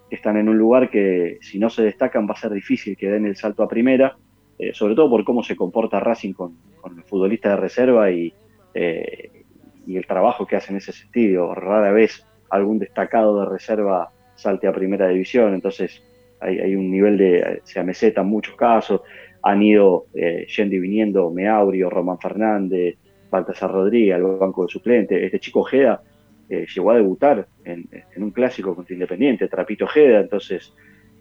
que 0.08 0.14
están 0.14 0.36
en 0.36 0.48
un 0.48 0.56
lugar 0.56 0.88
que 0.88 1.38
si 1.40 1.58
no 1.58 1.70
se 1.70 1.82
destacan 1.82 2.28
va 2.28 2.34
a 2.34 2.36
ser 2.36 2.52
difícil 2.52 2.96
que 2.96 3.10
den 3.10 3.26
el 3.26 3.34
salto 3.34 3.64
a 3.64 3.68
primera, 3.68 4.16
eh, 4.60 4.72
sobre 4.74 4.94
todo 4.94 5.10
por 5.10 5.24
cómo 5.24 5.42
se 5.42 5.56
comporta 5.56 5.98
Racing 5.98 6.34
con, 6.34 6.56
con 6.80 6.96
el 6.98 7.02
futbolista 7.02 7.48
de 7.48 7.56
reserva 7.56 8.12
y, 8.12 8.32
eh, 8.74 9.44
y 9.86 9.96
el 9.96 10.06
trabajo 10.06 10.46
que 10.46 10.54
hace 10.54 10.70
en 10.70 10.76
ese 10.76 10.92
sentido. 10.92 11.52
Rara 11.52 11.90
vez 11.90 12.24
algún 12.52 12.78
destacado 12.78 13.40
de 13.40 13.46
reserva 13.46 14.10
salte 14.34 14.66
a 14.66 14.72
primera 14.72 15.08
división, 15.08 15.54
entonces 15.54 16.02
hay, 16.38 16.58
hay 16.58 16.76
un 16.76 16.90
nivel 16.90 17.16
de, 17.16 17.60
se 17.64 17.80
ameseta 17.80 18.20
en 18.20 18.26
muchos 18.28 18.54
casos, 18.56 19.00
han 19.42 19.62
ido 19.62 20.06
eh, 20.14 20.46
yendo 20.54 20.76
y 20.76 20.78
viniendo 20.78 21.30
Meaurio, 21.30 21.88
Román 21.88 22.18
Fernández, 22.18 22.96
Baltasar 23.30 23.72
Rodríguez 23.72 24.14
al 24.14 24.22
banco 24.22 24.66
de 24.66 24.68
suplente, 24.70 25.24
este 25.24 25.40
chico 25.40 25.60
Ojeda 25.60 26.02
eh, 26.50 26.66
llegó 26.74 26.90
a 26.90 26.96
debutar 26.96 27.46
en, 27.64 27.88
en 28.14 28.22
un 28.22 28.30
clásico 28.30 28.74
contra 28.74 28.92
Independiente, 28.92 29.48
Trapito 29.48 29.86
Ojeda, 29.86 30.20
entonces 30.20 30.74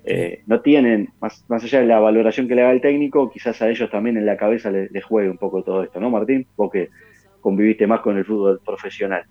eh, 0.04 0.42
no 0.48 0.60
tienen, 0.60 1.14
más, 1.22 1.46
más 1.48 1.64
allá 1.64 1.80
de 1.80 1.86
la 1.86 2.00
valoración 2.00 2.50
que 2.50 2.56
le 2.56 2.64
haga 2.64 2.74
el 2.74 2.82
técnico, 2.82 3.32
quizás 3.32 3.62
a 3.62 3.70
ellos 3.70 3.90
también 3.90 4.18
en 4.18 4.26
la 4.26 4.36
cabeza 4.36 4.70
les, 4.70 4.92
les 4.92 5.06
juegue 5.06 5.30
un 5.30 5.38
poco 5.38 5.64
todo 5.64 5.84
esto, 5.84 6.02
¿no, 6.02 6.10
Martín? 6.10 6.46
Vos 6.58 6.70
que 6.70 6.90
conviviste 7.40 7.88
más 7.88 8.02
con 8.02 8.18
el 8.18 8.26
fútbol 8.26 8.60
profesional. 8.66 9.24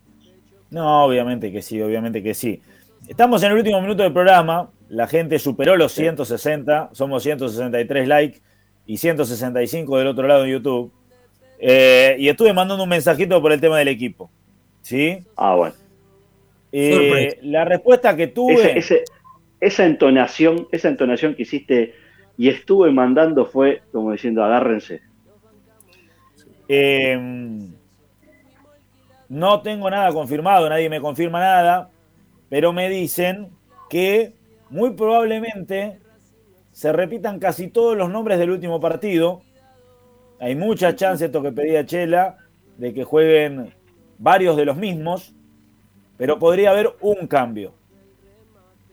No, 0.71 1.05
obviamente 1.05 1.51
que 1.51 1.63
sí, 1.63 1.81
obviamente 1.81 2.23
que 2.23 2.35
sí. 2.35 2.61
Estamos 3.09 3.43
en 3.43 3.51
el 3.53 3.59
último 3.59 3.81
minuto 3.81 4.03
del 4.03 4.13
programa. 4.13 4.71
La 4.89 5.07
gente 5.07 5.39
superó 5.39 5.77
los 5.77 5.93
160. 5.93 6.91
Somos 6.93 7.23
163 7.23 8.07
likes 8.07 8.41
y 8.87 8.97
165 8.99 9.99
del 9.99 10.07
otro 10.09 10.27
lado 10.27 10.45
en 10.45 10.51
YouTube. 10.53 10.93
Eh, 11.59 12.17
y 12.19 12.29
estuve 12.29 12.53
mandando 12.53 12.85
un 12.85 12.91
mensajito 12.91 13.41
por 13.43 13.53
el 13.53 13.61
tema 13.61 13.79
del 13.79 13.89
equipo. 13.89 14.31
¿Sí? 14.83 15.19
Ah, 15.37 15.55
bueno. 15.57 15.75
Eh, 16.73 17.39
la 17.43 17.65
respuesta 17.65 18.15
que 18.17 18.29
tuve. 18.29 18.55
Ese- 18.55 18.79
ese- 18.79 19.05
esa 19.61 19.85
entonación, 19.85 20.69
esa 20.73 20.89
entonación 20.89 21.35
que 21.35 21.43
hiciste 21.43 21.95
y 22.39 22.49
estuve 22.49 22.93
mandando 22.93 23.45
fue 23.47 23.83
como 23.93 24.13
diciendo 24.13 24.43
agárrense. 24.45 25.03
Eh, 26.69 27.19
no 29.31 29.63
tengo 29.63 29.89
nada 29.89 30.13
confirmado, 30.13 30.69
nadie 30.69 30.91
me 30.91 31.01
confirma 31.01 31.39
nada, 31.39 31.89
pero 32.49 32.73
me 32.73 32.91
dicen 32.91 33.51
que 33.89 34.35
muy 34.71 34.91
probablemente 34.91 36.01
se 36.73 36.93
repitan 36.93 37.39
casi 37.39 37.69
todos 37.69 37.97
los 37.97 38.11
nombres 38.11 38.41
del 38.41 38.51
último 38.51 38.81
partido. 38.81 39.43
Hay 40.41 40.57
mucha 40.57 40.97
chance, 40.97 41.25
esto 41.25 41.43
que 41.43 41.53
pedía 41.53 41.87
Chela, 41.87 42.39
de 42.77 42.93
que 42.93 43.05
jueguen 43.05 43.73
varios 44.19 44.57
de 44.57 44.65
los 44.65 44.77
mismos, 44.77 45.33
pero 46.17 46.41
podría 46.41 46.71
haber 46.71 46.91
un 47.01 47.29
cambio. 47.29 47.73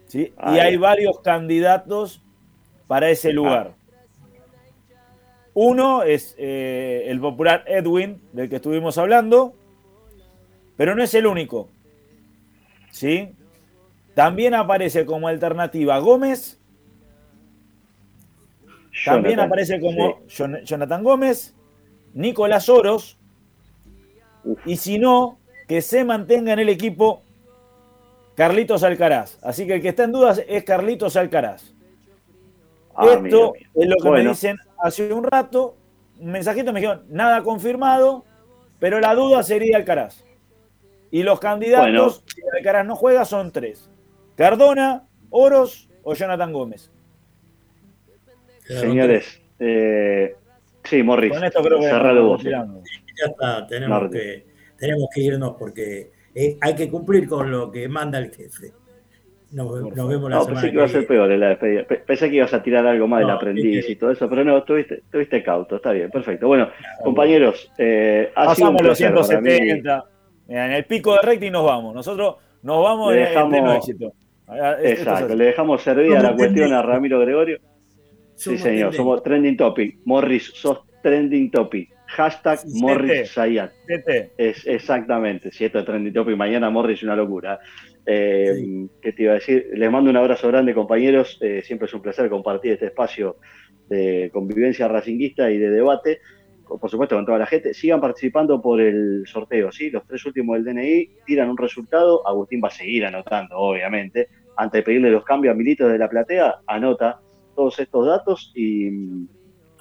¿sí? 0.05 0.33
Ah, 0.37 0.55
y 0.55 0.59
hay 0.59 0.77
varios 0.77 1.19
candidatos 1.21 2.21
para 2.85 3.09
ese 3.09 3.33
lugar. 3.33 3.73
Uno 5.55 6.03
es 6.03 6.35
eh, 6.37 7.05
el 7.07 7.19
popular 7.19 7.63
Edwin, 7.65 8.21
del 8.33 8.49
que 8.49 8.57
estuvimos 8.57 8.99
hablando, 8.99 9.55
pero 10.77 10.95
no 10.95 11.03
es 11.03 11.13
el 11.13 11.25
único. 11.27 11.69
¿Sí? 12.91 13.33
También 14.15 14.53
aparece 14.53 15.05
como 15.05 15.27
alternativa 15.27 15.97
Gómez. 15.99 16.59
También 19.05 19.35
Jonathan, 19.35 19.45
aparece 19.45 19.79
como 19.79 20.21
Jon- 20.27 20.63
Jonathan 20.63 21.03
Gómez, 21.03 21.55
Nicolás 22.13 22.67
Oros. 22.69 23.17
Y 24.65 24.77
si 24.77 24.97
no, 24.97 25.37
que 25.67 25.81
se 25.81 26.03
mantenga 26.03 26.53
en 26.53 26.59
el 26.59 26.69
equipo 26.69 27.21
Carlitos 28.35 28.83
Alcaraz. 28.83 29.37
Así 29.43 29.67
que 29.67 29.75
el 29.75 29.81
que 29.81 29.89
está 29.89 30.03
en 30.05 30.13
dudas 30.13 30.41
es 30.47 30.63
Carlitos 30.63 31.15
Alcaraz. 31.15 31.73
Ah, 32.95 33.05
Esto 33.05 33.21
mira, 33.21 33.51
mira. 33.53 33.69
es 33.75 33.87
lo 33.89 33.95
que 33.97 34.09
me 34.09 34.29
dicen 34.29 34.57
hace 34.81 35.13
un 35.13 35.23
rato. 35.23 35.75
Un 36.19 36.31
mensajito 36.31 36.73
me 36.73 36.79
dijeron, 36.79 37.03
nada 37.09 37.43
confirmado, 37.43 38.25
pero 38.79 38.99
la 38.99 39.13
duda 39.13 39.43
sería 39.43 39.77
Alcaraz. 39.77 40.23
Y 41.11 41.23
los 41.23 41.39
candidatos, 41.39 41.85
Bueno. 41.91 42.09
si 42.27 42.41
Alcaraz 42.57 42.85
no 42.85 42.95
juega, 42.95 43.23
son 43.25 43.51
tres. 43.51 43.89
Cardona, 44.35 45.07
Oros 45.29 45.89
o 46.03 46.13
Jonathan 46.13 46.51
Gómez. 46.53 46.91
Señores, 48.65 49.41
eh, 49.59 50.35
sí, 50.83 51.01
Morris, 51.03 51.31
Con 51.33 51.43
esto 51.43 51.61
creo 51.63 51.79
que 51.79 51.85
cerralo 51.89 52.25
vos. 52.27 52.41
eh. 52.41 52.43
retiramos. 52.45 52.83
Ya 53.19 53.25
está, 53.31 53.67
tenemos 53.67 54.01
Martín. 54.01 54.19
que, 54.19 54.45
tenemos 54.77 55.09
que 55.13 55.21
irnos 55.21 55.55
porque 55.57 56.11
eh, 56.35 56.57
hay 56.61 56.75
que 56.75 56.89
cumplir 56.89 57.27
con 57.27 57.49
lo 57.49 57.71
que 57.71 57.87
manda 57.87 58.19
el 58.19 58.29
jefe. 58.33 58.71
Nos, 59.51 59.81
nos 59.95 60.07
vemos 60.09 60.29
la 60.29 60.35
No, 60.35 60.43
semana 60.43 60.61
pensé 60.61 60.67
que 60.69 60.73
iba 60.75 60.83
a 60.83 60.87
que 60.87 60.91
ser 60.93 61.07
peor 61.07 61.31
en 61.31 61.39
la 61.39 61.47
despedida. 61.49 61.83
Pe- 61.85 61.97
Pensé 62.05 62.29
que 62.29 62.35
ibas 62.35 62.53
a 62.53 62.61
tirar 62.61 62.85
algo 62.85 63.07
más 63.07 63.19
del 63.19 63.29
No, 63.29 63.33
aprendiz 63.35 63.89
y 63.89 63.95
todo 63.95 64.11
eso, 64.11 64.29
pero 64.29 64.43
no, 64.43 64.61
tuviste, 64.63 65.03
tuviste 65.09 65.41
cauto, 65.41 65.77
está 65.77 65.93
bien, 65.93 66.11
perfecto. 66.11 66.47
Bueno, 66.47 66.69
compañeros, 67.01 67.71
eh, 67.77 68.29
ha 68.35 68.53
sido 68.53 68.69
un 68.71 68.75
Pasamos 68.75 68.81
los 68.83 68.97
placer 68.99 69.13
para 69.37 69.41
mí. 69.41 69.49
170. 69.51 70.05
En 70.47 70.71
el 70.71 70.85
pico 70.85 71.13
de 71.13 71.19
rating 71.21 71.51
nos 71.51 71.65
vamos. 71.65 71.93
Nosotros 71.93 72.35
nos 72.63 72.83
vamos 72.83 73.13
Le 73.13 73.21
en 73.23 73.27
dejamos- 73.29 73.77
éxito. 73.77 74.13
Ah, 74.47 74.77
es 74.81 74.99
Exacto, 74.99 75.35
le 75.35 75.45
dejamos 75.45 75.81
servida 75.81 76.21
la 76.21 76.35
cuestión 76.35 76.71
a. 76.73 76.81
Ramiro 76.81 77.19
Gregorio. 77.19 77.59
Sí, 78.35 78.57
señor, 78.57 78.93
somos 78.93 79.21
trending 79.23 79.57
topic. 79.57 79.97
Morris, 80.05 80.51
sos 80.53 80.79
trending 81.03 81.51
topic. 81.51 81.89
Hashtag 82.05 82.59
Sí, 82.59 82.79
Morris. 82.81 83.33
Zayat. 83.33 83.71
Es, 84.37 84.65
exactamente, 84.65 85.51
si 85.51 85.65
esto 85.65 85.79
es 85.79 85.85
trending 85.85 86.13
topic, 86.13 86.37
mañana 86.37 86.69
Morris 86.69 87.03
una 87.03 87.15
locura. 87.15 87.59
Eh, 88.05 88.85
¿Qué 89.01 89.11
te 89.11 89.23
iba 89.23 89.33
a 89.33 89.35
decir? 89.35 89.67
Les 89.73 89.91
mando 89.91 90.09
un 90.09 90.15
abrazo 90.15 90.47
grande, 90.47 90.73
compañeros. 90.73 91.37
Eh, 91.41 91.61
siempre 91.63 91.87
es 91.87 91.93
un 91.93 92.01
placer 92.01 92.29
compartir 92.29 92.71
este 92.73 92.85
espacio 92.85 93.35
de 93.89 94.29
convivencia 94.31 94.87
racinguista 94.87 95.51
y 95.51 95.57
de 95.57 95.69
debate. 95.71 96.19
Con- 96.67 96.79
Por 96.79 96.89
supuesto, 96.89 97.15
con 97.15 97.25
toda 97.25 97.37
la 97.39 97.45
gente. 97.45 97.73
Sigan 97.73 98.01
participando 98.01 98.61
por 98.61 98.79
el 98.81 99.23
sorteo, 99.25 99.71
¿sí? 99.71 99.89
Los 99.89 100.05
tres 100.05 100.25
últimos 100.25 100.55
del 100.55 100.65
DNI 100.75 101.09
tiran 101.25 101.49
un 101.49 101.57
resultado. 101.57 102.27
Agustín 102.27 102.61
va 102.63 102.67
a 102.67 102.71
seguir 102.71 103.05
anotando, 103.05 103.55
obviamente. 103.57 104.27
Antes 104.57 104.79
de 104.79 104.83
pedirle 104.83 105.11
los 105.11 105.23
cambios 105.23 105.53
a 105.53 105.57
Militos 105.57 105.91
de 105.91 105.97
la 105.97 106.09
platea, 106.09 106.55
anota 106.67 107.19
todos 107.55 107.79
estos 107.79 108.05
datos 108.05 108.51
y 108.55 108.89
mm, 108.89 109.27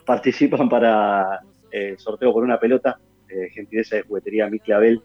participan 0.05 0.69
para 0.69 1.41
eh, 1.71 1.91
el 1.91 1.99
sorteo 1.99 2.33
por 2.33 2.43
una 2.45 2.59
pelota, 2.61 2.99
eh, 3.29 3.49
gentileza 3.53 3.97
de 3.97 4.03
juguetería 4.03 4.49
Mi 4.49 4.59
Clavel, 4.59 5.01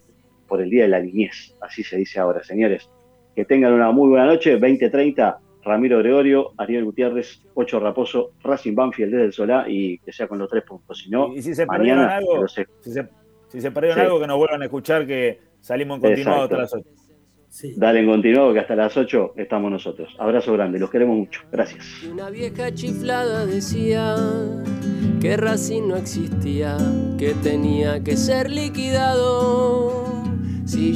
por 0.47 0.61
el 0.61 0.69
Día 0.69 0.83
de 0.83 0.89
la 0.89 0.99
Niñez. 0.99 1.55
Así 1.61 1.83
se 1.83 1.97
dice 1.97 2.19
ahora, 2.19 2.43
señores. 2.43 2.89
Que 3.35 3.45
tengan 3.45 3.71
una 3.73 3.91
muy 3.91 4.09
buena 4.09 4.25
noche. 4.25 4.59
20.30, 4.59 5.37
Ramiro 5.63 5.99
Gregorio, 5.99 6.53
Ariel 6.57 6.85
Gutiérrez, 6.85 7.41
Ocho 7.53 7.79
Raposo, 7.79 8.31
Racing 8.43 8.73
Banfield 8.75 9.11
desde 9.11 9.25
el 9.25 9.33
Solá 9.33 9.65
y 9.67 9.99
que 9.99 10.11
sea 10.11 10.27
con 10.27 10.39
los 10.39 10.49
tres 10.49 10.63
puntos. 10.63 10.97
Si 10.97 11.09
no, 11.09 11.33
Y 11.35 11.41
si 11.41 11.53
se 11.55 11.67
perdieron 11.67 11.99
mañana 12.05 12.17
algo, 12.17 12.47
si 12.47 12.63
se, 12.81 13.07
si 13.47 13.61
se 13.61 13.71
perdieron 13.71 13.99
Sí. 13.99 14.05
algo, 14.05 14.19
que 14.19 14.27
nos 14.27 14.37
vuelvan 14.37 14.61
a 14.61 14.65
escuchar, 14.65 15.05
que 15.05 15.39
salimos 15.59 15.97
en 15.97 16.01
continuado 16.01 16.45
Exacto. 16.45 16.61
hasta 16.63 16.77
las 16.77 16.85
8. 16.85 16.89
Dale 17.75 17.99
en 17.99 18.07
continuo 18.07 18.53
que 18.53 18.59
hasta 18.59 18.75
las 18.77 18.95
8 18.95 19.33
estamos 19.35 19.69
nosotros. 19.69 20.15
Abrazo 20.17 20.53
grande, 20.53 20.79
los 20.79 20.89
queremos 20.89 21.17
mucho. 21.17 21.41
Gracias. 21.51 21.85
Y 22.01 22.07
una 22.07 22.29
vieja 22.29 22.73
chiflada 22.73 23.45
decía 23.45 24.15
que 25.19 25.35
Racing 25.35 25.87
no 25.89 25.97
existía, 25.97 26.77
que 27.19 27.33
tenía 27.43 28.01
que 28.03 28.15
ser 28.15 28.49
liquidado. 28.49 30.23
Si 30.65 30.93